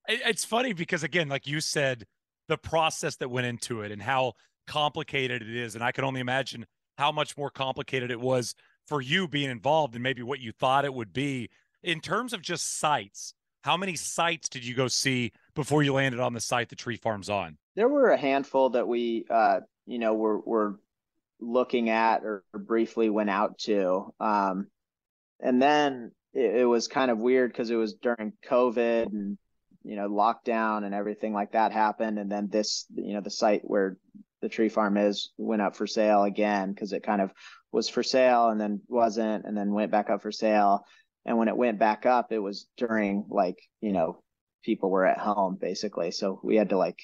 it's 0.07 0.45
funny 0.45 0.73
because 0.73 1.03
again 1.03 1.29
like 1.29 1.47
you 1.47 1.59
said 1.59 2.05
the 2.47 2.57
process 2.57 3.15
that 3.17 3.29
went 3.29 3.47
into 3.47 3.81
it 3.81 3.91
and 3.91 4.01
how 4.01 4.33
complicated 4.67 5.41
it 5.41 5.55
is 5.55 5.75
and 5.75 5.83
i 5.83 5.91
can 5.91 6.03
only 6.03 6.19
imagine 6.19 6.65
how 6.97 7.12
much 7.12 7.38
more 7.38 7.49
complicated 7.49 8.12
it 8.12 8.19
was 8.19 8.53
for 8.88 9.01
you 9.01 9.27
being 9.27 9.49
involved 9.49 9.93
and 9.95 10.03
maybe 10.03 10.21
what 10.21 10.39
you 10.39 10.51
thought 10.51 10.86
it 10.86 10.93
would 10.93 11.13
be 11.13 11.49
in 11.81 11.99
terms 11.99 12.33
of 12.33 12.41
just 12.41 12.79
sites 12.79 13.33
how 13.63 13.77
many 13.77 13.95
sites 13.95 14.49
did 14.49 14.65
you 14.65 14.75
go 14.75 14.88
see 14.88 15.31
before 15.55 15.83
you 15.83 15.93
landed 15.93 16.19
on 16.19 16.33
the 16.33 16.41
site 16.41 16.69
the 16.69 16.75
tree 16.75 16.97
farm's 16.97 17.29
on? 17.29 17.57
There 17.75 17.88
were 17.88 18.09
a 18.09 18.17
handful 18.17 18.71
that 18.71 18.88
we, 18.88 19.25
uh, 19.29 19.62
you 19.86 19.99
know, 19.99 20.13
were, 20.13 20.39
were 20.39 20.79
looking 21.39 21.89
at 21.89 22.23
or 22.23 22.43
briefly 22.53 23.09
went 23.09 23.29
out 23.29 23.57
to. 23.59 24.13
Um, 24.19 24.67
and 25.39 25.62
then 25.62 26.12
it, 26.33 26.61
it 26.61 26.65
was 26.65 26.87
kind 26.87 27.11
of 27.11 27.19
weird 27.19 27.51
because 27.51 27.69
it 27.69 27.75
was 27.75 27.93
during 27.93 28.33
COVID 28.47 29.07
and, 29.07 29.37
you 29.83 29.95
know, 29.95 30.09
lockdown 30.09 30.83
and 30.83 30.93
everything 30.93 31.33
like 31.33 31.53
that 31.53 31.71
happened. 31.71 32.19
And 32.19 32.31
then 32.31 32.49
this, 32.49 32.85
you 32.95 33.13
know, 33.13 33.21
the 33.21 33.29
site 33.29 33.61
where 33.63 33.97
the 34.41 34.49
tree 34.49 34.69
farm 34.69 34.97
is 34.97 35.31
went 35.37 35.61
up 35.61 35.75
for 35.75 35.87
sale 35.87 36.23
again 36.23 36.71
because 36.71 36.91
it 36.93 37.03
kind 37.03 37.21
of 37.21 37.31
was 37.71 37.89
for 37.89 38.03
sale 38.03 38.49
and 38.49 38.59
then 38.59 38.81
wasn't 38.87 39.45
and 39.45 39.57
then 39.57 39.71
went 39.71 39.91
back 39.91 40.09
up 40.09 40.21
for 40.21 40.31
sale 40.31 40.83
and 41.25 41.37
when 41.37 41.47
it 41.47 41.57
went 41.57 41.79
back 41.79 42.05
up, 42.05 42.31
it 42.31 42.39
was 42.39 42.67
during 42.77 43.25
like, 43.29 43.57
you 43.81 43.93
know, 43.93 44.21
people 44.63 44.89
were 44.89 45.05
at 45.05 45.17
home 45.17 45.57
basically. 45.59 46.11
So 46.11 46.39
we 46.43 46.55
had 46.55 46.69
to 46.69 46.77
like 46.77 46.99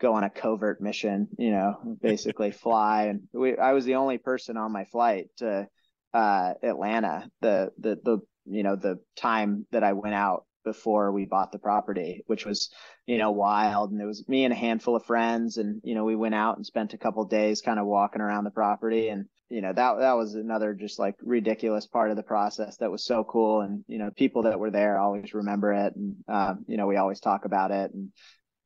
go 0.00 0.14
on 0.14 0.24
a 0.24 0.30
covert 0.30 0.80
mission, 0.80 1.28
you 1.38 1.50
know, 1.50 1.96
basically 2.00 2.50
fly. 2.50 3.04
And 3.04 3.22
we, 3.32 3.56
I 3.56 3.72
was 3.72 3.84
the 3.84 3.96
only 3.96 4.18
person 4.18 4.56
on 4.56 4.72
my 4.72 4.84
flight 4.86 5.26
to 5.38 5.68
uh, 6.14 6.54
Atlanta, 6.62 7.28
the, 7.40 7.70
the, 7.78 7.98
the, 8.02 8.18
you 8.46 8.62
know, 8.62 8.76
the 8.76 8.98
time 9.16 9.66
that 9.72 9.84
I 9.84 9.92
went 9.92 10.14
out 10.14 10.44
before 10.64 11.12
we 11.12 11.24
bought 11.24 11.52
the 11.52 11.58
property, 11.58 12.22
which 12.26 12.46
was, 12.46 12.70
you 13.06 13.18
know, 13.18 13.30
wild. 13.30 13.90
And 13.90 14.00
it 14.00 14.06
was 14.06 14.28
me 14.28 14.44
and 14.44 14.52
a 14.52 14.56
handful 14.56 14.96
of 14.96 15.04
friends. 15.04 15.56
And, 15.56 15.80
you 15.84 15.94
know, 15.94 16.04
we 16.04 16.16
went 16.16 16.34
out 16.34 16.56
and 16.56 16.66
spent 16.66 16.94
a 16.94 16.98
couple 16.98 17.24
days 17.24 17.60
kind 17.60 17.78
of 17.78 17.86
walking 17.86 18.22
around 18.22 18.44
the 18.44 18.50
property. 18.50 19.08
And, 19.08 19.26
you 19.48 19.60
know, 19.60 19.72
that, 19.72 19.98
that 19.98 20.16
was 20.16 20.34
another 20.34 20.74
just 20.74 20.98
like 20.98 21.16
ridiculous 21.20 21.86
part 21.86 22.10
of 22.10 22.16
the 22.16 22.22
process 22.22 22.76
that 22.78 22.90
was 22.90 23.04
so 23.04 23.24
cool. 23.24 23.60
And, 23.60 23.84
you 23.88 23.98
know, 23.98 24.10
people 24.16 24.42
that 24.44 24.58
were 24.58 24.70
there 24.70 24.98
always 24.98 25.34
remember 25.34 25.72
it. 25.72 25.94
And, 25.96 26.16
um, 26.28 26.64
you 26.68 26.76
know, 26.76 26.86
we 26.86 26.96
always 26.96 27.20
talk 27.20 27.44
about 27.44 27.70
it. 27.70 27.92
And 27.92 28.10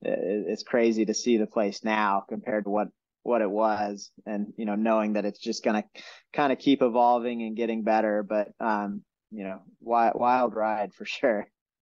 it, 0.03 0.47
it's 0.49 0.63
crazy 0.63 1.07
to 1.07 1.15
see 1.15 1.39
the 1.39 1.47
place 1.47 1.83
now 1.83 2.25
compared 2.29 2.65
to 2.65 2.71
what, 2.71 2.89
what 3.23 3.43
it 3.43 3.51
was 3.51 4.13
and 4.25 4.53
you 4.57 4.65
know 4.65 4.77
knowing 4.77 5.15
that 5.15 5.25
it's 5.25 5.41
just 5.41 5.65
going 5.65 5.83
to 5.83 6.03
kind 6.33 6.53
of 6.53 6.61
keep 6.61 6.81
evolving 6.81 7.43
and 7.43 7.57
getting 7.57 7.83
better 7.83 8.23
but 8.23 8.53
um 8.61 9.03
you 9.31 9.45
know 9.45 9.61
wild, 9.81 10.15
wild 10.17 10.55
ride 10.55 10.93
for 10.95 11.05
sure 11.05 11.47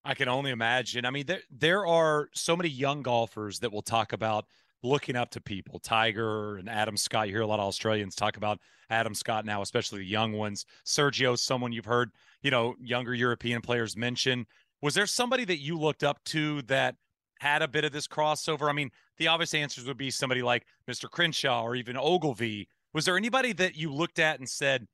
I 0.06 0.14
can 0.14 0.28
only 0.28 0.52
imagine. 0.52 1.04
I 1.04 1.10
mean, 1.10 1.26
there 1.26 1.40
there 1.50 1.84
are 1.84 2.28
so 2.32 2.56
many 2.56 2.68
young 2.68 3.02
golfers 3.02 3.58
that 3.58 3.72
will 3.72 3.82
talk 3.82 4.12
about 4.12 4.46
looking 4.84 5.16
up 5.16 5.30
to 5.30 5.40
people. 5.40 5.80
Tiger 5.80 6.56
and 6.56 6.68
Adam 6.68 6.96
Scott. 6.96 7.26
You 7.26 7.34
hear 7.34 7.42
a 7.42 7.46
lot 7.46 7.58
of 7.58 7.66
Australians 7.66 8.14
talk 8.14 8.36
about 8.36 8.60
Adam 8.88 9.14
Scott 9.14 9.44
now, 9.44 9.62
especially 9.62 9.98
the 9.98 10.06
young 10.06 10.32
ones. 10.32 10.64
Sergio, 10.84 11.36
someone 11.36 11.72
you've 11.72 11.86
heard, 11.86 12.12
you 12.42 12.52
know, 12.52 12.76
younger 12.80 13.14
European 13.14 13.60
players 13.60 13.96
mention. 13.96 14.46
Was 14.80 14.94
there 14.94 15.06
somebody 15.06 15.44
that 15.44 15.58
you 15.58 15.76
looked 15.76 16.04
up 16.04 16.22
to 16.26 16.62
that 16.62 16.94
had 17.40 17.62
a 17.62 17.68
bit 17.68 17.84
of 17.84 17.90
this 17.90 18.06
crossover? 18.06 18.70
I 18.70 18.72
mean, 18.72 18.92
the 19.18 19.26
obvious 19.26 19.54
answers 19.54 19.86
would 19.86 19.96
be 19.96 20.10
somebody 20.12 20.42
like 20.42 20.66
Mr. 20.88 21.10
Crenshaw 21.10 21.62
or 21.64 21.74
even 21.74 21.96
Ogilvy. 21.96 22.68
Was 22.94 23.06
there 23.06 23.16
anybody 23.16 23.52
that 23.54 23.74
you 23.74 23.92
looked 23.92 24.20
at 24.20 24.38
and 24.38 24.48
said, 24.48 24.86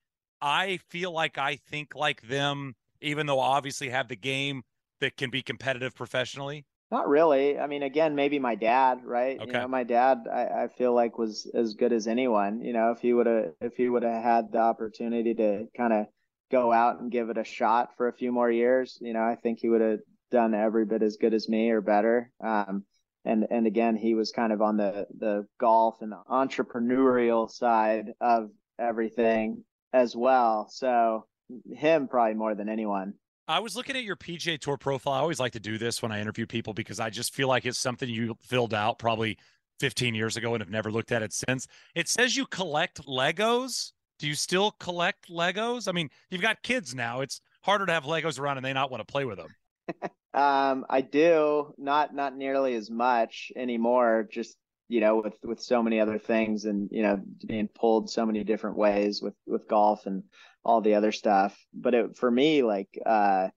I 0.43 0.79
feel 0.89 1.13
like 1.13 1.39
I 1.39 1.57
think 1.57 1.95
like 1.95 2.23
them, 2.23 2.75
even 3.01 3.27
though 3.27 3.41
obviously 3.41 3.89
have 3.91 4.09
the 4.09 4.17
game 4.17 4.63
that 5.01 5.17
can 5.17 5.31
be 5.31 5.41
competitive 5.43 5.95
professionally? 5.95 6.65
Not 6.91 7.09
really. 7.09 7.59
I 7.59 7.67
mean, 7.69 7.83
again, 7.83 8.15
maybe 8.15 8.39
my 8.39 8.55
dad, 8.55 8.99
right? 9.05 9.41
Okay. 9.41 9.47
You 9.47 9.53
know, 9.53 9.69
my 9.69 9.85
dad, 9.85 10.27
I, 10.31 10.65
I 10.65 10.69
feel 10.69 10.93
like 10.93 11.17
was 11.17 11.51
as 11.55 11.75
good 11.75 11.93
as 11.93 12.07
anyone. 12.07 12.61
You 12.61 12.75
know, 12.75 12.91
if 12.91 13.01
he 13.01 13.15
would 13.15 13.27
have, 13.27 13.53
if 13.61 13.77
he 13.77 13.89
would 13.89 14.03
have 14.03 14.23
had 14.23 14.53
the 14.53 14.59
opportunity 14.59 15.33
to 15.35 15.69
kind 15.75 15.93
of 15.93 16.07
go 16.51 16.71
out 16.71 17.01
and 17.01 17.11
give 17.11 17.31
it 17.31 17.39
a 17.39 17.45
shot 17.45 17.97
for 17.97 18.09
a 18.09 18.13
few 18.13 18.31
more 18.31 18.51
years, 18.51 18.99
you 19.01 19.15
know, 19.15 19.23
I 19.23 19.37
think 19.37 19.61
he 19.61 19.71
would 19.71 19.81
have 19.81 20.01
done 20.31 20.55
every 20.55 20.85
bit 20.85 21.03
as 21.03 21.17
good 21.17 21.33
as 21.33 21.49
me 21.49 21.71
or 21.71 21.81
better. 21.81 22.31
Um, 22.45 22.85
and 23.25 23.47
and 23.51 23.67
again, 23.67 23.97
he 23.97 24.15
was 24.15 24.33
kind 24.33 24.53
of 24.53 24.61
on 24.61 24.77
the 24.77 25.07
the 25.17 25.47
golf 25.59 26.03
and 26.03 26.13
the 26.13 26.23
entrepreneurial 26.29 27.49
side 27.49 28.13
of 28.21 28.51
everything 28.79 29.65
as 29.93 30.17
well. 30.17 30.69
So 30.71 31.27
him 31.75 32.09
probably 32.09 32.35
more 32.35 32.55
than 32.55 32.69
anyone. 32.69 33.15
I 33.49 33.59
was 33.59 33.77
looking 33.77 33.97
at 33.97 34.05
your 34.05 34.17
PGA 34.17 34.59
Tour 34.59 34.77
profile. 34.77 35.15
I 35.15 35.19
always 35.19 35.41
like 35.41 35.53
to 35.53 35.61
do 35.61 35.77
this 35.77 36.01
when 36.01 36.13
I 36.13 36.21
interview 36.21 36.47
people 36.47 36.73
because 36.73 37.01
I 37.01 37.11
just 37.11 37.35
feel 37.35 37.49
like 37.49 37.67
it's 37.67 37.79
something 37.79 38.09
you 38.09 38.37
filled 38.41 38.73
out 38.73 38.99
probably 38.99 39.37
15 39.81 40.15
years 40.15 40.37
ago 40.37 40.55
and 40.55 40.63
have 40.63 40.71
never 40.71 40.93
looked 40.93 41.13
at 41.13 41.23
it 41.23 41.33
since. 41.33 41.67
It 41.95 42.09
says 42.09 42.37
you 42.37 42.47
collect 42.47 43.05
Legos. 43.07 43.93
Do 44.19 44.29
you 44.29 44.35
still 44.35 44.71
collect 44.79 45.29
Legos? 45.29 45.89
I 45.89 45.93
mean, 45.93 46.09
you've 46.31 46.41
got 46.41 46.63
kids 46.63 46.95
now. 46.95 47.21
It's 47.21 47.41
harder 47.63 47.85
to 47.87 47.93
have 47.93 48.05
Legos 48.05 48.39
around 48.39 48.59
and 48.59 48.65
they 48.65 48.73
not 48.73 48.91
want 48.91 49.07
to 49.07 49.13
play 49.13 49.25
with 49.25 49.39
them. 49.39 49.55
um, 50.35 50.87
I 50.89 51.01
do 51.01 51.75
not 51.77 52.15
not 52.15 52.37
nearly 52.37 52.75
as 52.75 52.91
much 52.91 53.51
anymore. 53.57 54.29
Just 54.31 54.57
you 54.93 55.01
know, 55.01 55.23
with 55.25 55.39
with 55.43 55.59
so 55.59 55.83
many 55.83 56.01
other 56.01 56.19
things 56.19 56.67
and 56.67 56.91
you 56.93 57.03
know 57.03 57.19
being 57.47 57.67
pulled 57.67 58.11
so 58.11 58.27
many 58.27 58.45
different 58.45 58.77
ways 58.77 59.23
with 59.23 59.33
with 59.47 59.67
golf 59.67 60.05
and 60.05 60.23
all 60.67 60.83
the 60.83 60.95
other 60.95 61.13
stuff. 61.13 61.59
But 61.73 61.95
it, 61.95 62.17
for 62.17 62.31
me, 62.31 62.63
like 62.63 62.91
uh, 63.07 63.49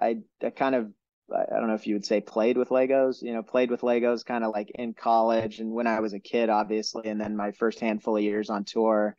I 0.00 0.18
I 0.40 0.50
kind 0.50 0.76
of 0.76 0.92
I 1.34 1.58
don't 1.58 1.66
know 1.66 1.74
if 1.74 1.88
you 1.88 1.96
would 1.96 2.06
say 2.06 2.20
played 2.20 2.56
with 2.56 2.68
Legos, 2.68 3.22
you 3.22 3.32
know, 3.32 3.42
played 3.42 3.72
with 3.72 3.80
Legos 3.80 4.24
kind 4.24 4.44
of 4.44 4.52
like 4.52 4.70
in 4.70 4.94
college 4.94 5.58
and 5.58 5.72
when 5.72 5.88
I 5.88 5.98
was 5.98 6.12
a 6.12 6.20
kid, 6.20 6.48
obviously, 6.48 7.08
and 7.08 7.20
then 7.20 7.36
my 7.36 7.50
first 7.50 7.80
handful 7.80 8.16
of 8.16 8.22
years 8.22 8.48
on 8.48 8.62
tour, 8.64 9.16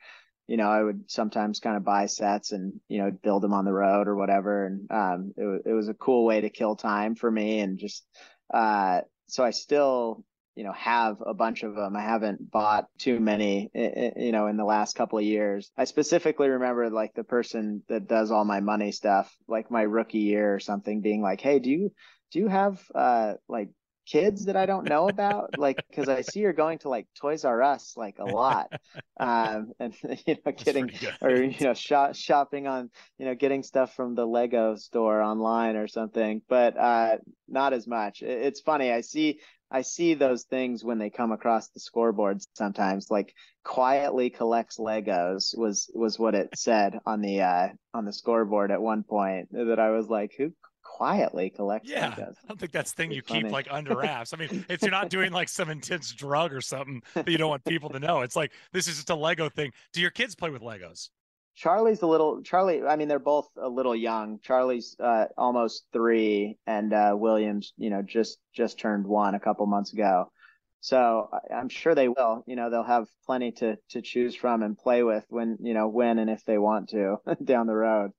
you 0.47 0.55
know, 0.55 0.69
I 0.69 0.81
would 0.81 1.11
sometimes 1.11 1.59
kind 1.59 1.75
of 1.75 1.83
buy 1.83 2.05
sets 2.05 2.53
and, 2.53 2.79
you 2.87 2.99
know, 2.99 3.11
build 3.11 3.43
them 3.43 3.53
on 3.53 3.65
the 3.65 3.73
road 3.73 4.07
or 4.07 4.15
whatever. 4.15 4.67
And 4.67 4.91
um, 4.91 5.33
it, 5.35 5.63
it 5.65 5.73
was 5.73 5.89
a 5.89 5.93
cool 5.95 6.25
way 6.25 6.39
to 6.39 6.49
kill 6.49 6.77
time 6.77 7.15
for 7.15 7.29
me. 7.29 7.59
And 7.59 7.77
just, 7.79 8.05
uh, 8.53 9.01
so 9.27 9.43
I 9.43 9.49
still, 9.49 10.23
you 10.55 10.63
know 10.63 10.73
have 10.73 11.17
a 11.25 11.33
bunch 11.33 11.63
of 11.63 11.75
them 11.75 11.95
i 11.95 12.01
haven't 12.01 12.51
bought 12.51 12.85
too 12.97 13.19
many 13.19 13.69
you 13.73 14.31
know 14.31 14.47
in 14.47 14.57
the 14.57 14.63
last 14.63 14.95
couple 14.95 15.19
of 15.19 15.25
years 15.25 15.71
i 15.77 15.83
specifically 15.83 16.49
remember 16.49 16.89
like 16.89 17.13
the 17.13 17.23
person 17.23 17.83
that 17.87 18.07
does 18.07 18.31
all 18.31 18.45
my 18.45 18.59
money 18.59 18.91
stuff 18.91 19.35
like 19.47 19.69
my 19.69 19.81
rookie 19.81 20.19
year 20.19 20.53
or 20.53 20.59
something 20.59 21.01
being 21.01 21.21
like 21.21 21.41
hey 21.41 21.59
do 21.59 21.69
you 21.69 21.91
do 22.31 22.39
you 22.39 22.47
have 22.47 22.81
uh 22.95 23.33
like 23.47 23.69
kids 24.05 24.45
that 24.45 24.55
I 24.55 24.65
don't 24.65 24.87
know 24.87 25.07
about? 25.07 25.51
like, 25.57 25.79
because 25.89 26.09
I 26.09 26.21
see 26.21 26.39
you're 26.41 26.53
going 26.53 26.79
to 26.79 26.89
like 26.89 27.07
Toys 27.19 27.45
R 27.45 27.61
Us 27.61 27.93
like 27.97 28.19
a 28.19 28.25
lot, 28.25 28.69
um, 29.19 29.71
and 29.79 29.93
you 30.27 30.37
know, 30.45 30.51
getting 30.51 30.91
or 31.21 31.43
you 31.43 31.65
know, 31.65 31.73
shop, 31.73 32.15
shopping 32.15 32.67
on 32.67 32.89
you 33.17 33.25
know, 33.25 33.35
getting 33.35 33.63
stuff 33.63 33.95
from 33.95 34.15
the 34.15 34.25
Lego 34.25 34.75
store 34.75 35.21
online 35.21 35.75
or 35.75 35.87
something, 35.87 36.41
but 36.47 36.77
uh, 36.77 37.17
not 37.47 37.73
as 37.73 37.87
much. 37.87 38.21
It's 38.21 38.61
funny. 38.61 38.91
I 38.91 39.01
see 39.01 39.39
I 39.75 39.81
see 39.81 40.13
those 40.13 40.43
things 40.43 40.85
when 40.85 40.99
they 40.99 41.09
come 41.09 41.33
across 41.33 41.67
the 41.67 41.81
scoreboard 41.81 42.41
sometimes, 42.53 43.11
like 43.11 43.33
quietly 43.65 44.29
collects 44.29 44.77
Legos 44.77 45.53
was 45.57 45.91
was 45.93 46.17
what 46.17 46.33
it 46.33 46.57
said 46.57 46.97
on 47.05 47.19
the 47.19 47.41
uh 47.41 47.67
on 47.93 48.05
the 48.05 48.13
scoreboard 48.13 48.71
at 48.71 48.81
one 48.81 49.03
point 49.03 49.49
that 49.51 49.77
I 49.77 49.89
was 49.89 50.07
like, 50.07 50.31
who 50.37 50.53
quietly 50.81 51.49
collects 51.49 51.89
yeah, 51.89 52.11
Legos? 52.11 52.35
I 52.45 52.47
don't 52.47 52.57
think 52.57 52.71
that's 52.71 52.93
thing 52.93 53.11
you 53.11 53.21
funny. 53.21 53.43
keep 53.43 53.51
like 53.51 53.67
under 53.69 53.97
wraps. 53.97 54.33
I 54.33 54.37
mean, 54.37 54.65
if 54.69 54.81
you're 54.81 54.91
not 54.91 55.09
doing 55.09 55.33
like 55.33 55.49
some 55.49 55.69
intense 55.69 56.13
drug 56.13 56.53
or 56.53 56.61
something 56.61 57.03
that 57.13 57.27
you 57.27 57.37
don't 57.37 57.49
want 57.49 57.65
people 57.65 57.89
to 57.89 57.99
know, 57.99 58.21
it's 58.21 58.37
like 58.37 58.53
this 58.71 58.87
is 58.87 58.95
just 58.95 59.09
a 59.09 59.15
Lego 59.15 59.49
thing. 59.49 59.73
Do 59.91 59.99
your 59.99 60.11
kids 60.11 60.35
play 60.35 60.51
with 60.51 60.61
Legos? 60.61 61.09
Charlie's 61.55 62.01
a 62.01 62.07
little 62.07 62.41
Charlie. 62.43 62.83
I 62.83 62.95
mean, 62.95 63.07
they're 63.07 63.19
both 63.19 63.47
a 63.57 63.69
little 63.69 63.95
young. 63.95 64.39
Charlie's 64.41 64.95
uh, 64.99 65.25
almost 65.37 65.85
three, 65.93 66.57
and 66.67 66.93
uh, 66.93 67.15
Williams, 67.17 67.73
you 67.77 67.89
know, 67.89 68.01
just 68.01 68.37
just 68.53 68.77
turned 68.77 69.07
one 69.07 69.35
a 69.35 69.39
couple 69.39 69.65
months 69.65 69.93
ago. 69.93 70.31
So 70.81 71.29
I'm 71.53 71.69
sure 71.69 71.95
they 71.95 72.09
will. 72.09 72.43
You 72.45 72.55
know, 72.55 72.69
they'll 72.69 72.83
have 72.83 73.07
plenty 73.25 73.51
to 73.53 73.77
to 73.91 74.01
choose 74.01 74.35
from 74.35 74.63
and 74.63 74.77
play 74.77 75.03
with 75.03 75.25
when 75.29 75.57
you 75.61 75.73
know 75.73 75.87
when 75.87 76.19
and 76.19 76.29
if 76.29 76.43
they 76.45 76.57
want 76.57 76.89
to 76.89 77.17
down 77.43 77.67
the 77.67 77.73
road. 77.73 78.11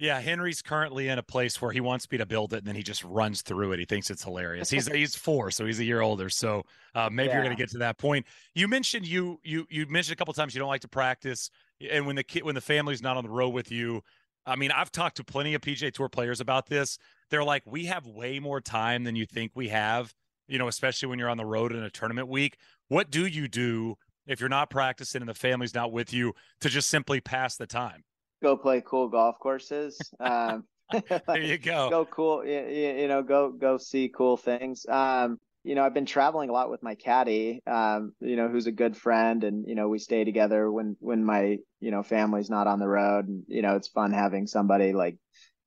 Yeah, 0.00 0.20
Henry's 0.20 0.62
currently 0.62 1.08
in 1.08 1.18
a 1.18 1.24
place 1.24 1.60
where 1.60 1.72
he 1.72 1.80
wants 1.80 2.08
me 2.10 2.18
to 2.18 2.26
build 2.26 2.54
it, 2.54 2.58
and 2.58 2.66
then 2.66 2.76
he 2.76 2.84
just 2.84 3.02
runs 3.02 3.42
through 3.42 3.72
it. 3.72 3.80
He 3.80 3.84
thinks 3.84 4.10
it's 4.10 4.22
hilarious. 4.22 4.70
He's 4.70 4.86
he's 4.86 5.16
four, 5.16 5.50
so 5.50 5.66
he's 5.66 5.80
a 5.80 5.84
year 5.84 6.00
older. 6.00 6.30
So 6.30 6.64
uh, 6.94 7.10
maybe 7.10 7.28
yeah. 7.28 7.34
you're 7.34 7.44
going 7.44 7.56
to 7.56 7.60
get 7.60 7.70
to 7.70 7.78
that 7.78 7.98
point. 7.98 8.24
You 8.54 8.68
mentioned 8.68 9.06
you 9.06 9.40
you 9.42 9.66
you 9.68 9.86
mentioned 9.86 10.12
a 10.14 10.16
couple 10.16 10.32
times 10.34 10.54
you 10.54 10.60
don't 10.60 10.68
like 10.68 10.82
to 10.82 10.88
practice 10.88 11.50
and 11.90 12.06
when 12.06 12.16
the 12.16 12.24
kid 12.24 12.42
when 12.42 12.54
the 12.54 12.60
family's 12.60 13.02
not 13.02 13.16
on 13.16 13.24
the 13.24 13.30
road 13.30 13.50
with 13.50 13.70
you 13.70 14.02
i 14.46 14.56
mean 14.56 14.70
i've 14.70 14.90
talked 14.90 15.16
to 15.16 15.24
plenty 15.24 15.54
of 15.54 15.60
pga 15.60 15.92
tour 15.92 16.08
players 16.08 16.40
about 16.40 16.66
this. 16.66 16.98
They're 17.30 17.44
like 17.44 17.62
we 17.66 17.84
have 17.86 18.06
way 18.06 18.38
more 18.40 18.60
time 18.60 19.04
than 19.04 19.14
you 19.16 19.26
think 19.26 19.52
we 19.54 19.68
have 19.68 20.14
you 20.46 20.58
know 20.58 20.68
especially 20.68 21.08
when 21.08 21.18
you're 21.18 21.28
on 21.28 21.36
the 21.36 21.44
road 21.46 21.72
in 21.72 21.82
a 21.82 21.90
tournament 21.90 22.28
week. 22.28 22.56
What 22.88 23.10
do 23.10 23.26
you 23.26 23.48
do 23.48 23.96
if 24.26 24.40
you're 24.40 24.48
not 24.48 24.70
practicing 24.70 25.20
and 25.20 25.28
the 25.28 25.34
family's 25.34 25.74
not 25.74 25.92
with 25.92 26.12
you 26.12 26.32
to 26.60 26.68
just 26.68 26.88
simply 26.88 27.20
pass 27.20 27.56
the 27.56 27.66
time? 27.66 28.02
Go 28.42 28.56
play 28.56 28.82
cool 28.84 29.08
golf 29.08 29.38
courses 29.38 29.98
um 30.20 30.64
there 31.26 31.42
you 31.42 31.58
go. 31.58 31.90
go 31.90 32.06
cool 32.06 32.46
you, 32.46 32.66
you 32.66 33.08
know 33.08 33.22
go 33.22 33.52
go 33.52 33.76
see 33.76 34.08
cool 34.08 34.38
things. 34.38 34.86
Um 34.88 35.38
you 35.64 35.74
know, 35.74 35.84
I've 35.84 35.94
been 35.94 36.06
traveling 36.06 36.50
a 36.50 36.52
lot 36.52 36.70
with 36.70 36.82
my 36.82 36.94
caddy, 36.94 37.60
um, 37.66 38.12
you 38.20 38.36
know, 38.36 38.48
who's 38.48 38.66
a 38.66 38.72
good 38.72 38.96
friend 38.96 39.44
and, 39.44 39.66
you 39.66 39.74
know, 39.74 39.88
we 39.88 39.98
stay 39.98 40.24
together 40.24 40.70
when, 40.70 40.96
when 41.00 41.24
my, 41.24 41.58
you 41.80 41.90
know, 41.90 42.02
family's 42.02 42.50
not 42.50 42.66
on 42.66 42.78
the 42.78 42.88
road 42.88 43.28
and, 43.28 43.44
you 43.48 43.62
know, 43.62 43.76
it's 43.76 43.88
fun 43.88 44.12
having 44.12 44.46
somebody 44.46 44.92
like 44.92 45.16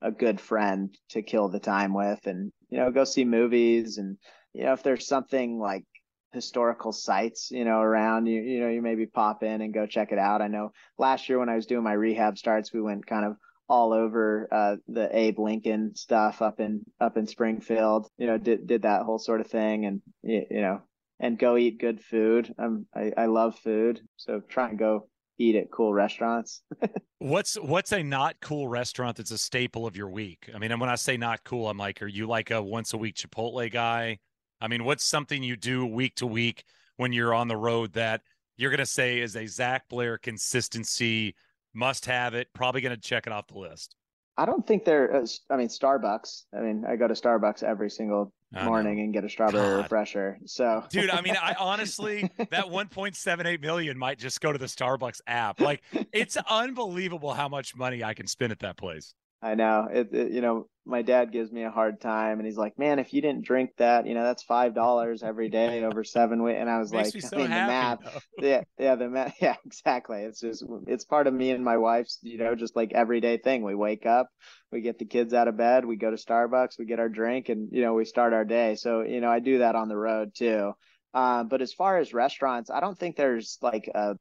a 0.01 0.11
good 0.11 0.39
friend 0.39 0.95
to 1.09 1.21
kill 1.21 1.49
the 1.49 1.59
time 1.59 1.93
with 1.93 2.25
and, 2.25 2.51
you 2.69 2.77
know, 2.77 2.91
go 2.91 3.03
see 3.03 3.25
movies 3.25 3.97
and, 3.97 4.17
you 4.53 4.63
know, 4.63 4.73
if 4.73 4.81
there's 4.81 5.07
something 5.07 5.59
like 5.59 5.85
historical 6.31 6.91
sites, 6.93 7.49
you 7.51 7.65
know, 7.65 7.79
around 7.79 8.25
you, 8.25 8.41
you 8.41 8.61
know, 8.61 8.69
you 8.69 8.81
maybe 8.81 9.05
pop 9.05 9.43
in 9.43 9.61
and 9.61 9.73
go 9.73 9.85
check 9.85 10.11
it 10.11 10.17
out. 10.17 10.41
I 10.41 10.47
know 10.47 10.71
last 10.97 11.27
year 11.29 11.39
when 11.39 11.49
I 11.49 11.55
was 11.55 11.65
doing 11.65 11.83
my 11.83 11.93
rehab 11.93 12.37
starts, 12.37 12.73
we 12.73 12.81
went 12.81 13.05
kind 13.05 13.25
of 13.25 13.35
all 13.71 13.93
over 13.93 14.49
uh, 14.51 14.75
the 14.89 15.09
Abe 15.17 15.39
Lincoln 15.39 15.95
stuff 15.95 16.41
up 16.41 16.59
in 16.59 16.81
up 16.99 17.15
in 17.15 17.25
Springfield. 17.25 18.09
You 18.17 18.27
know, 18.27 18.37
did 18.37 18.67
did 18.67 18.81
that 18.81 19.03
whole 19.03 19.17
sort 19.17 19.39
of 19.39 19.47
thing, 19.47 19.85
and 19.85 20.01
you 20.21 20.45
know, 20.51 20.81
and 21.21 21.39
go 21.39 21.55
eat 21.55 21.79
good 21.79 22.01
food. 22.01 22.53
Um, 22.59 22.85
I 22.93 23.13
I 23.15 23.25
love 23.27 23.57
food, 23.59 24.01
so 24.17 24.41
try 24.41 24.67
and 24.67 24.77
go 24.77 25.07
eat 25.37 25.55
at 25.55 25.71
cool 25.71 25.93
restaurants. 25.93 26.63
what's 27.19 27.55
what's 27.55 27.93
a 27.93 28.03
not 28.03 28.35
cool 28.41 28.67
restaurant 28.67 29.15
that's 29.15 29.31
a 29.31 29.37
staple 29.37 29.87
of 29.87 29.95
your 29.95 30.09
week? 30.09 30.49
I 30.53 30.59
mean, 30.59 30.73
and 30.73 30.81
when 30.81 30.89
I 30.89 30.95
say 30.95 31.15
not 31.15 31.45
cool, 31.45 31.69
I'm 31.69 31.77
like, 31.77 32.01
are 32.01 32.07
you 32.07 32.27
like 32.27 32.51
a 32.51 32.61
once 32.61 32.91
a 32.93 32.97
week 32.97 33.15
Chipotle 33.15 33.71
guy? 33.71 34.19
I 34.59 34.67
mean, 34.67 34.83
what's 34.83 35.05
something 35.05 35.41
you 35.41 35.55
do 35.55 35.85
week 35.85 36.15
to 36.15 36.27
week 36.27 36.65
when 36.97 37.13
you're 37.13 37.33
on 37.33 37.47
the 37.47 37.57
road 37.57 37.93
that 37.93 38.21
you're 38.57 38.75
to 38.75 38.85
say 38.85 39.19
is 39.19 39.37
a 39.37 39.47
Zac 39.47 39.87
Blair 39.87 40.17
consistency 40.17 41.35
must 41.73 42.05
have 42.05 42.33
it. 42.33 42.47
Probably 42.53 42.81
going 42.81 42.95
to 42.95 43.01
check 43.01 43.27
it 43.27 43.33
off 43.33 43.47
the 43.47 43.57
list. 43.57 43.95
I 44.37 44.45
don't 44.45 44.65
think 44.65 44.85
they're. 44.85 45.13
Uh, 45.13 45.25
I 45.49 45.57
mean, 45.57 45.67
Starbucks. 45.67 46.43
I 46.57 46.61
mean, 46.61 46.85
I 46.87 46.95
go 46.95 47.07
to 47.07 47.13
Starbucks 47.13 47.63
every 47.63 47.89
single 47.89 48.33
morning 48.51 48.99
and 48.99 49.13
get 49.13 49.23
a 49.23 49.29
strawberry 49.29 49.77
God. 49.77 49.83
refresher. 49.83 50.39
So, 50.45 50.83
dude, 50.89 51.09
I 51.09 51.21
mean, 51.21 51.35
I 51.41 51.53
honestly 51.59 52.29
that 52.37 52.65
1.78 52.65 53.61
million 53.61 53.97
might 53.97 54.19
just 54.19 54.41
go 54.41 54.51
to 54.51 54.57
the 54.57 54.65
Starbucks 54.65 55.21
app. 55.27 55.59
Like, 55.59 55.81
it's 56.11 56.37
unbelievable 56.49 57.33
how 57.33 57.47
much 57.47 57.75
money 57.75 58.03
I 58.03 58.13
can 58.13 58.27
spend 58.27 58.51
at 58.51 58.59
that 58.59 58.77
place. 58.77 59.13
I 59.41 59.55
know 59.55 59.87
it, 59.91 60.13
it, 60.13 60.31
You 60.31 60.41
know, 60.41 60.67
my 60.85 61.01
dad 61.01 61.31
gives 61.31 61.51
me 61.51 61.63
a 61.63 61.71
hard 61.71 62.01
time, 62.01 62.39
and 62.39 62.45
he's 62.45 62.57
like, 62.57 62.77
"Man, 62.77 62.99
if 62.99 63.13
you 63.13 63.21
didn't 63.21 63.45
drink 63.45 63.71
that, 63.77 64.07
you 64.07 64.13
know, 64.13 64.23
that's 64.23 64.43
five 64.43 64.73
dollars 64.73 65.23
every 65.23 65.49
day 65.49 65.83
over 65.83 66.03
seven 66.03 66.43
weeks." 66.43 66.57
And 66.59 66.69
I 66.69 66.79
was 66.79 66.91
like, 66.93 67.19
so 67.19 67.37
"I 67.37 67.39
mean, 67.41 67.49
happy, 67.51 67.61
the 67.61 67.61
math, 67.61 67.99
yeah, 68.39 68.63
yeah, 68.77 68.95
the 68.95 69.09
math, 69.09 69.35
yeah, 69.41 69.55
exactly. 69.65 70.23
It's 70.23 70.39
just, 70.41 70.63
it's 70.87 71.05
part 71.05 71.27
of 71.27 71.33
me 71.33 71.51
and 71.51 71.63
my 71.63 71.77
wife's, 71.77 72.19
you 72.21 72.37
know, 72.37 72.55
just 72.55 72.75
like 72.75 72.93
everyday 72.93 73.37
thing. 73.37 73.63
We 73.63 73.75
wake 73.75 74.05
up, 74.05 74.29
we 74.71 74.81
get 74.81 74.99
the 74.99 75.05
kids 75.05 75.33
out 75.33 75.47
of 75.47 75.57
bed, 75.57 75.85
we 75.85 75.95
go 75.97 76.11
to 76.11 76.17
Starbucks, 76.17 76.77
we 76.79 76.85
get 76.85 76.99
our 76.99 77.09
drink, 77.09 77.49
and 77.49 77.69
you 77.71 77.81
know, 77.81 77.93
we 77.93 78.05
start 78.05 78.33
our 78.33 78.45
day. 78.45 78.75
So, 78.75 79.01
you 79.01 79.21
know, 79.21 79.31
I 79.31 79.39
do 79.39 79.59
that 79.59 79.75
on 79.75 79.87
the 79.89 79.97
road 79.97 80.33
too. 80.35 80.73
Uh, 81.13 81.43
but 81.43 81.61
as 81.61 81.73
far 81.73 81.97
as 81.97 82.13
restaurants, 82.13 82.69
I 82.69 82.79
don't 82.79 82.97
think 82.97 83.15
there's 83.17 83.57
like 83.61 83.89
a 83.93 84.15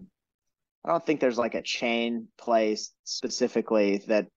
I 0.84 0.88
don't 0.90 1.04
think 1.04 1.20
there's 1.20 1.38
like 1.38 1.54
a 1.54 1.62
chain 1.62 2.28
place 2.38 2.92
specifically 3.04 3.98
that 4.08 4.28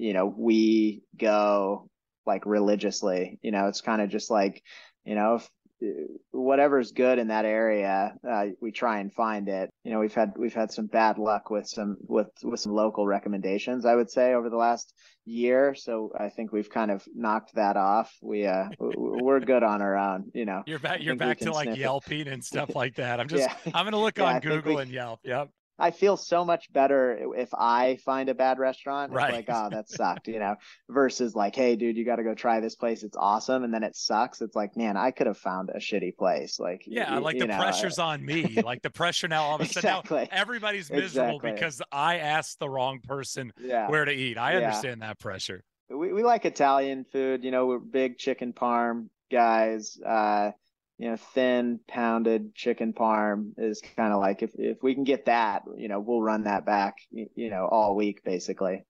you 0.00 0.14
know, 0.14 0.26
we 0.26 1.02
go 1.18 1.88
like 2.26 2.46
religiously, 2.46 3.38
you 3.42 3.50
know, 3.50 3.68
it's 3.68 3.82
kind 3.82 4.00
of 4.00 4.08
just 4.08 4.30
like, 4.30 4.62
you 5.04 5.14
know, 5.14 5.36
if, 5.36 5.50
whatever's 6.30 6.92
good 6.92 7.18
in 7.18 7.28
that 7.28 7.44
area, 7.44 8.14
uh, 8.28 8.46
we 8.60 8.70
try 8.70 9.00
and 9.00 9.12
find 9.12 9.48
it. 9.48 9.70
You 9.84 9.92
know, 9.92 10.00
we've 10.00 10.14
had 10.14 10.32
we've 10.36 10.54
had 10.54 10.70
some 10.70 10.86
bad 10.86 11.18
luck 11.18 11.50
with 11.50 11.66
some 11.66 11.96
with 12.06 12.28
with 12.42 12.60
some 12.60 12.72
local 12.72 13.06
recommendations. 13.06 13.86
I 13.86 13.94
would 13.94 14.10
say 14.10 14.34
over 14.34 14.50
the 14.50 14.56
last 14.56 14.92
year, 15.24 15.74
so 15.74 16.12
I 16.18 16.28
think 16.28 16.52
we've 16.52 16.68
kind 16.68 16.90
of 16.90 17.02
knocked 17.14 17.54
that 17.54 17.76
off. 17.76 18.14
We 18.20 18.46
uh 18.46 18.68
we're 18.78 19.40
good 19.40 19.62
on 19.62 19.80
our 19.80 19.96
own. 19.96 20.30
You 20.34 20.44
know, 20.44 20.62
you're 20.66 20.78
back. 20.78 21.02
You're 21.02 21.16
back 21.16 21.38
to 21.40 21.52
like 21.52 21.76
Yelping 21.76 22.20
it. 22.20 22.28
and 22.28 22.44
stuff 22.44 22.74
like 22.74 22.96
that. 22.96 23.20
I'm 23.20 23.28
just 23.28 23.48
yeah. 23.64 23.72
I'm 23.74 23.86
gonna 23.86 24.00
look 24.00 24.18
yeah, 24.18 24.34
on 24.34 24.40
Google 24.40 24.76
we, 24.76 24.82
and 24.82 24.90
Yelp. 24.90 25.20
Yep. 25.24 25.50
I 25.80 25.90
feel 25.90 26.16
so 26.16 26.44
much 26.44 26.72
better 26.72 27.34
if 27.36 27.52
I 27.54 27.98
find 28.04 28.28
a 28.28 28.34
bad 28.34 28.58
restaurant. 28.58 29.12
Right. 29.12 29.32
like, 29.32 29.46
oh, 29.48 29.68
that 29.70 29.88
sucked, 29.88 30.28
you 30.28 30.38
know, 30.38 30.56
versus 30.88 31.34
like, 31.34 31.56
hey, 31.56 31.76
dude, 31.76 31.96
you 31.96 32.04
got 32.04 32.16
to 32.16 32.22
go 32.22 32.34
try 32.34 32.60
this 32.60 32.76
place. 32.76 33.02
It's 33.02 33.16
awesome. 33.16 33.64
And 33.64 33.72
then 33.72 33.82
it 33.82 33.96
sucks. 33.96 34.40
It's 34.40 34.54
like, 34.54 34.76
man, 34.76 34.96
I 34.96 35.10
could 35.10 35.26
have 35.26 35.38
found 35.38 35.70
a 35.70 35.78
shitty 35.78 36.16
place. 36.16 36.60
Like, 36.60 36.84
yeah, 36.86 37.14
you, 37.14 37.20
like 37.20 37.34
you 37.34 37.40
the 37.40 37.46
know, 37.48 37.58
pressure's 37.58 37.98
on 37.98 38.24
me. 38.24 38.58
Like 38.70 38.82
the 38.82 38.90
pressure 38.90 39.26
now, 39.26 39.44
all 39.44 39.56
of 39.56 39.62
a 39.62 39.66
sudden, 39.66 39.90
exactly. 39.90 40.28
now 40.30 40.38
everybody's 40.38 40.90
miserable 40.90 41.36
exactly. 41.36 41.52
because 41.52 41.82
I 41.90 42.18
asked 42.18 42.58
the 42.58 42.68
wrong 42.68 43.00
person 43.00 43.52
yeah. 43.60 43.88
where 43.88 44.04
to 44.04 44.12
eat. 44.12 44.38
I 44.38 44.52
yeah. 44.52 44.58
understand 44.58 45.02
that 45.02 45.18
pressure. 45.18 45.64
We, 45.88 46.12
we 46.12 46.22
like 46.22 46.44
Italian 46.44 47.04
food. 47.04 47.42
You 47.42 47.50
know, 47.50 47.66
we're 47.66 47.78
big 47.78 48.18
chicken 48.18 48.52
parm 48.52 49.08
guys. 49.30 49.98
Uh, 50.04 50.52
you 51.00 51.08
know, 51.08 51.16
thin 51.16 51.80
pounded 51.88 52.54
chicken 52.54 52.92
parm 52.92 53.52
is 53.56 53.80
kind 53.96 54.12
of 54.12 54.20
like 54.20 54.42
if 54.42 54.50
if 54.56 54.82
we 54.82 54.94
can 54.94 55.02
get 55.02 55.24
that, 55.24 55.62
you 55.74 55.88
know, 55.88 55.98
we'll 55.98 56.20
run 56.20 56.44
that 56.44 56.66
back, 56.66 56.96
you 57.10 57.48
know, 57.48 57.66
all 57.70 57.96
week 57.96 58.22
basically. 58.22 58.84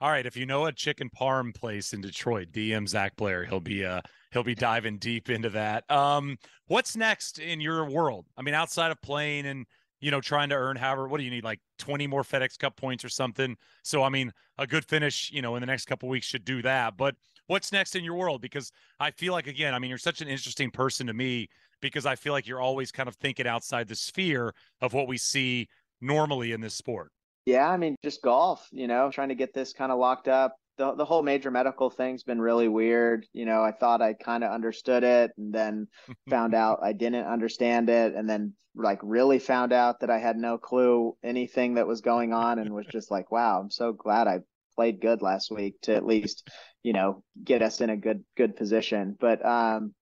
All 0.00 0.08
right, 0.08 0.26
if 0.26 0.36
you 0.36 0.46
know 0.46 0.66
a 0.66 0.72
chicken 0.72 1.10
parm 1.10 1.52
place 1.52 1.92
in 1.92 2.00
Detroit, 2.00 2.52
DM 2.52 2.86
Zac 2.86 3.16
Blair. 3.16 3.44
He'll 3.44 3.58
be 3.58 3.84
uh 3.84 4.00
he'll 4.30 4.44
be 4.44 4.54
diving 4.54 4.98
deep 4.98 5.28
into 5.28 5.50
that. 5.50 5.90
Um, 5.90 6.36
what's 6.68 6.94
next 6.94 7.40
in 7.40 7.60
your 7.60 7.84
world? 7.90 8.26
I 8.36 8.42
mean, 8.42 8.54
outside 8.54 8.92
of 8.92 9.02
playing 9.02 9.46
and 9.46 9.66
you 9.98 10.12
know 10.12 10.20
trying 10.20 10.50
to 10.50 10.54
earn 10.54 10.76
however, 10.76 11.08
what 11.08 11.18
do 11.18 11.24
you 11.24 11.32
need 11.32 11.42
like 11.42 11.58
twenty 11.80 12.06
more 12.06 12.22
FedEx 12.22 12.56
Cup 12.60 12.76
points 12.76 13.04
or 13.04 13.08
something? 13.08 13.56
So 13.82 14.04
I 14.04 14.08
mean, 14.08 14.30
a 14.56 14.68
good 14.68 14.84
finish, 14.84 15.32
you 15.32 15.42
know, 15.42 15.56
in 15.56 15.62
the 15.62 15.66
next 15.66 15.86
couple 15.86 16.08
weeks 16.08 16.28
should 16.28 16.44
do 16.44 16.62
that. 16.62 16.96
But 16.96 17.16
what's 17.46 17.72
next 17.72 17.96
in 17.96 18.04
your 18.04 18.14
world? 18.14 18.40
Because 18.40 18.72
I 19.00 19.10
feel 19.10 19.32
like 19.32 19.46
again, 19.46 19.74
I 19.74 19.78
mean, 19.78 19.88
you're 19.88 19.98
such 19.98 20.20
an 20.20 20.28
interesting 20.28 20.70
person 20.70 21.06
to 21.06 21.14
me 21.14 21.48
because 21.80 22.06
I 22.06 22.16
feel 22.16 22.32
like 22.32 22.46
you're 22.46 22.60
always 22.60 22.90
kind 22.90 23.08
of 23.08 23.16
thinking 23.16 23.46
outside 23.46 23.88
the 23.88 23.94
sphere 23.94 24.54
of 24.80 24.92
what 24.92 25.08
we 25.08 25.18
see 25.18 25.68
normally 26.00 26.52
in 26.52 26.60
this 26.60 26.74
sport. 26.74 27.12
Yeah, 27.44 27.68
I 27.68 27.76
mean, 27.76 27.94
just 28.02 28.22
golf, 28.22 28.68
you 28.72 28.88
know, 28.88 29.10
trying 29.10 29.28
to 29.28 29.34
get 29.34 29.54
this 29.54 29.72
kind 29.72 29.92
of 29.92 29.98
locked 29.98 30.28
up. 30.28 30.56
The, 30.78 30.94
the 30.94 31.04
whole 31.04 31.22
major 31.22 31.50
medical 31.50 31.88
thing's 31.88 32.22
been 32.22 32.40
really 32.40 32.68
weird. 32.68 33.24
You 33.32 33.46
know, 33.46 33.62
I 33.62 33.72
thought 33.72 34.02
I 34.02 34.12
kind 34.14 34.44
of 34.44 34.50
understood 34.50 35.04
it 35.04 35.30
and 35.38 35.54
then 35.54 35.86
found 36.28 36.54
out 36.54 36.80
I 36.82 36.92
didn't 36.92 37.24
understand 37.24 37.88
it. 37.88 38.14
And 38.14 38.28
then, 38.28 38.52
like, 38.74 38.98
really 39.02 39.38
found 39.38 39.72
out 39.72 40.00
that 40.00 40.10
I 40.10 40.18
had 40.18 40.36
no 40.36 40.58
clue 40.58 41.16
anything 41.22 41.74
that 41.74 41.86
was 41.86 42.00
going 42.00 42.34
on 42.34 42.58
and 42.58 42.74
was 42.74 42.86
just 42.86 43.10
like, 43.10 43.30
wow, 43.30 43.60
I'm 43.60 43.70
so 43.70 43.92
glad 43.92 44.26
I 44.26 44.40
played 44.76 45.00
good 45.00 45.22
last 45.22 45.50
week 45.50 45.74
to 45.82 45.94
at 45.94 46.06
least, 46.06 46.48
you 46.82 46.92
know, 46.92 47.22
get 47.42 47.62
us 47.62 47.80
in 47.80 47.90
a 47.90 47.96
good, 47.96 48.24
good 48.36 48.56
position. 48.56 49.16
But, 49.18 49.44
um, 49.44 49.94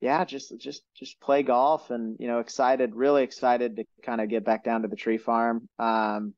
yeah, 0.00 0.24
just 0.26 0.58
just 0.58 0.82
just 0.94 1.18
play 1.18 1.42
golf 1.42 1.90
and 1.90 2.16
you 2.20 2.26
know 2.26 2.40
excited, 2.40 2.94
really 2.94 3.22
excited 3.22 3.76
to 3.76 3.84
kind 4.02 4.20
of 4.20 4.28
get 4.28 4.44
back 4.44 4.62
down 4.62 4.82
to 4.82 4.88
the 4.88 4.96
tree 4.96 5.16
farm. 5.16 5.66
Um, 5.78 6.34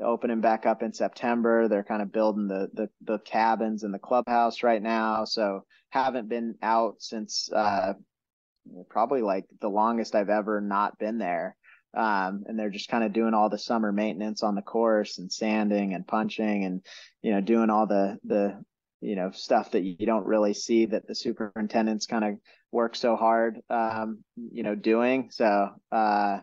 opening 0.00 0.40
back 0.40 0.66
up 0.66 0.82
in 0.82 0.92
September. 0.92 1.68
They're 1.68 1.84
kind 1.84 2.02
of 2.02 2.12
building 2.12 2.48
the 2.48 2.68
the 2.72 2.88
the 3.02 3.18
cabins 3.20 3.82
and 3.82 3.92
the 3.92 3.98
clubhouse 3.98 4.62
right 4.62 4.82
now. 4.82 5.24
So 5.24 5.64
haven't 5.90 6.28
been 6.28 6.56
out 6.62 6.96
since 6.98 7.50
uh, 7.52 7.94
probably 8.88 9.22
like 9.22 9.44
the 9.60 9.70
longest 9.70 10.14
I've 10.14 10.28
ever 10.28 10.60
not 10.60 10.98
been 10.98 11.18
there. 11.18 11.56
Um, 11.96 12.44
and 12.46 12.58
they're 12.58 12.70
just 12.70 12.90
kind 12.90 13.02
of 13.02 13.12
doing 13.12 13.34
all 13.34 13.48
the 13.48 13.58
summer 13.58 13.92
maintenance 13.92 14.42
on 14.42 14.54
the 14.54 14.62
course 14.62 15.18
and 15.18 15.32
sanding 15.32 15.94
and 15.94 16.06
punching 16.06 16.64
and 16.64 16.84
you 17.22 17.32
know 17.32 17.40
doing 17.40 17.70
all 17.70 17.86
the 17.86 18.18
the 18.24 18.62
you 19.00 19.16
know 19.16 19.30
stuff 19.30 19.70
that 19.70 19.82
you 19.82 20.06
don't 20.06 20.26
really 20.26 20.52
see 20.54 20.86
that 20.86 21.06
the 21.06 21.14
superintendents 21.14 22.06
kind 22.06 22.24
of 22.24 22.34
work 22.72 22.94
so 22.94 23.16
hard 23.16 23.60
um 23.70 24.22
you 24.36 24.62
know 24.62 24.74
doing. 24.74 25.30
So 25.30 25.70
uh 25.90 26.40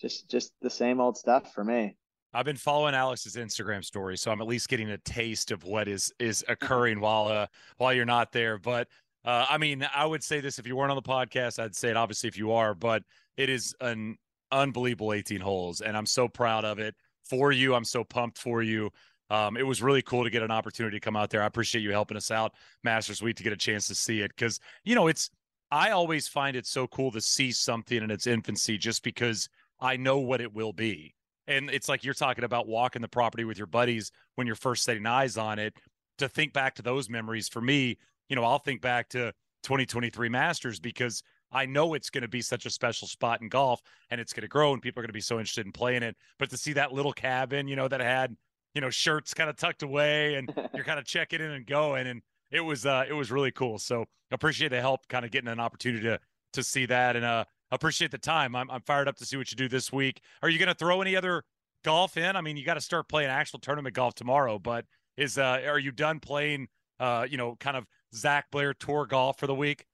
just 0.00 0.30
just 0.30 0.52
the 0.62 0.70
same 0.70 1.00
old 1.00 1.16
stuff 1.16 1.52
for 1.52 1.64
me. 1.64 1.96
I've 2.32 2.44
been 2.44 2.56
following 2.56 2.94
Alex's 2.94 3.36
Instagram 3.36 3.84
story, 3.84 4.16
so 4.16 4.30
I'm 4.30 4.40
at 4.40 4.46
least 4.46 4.68
getting 4.68 4.90
a 4.90 4.98
taste 4.98 5.50
of 5.50 5.64
what 5.64 5.88
is 5.88 6.12
is 6.18 6.44
occurring 6.48 7.00
while 7.00 7.28
uh 7.28 7.46
while 7.78 7.92
you're 7.92 8.04
not 8.04 8.32
there. 8.32 8.58
But 8.58 8.88
uh, 9.24 9.46
I 9.48 9.56
mean, 9.58 9.86
I 9.94 10.04
would 10.04 10.22
say 10.22 10.40
this 10.40 10.58
if 10.58 10.66
you 10.66 10.76
weren't 10.76 10.90
on 10.90 10.96
the 10.96 11.02
podcast, 11.02 11.58
I'd 11.58 11.74
say 11.74 11.90
it 11.90 11.96
obviously 11.96 12.28
if 12.28 12.36
you 12.36 12.52
are, 12.52 12.74
but 12.74 13.02
it 13.36 13.48
is 13.48 13.74
an 13.80 14.18
unbelievable 14.54 15.12
18 15.12 15.40
holes, 15.40 15.80
and 15.80 15.96
I'm 15.96 16.06
so 16.06 16.28
proud 16.28 16.64
of 16.64 16.78
it 16.78 16.94
for 17.24 17.52
you. 17.52 17.74
I'm 17.74 17.84
so 17.84 18.04
pumped 18.04 18.38
for 18.38 18.62
you. 18.62 18.90
Um, 19.30 19.56
it 19.56 19.66
was 19.66 19.82
really 19.82 20.02
cool 20.02 20.24
to 20.24 20.30
get 20.30 20.42
an 20.42 20.50
opportunity 20.50 20.96
to 20.96 21.00
come 21.00 21.16
out 21.16 21.30
there. 21.30 21.42
I 21.42 21.46
appreciate 21.46 21.82
you 21.82 21.90
helping 21.90 22.16
us 22.16 22.30
out, 22.30 22.52
Masters 22.82 23.22
Week, 23.22 23.36
to 23.36 23.42
get 23.42 23.52
a 23.52 23.56
chance 23.56 23.86
to 23.88 23.94
see 23.94 24.20
it 24.20 24.30
because 24.36 24.60
you 24.84 24.94
know 24.94 25.08
it's. 25.08 25.30
I 25.70 25.90
always 25.90 26.28
find 26.28 26.56
it 26.56 26.66
so 26.66 26.86
cool 26.86 27.10
to 27.12 27.20
see 27.20 27.50
something 27.50 28.02
in 28.02 28.10
its 28.10 28.26
infancy, 28.26 28.78
just 28.78 29.02
because 29.02 29.48
I 29.80 29.96
know 29.96 30.18
what 30.18 30.40
it 30.40 30.54
will 30.54 30.72
be. 30.72 31.14
And 31.46 31.68
it's 31.70 31.88
like 31.88 32.04
you're 32.04 32.14
talking 32.14 32.44
about 32.44 32.68
walking 32.68 33.02
the 33.02 33.08
property 33.08 33.44
with 33.44 33.58
your 33.58 33.66
buddies 33.66 34.12
when 34.36 34.46
you're 34.46 34.56
first 34.56 34.84
setting 34.84 35.06
eyes 35.06 35.36
on 35.36 35.58
it. 35.58 35.74
To 36.18 36.28
think 36.28 36.52
back 36.52 36.76
to 36.76 36.82
those 36.82 37.10
memories 37.10 37.48
for 37.48 37.60
me, 37.60 37.98
you 38.28 38.36
know, 38.36 38.44
I'll 38.44 38.60
think 38.60 38.80
back 38.82 39.08
to 39.10 39.32
2023 39.64 40.28
Masters 40.28 40.78
because 40.78 41.22
I 41.54 41.66
know 41.66 41.94
it's 41.94 42.10
going 42.10 42.22
to 42.22 42.28
be 42.28 42.42
such 42.42 42.66
a 42.66 42.70
special 42.70 43.06
spot 43.06 43.40
in 43.40 43.48
golf 43.48 43.80
and 44.10 44.20
it's 44.20 44.32
going 44.32 44.42
to 44.42 44.48
grow 44.48 44.72
and 44.72 44.82
people 44.82 45.00
are 45.00 45.04
going 45.04 45.08
to 45.08 45.14
be 45.14 45.20
so 45.20 45.36
interested 45.38 45.64
in 45.64 45.72
playing 45.72 46.02
it. 46.02 46.16
But 46.38 46.50
to 46.50 46.56
see 46.56 46.72
that 46.74 46.92
little 46.92 47.12
cabin, 47.12 47.68
you 47.68 47.76
know, 47.76 47.88
that 47.88 48.00
had 48.00 48.36
you 48.74 48.80
know 48.80 48.90
shirts 48.90 49.32
kind 49.32 49.48
of 49.48 49.56
tucked 49.56 49.82
away 49.82 50.34
and 50.34 50.52
you're 50.74 50.84
kind 50.84 50.98
of 50.98 51.04
checking 51.04 51.40
in 51.40 51.52
and 51.52 51.64
going 51.66 52.08
and 52.08 52.22
it 52.50 52.60
was 52.60 52.84
uh 52.84 53.04
it 53.08 53.12
was 53.12 53.30
really 53.30 53.52
cool. 53.52 53.78
So 53.78 54.04
appreciate 54.32 54.68
the 54.68 54.80
help 54.80 55.06
kind 55.08 55.24
of 55.24 55.30
getting 55.30 55.48
an 55.48 55.60
opportunity 55.60 56.02
to 56.04 56.18
to 56.54 56.62
see 56.62 56.86
that 56.86 57.16
and 57.16 57.24
uh 57.24 57.44
appreciate 57.70 58.10
the 58.10 58.18
time. 58.18 58.54
I'm, 58.54 58.70
I'm 58.70 58.82
fired 58.82 59.08
up 59.08 59.16
to 59.16 59.24
see 59.24 59.36
what 59.36 59.50
you 59.50 59.56
do 59.56 59.68
this 59.68 59.92
week. 59.92 60.20
Are 60.42 60.48
you 60.48 60.58
going 60.58 60.68
to 60.68 60.74
throw 60.74 61.00
any 61.00 61.16
other 61.16 61.42
golf 61.84 62.16
in? 62.16 62.36
I 62.36 62.40
mean 62.40 62.56
you 62.56 62.64
got 62.64 62.74
to 62.74 62.80
start 62.80 63.08
playing 63.08 63.30
actual 63.30 63.60
tournament 63.60 63.94
golf 63.94 64.14
tomorrow 64.14 64.58
but 64.58 64.86
is 65.16 65.38
uh 65.38 65.62
are 65.66 65.78
you 65.78 65.92
done 65.92 66.18
playing 66.18 66.68
uh 66.98 67.26
you 67.28 67.36
know 67.36 67.56
kind 67.56 67.76
of 67.76 67.86
zac 68.14 68.50
blair 68.50 68.74
tour 68.74 69.06
golf 69.06 69.38
for 69.38 69.46
the 69.46 69.54
week 69.54 69.86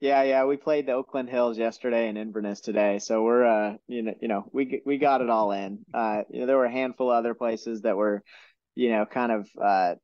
Yeah, 0.00 0.22
yeah, 0.24 0.44
we 0.44 0.56
played 0.56 0.86
the 0.86 0.92
Oakland 0.92 1.30
Hills 1.30 1.56
yesterday 1.56 2.08
and 2.08 2.18
Inverness 2.18 2.60
today, 2.60 2.98
so 2.98 3.22
we're 3.22 3.44
uh, 3.44 3.76
you 3.88 4.02
know, 4.02 4.14
you 4.20 4.28
know, 4.28 4.44
we 4.52 4.82
we 4.84 4.98
got 4.98 5.22
it 5.22 5.30
all 5.30 5.52
in. 5.52 5.84
Uh, 5.94 6.22
you 6.30 6.40
know, 6.40 6.46
there 6.46 6.58
were 6.58 6.66
a 6.66 6.72
handful 6.72 7.10
of 7.10 7.16
other 7.16 7.32
places 7.32 7.80
that 7.82 7.96
were, 7.96 8.22
you 8.74 8.90
know, 8.90 9.06
kind 9.06 9.32
of 9.32 9.48
uh, 9.62 9.94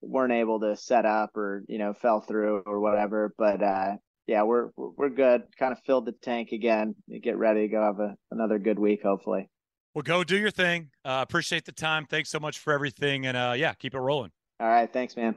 weren't 0.00 0.32
able 0.32 0.60
to 0.60 0.76
set 0.76 1.06
up 1.06 1.36
or 1.36 1.62
you 1.68 1.78
know 1.78 1.92
fell 1.92 2.20
through 2.20 2.62
or 2.66 2.80
whatever, 2.80 3.32
but 3.38 3.62
uh, 3.62 3.96
yeah, 4.26 4.42
we're 4.42 4.70
we're 4.76 5.08
good. 5.08 5.42
Kind 5.56 5.72
of 5.72 5.78
filled 5.86 6.06
the 6.06 6.12
tank 6.12 6.50
again. 6.52 6.96
Get 7.22 7.36
ready 7.38 7.62
to 7.62 7.68
go 7.68 7.82
have 7.82 8.00
a, 8.00 8.16
another 8.32 8.58
good 8.58 8.78
week, 8.78 9.02
hopefully. 9.02 9.48
Well, 9.94 10.02
go 10.02 10.22
do 10.22 10.36
your 10.36 10.50
thing. 10.50 10.90
Uh, 11.04 11.24
appreciate 11.26 11.64
the 11.64 11.72
time. 11.72 12.06
Thanks 12.06 12.30
so 12.30 12.38
much 12.38 12.58
for 12.58 12.72
everything, 12.72 13.26
and 13.26 13.36
uh, 13.36 13.54
yeah, 13.56 13.72
keep 13.74 13.94
it 13.94 14.00
rolling. 14.00 14.30
All 14.60 14.68
right, 14.68 14.92
thanks, 14.92 15.16
man. 15.16 15.36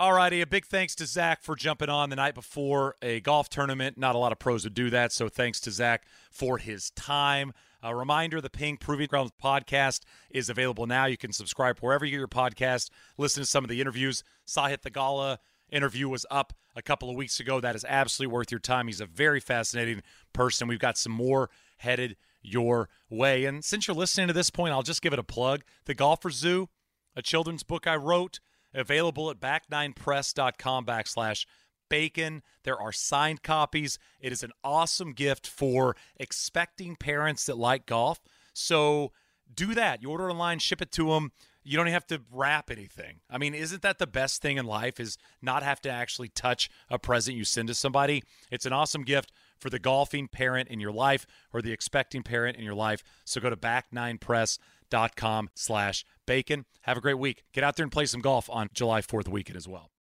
All 0.00 0.14
righty. 0.14 0.40
A 0.40 0.46
big 0.46 0.64
thanks 0.64 0.94
to 0.94 1.04
Zac 1.04 1.42
for 1.42 1.54
jumping 1.54 1.90
on 1.90 2.08
the 2.08 2.16
night 2.16 2.34
before 2.34 2.94
a 3.02 3.20
golf 3.20 3.50
tournament. 3.50 3.98
Not 3.98 4.14
a 4.14 4.18
lot 4.18 4.32
of 4.32 4.38
pros 4.38 4.64
would 4.64 4.72
do 4.72 4.88
that. 4.88 5.12
So 5.12 5.28
thanks 5.28 5.60
to 5.60 5.70
Zac 5.70 6.06
for 6.30 6.56
his 6.56 6.88
time. 6.92 7.52
A 7.82 7.94
reminder 7.94 8.40
the 8.40 8.48
Ping 8.48 8.78
Proving 8.78 9.08
Grounds 9.08 9.32
podcast 9.44 10.00
is 10.30 10.48
available 10.48 10.86
now. 10.86 11.04
You 11.04 11.18
can 11.18 11.34
subscribe 11.34 11.80
wherever 11.80 12.06
you 12.06 12.12
get 12.12 12.16
your 12.16 12.28
podcast. 12.28 12.88
Listen 13.18 13.42
to 13.42 13.46
some 13.46 13.62
of 13.62 13.68
the 13.68 13.82
interviews. 13.82 14.24
Sahith 14.46 14.80
Theegala 14.80 15.36
interview 15.70 16.08
was 16.08 16.24
up 16.30 16.54
a 16.74 16.80
couple 16.80 17.10
of 17.10 17.16
weeks 17.16 17.38
ago. 17.38 17.60
That 17.60 17.76
is 17.76 17.84
absolutely 17.86 18.32
worth 18.32 18.50
your 18.50 18.58
time. 18.58 18.86
He's 18.86 19.02
a 19.02 19.06
very 19.06 19.38
fascinating 19.38 20.00
person. 20.32 20.66
We've 20.66 20.78
got 20.78 20.96
some 20.96 21.12
more 21.12 21.50
headed 21.76 22.16
your 22.40 22.88
way. 23.10 23.44
And 23.44 23.62
since 23.62 23.86
you're 23.86 23.94
listening 23.94 24.28
to 24.28 24.32
this 24.32 24.48
point, 24.48 24.72
I'll 24.72 24.82
just 24.82 25.02
give 25.02 25.12
it 25.12 25.18
a 25.18 25.22
plug. 25.22 25.60
The 25.84 25.92
Golfer 25.92 26.30
Zoo, 26.30 26.70
a 27.14 27.20
children's 27.20 27.64
book 27.64 27.86
I 27.86 27.96
wrote 27.96 28.40
Available 28.74 29.30
at 29.30 29.40
back9press.com 29.40 30.86
backslash 30.86 31.46
bacon. 31.88 32.42
There 32.62 32.80
are 32.80 32.92
signed 32.92 33.42
copies. 33.42 33.98
It 34.20 34.32
is 34.32 34.42
an 34.42 34.52
awesome 34.64 35.12
gift 35.12 35.46
for 35.46 35.96
expecting 36.16 36.96
parents 36.96 37.44
that 37.46 37.58
like 37.58 37.84
golf. 37.84 38.20
So 38.54 39.12
do 39.52 39.74
that. 39.74 40.02
You 40.02 40.10
order 40.10 40.30
online, 40.30 40.60
ship 40.60 40.80
it 40.80 40.92
to 40.92 41.10
them. 41.10 41.32
You 41.62 41.76
don't 41.76 41.88
have 41.88 42.06
to 42.06 42.22
wrap 42.32 42.70
anything. 42.70 43.20
I 43.28 43.36
mean, 43.36 43.54
isn't 43.54 43.82
that 43.82 43.98
the 43.98 44.06
best 44.06 44.40
thing 44.40 44.56
in 44.56 44.64
life 44.64 44.98
is 44.98 45.18
not 45.42 45.62
have 45.62 45.82
to 45.82 45.90
actually 45.90 46.28
touch 46.28 46.70
a 46.88 46.98
present 46.98 47.36
you 47.36 47.44
send 47.44 47.68
to 47.68 47.74
somebody? 47.74 48.22
It's 48.50 48.64
an 48.64 48.72
awesome 48.72 49.02
gift 49.02 49.30
for 49.58 49.68
the 49.68 49.78
golfing 49.78 50.26
parent 50.26 50.70
in 50.70 50.80
your 50.80 50.92
life 50.92 51.26
or 51.52 51.60
the 51.60 51.72
expecting 51.72 52.22
parent 52.22 52.56
in 52.56 52.64
your 52.64 52.74
life. 52.74 53.02
So 53.26 53.42
go 53.42 53.50
to 53.50 53.56
back9press.com 53.56 54.58
slash 55.54 56.04
bacon. 56.26 56.66
Have 56.82 56.96
a 56.96 57.00
great 57.00 57.18
week. 57.18 57.44
Get 57.52 57.64
out 57.64 57.76
there 57.76 57.84
and 57.84 57.92
play 57.92 58.06
some 58.06 58.20
golf 58.20 58.48
on 58.50 58.68
July 58.74 59.00
4th 59.00 59.28
weekend 59.28 59.56
as 59.56 59.68
well. 59.68 59.90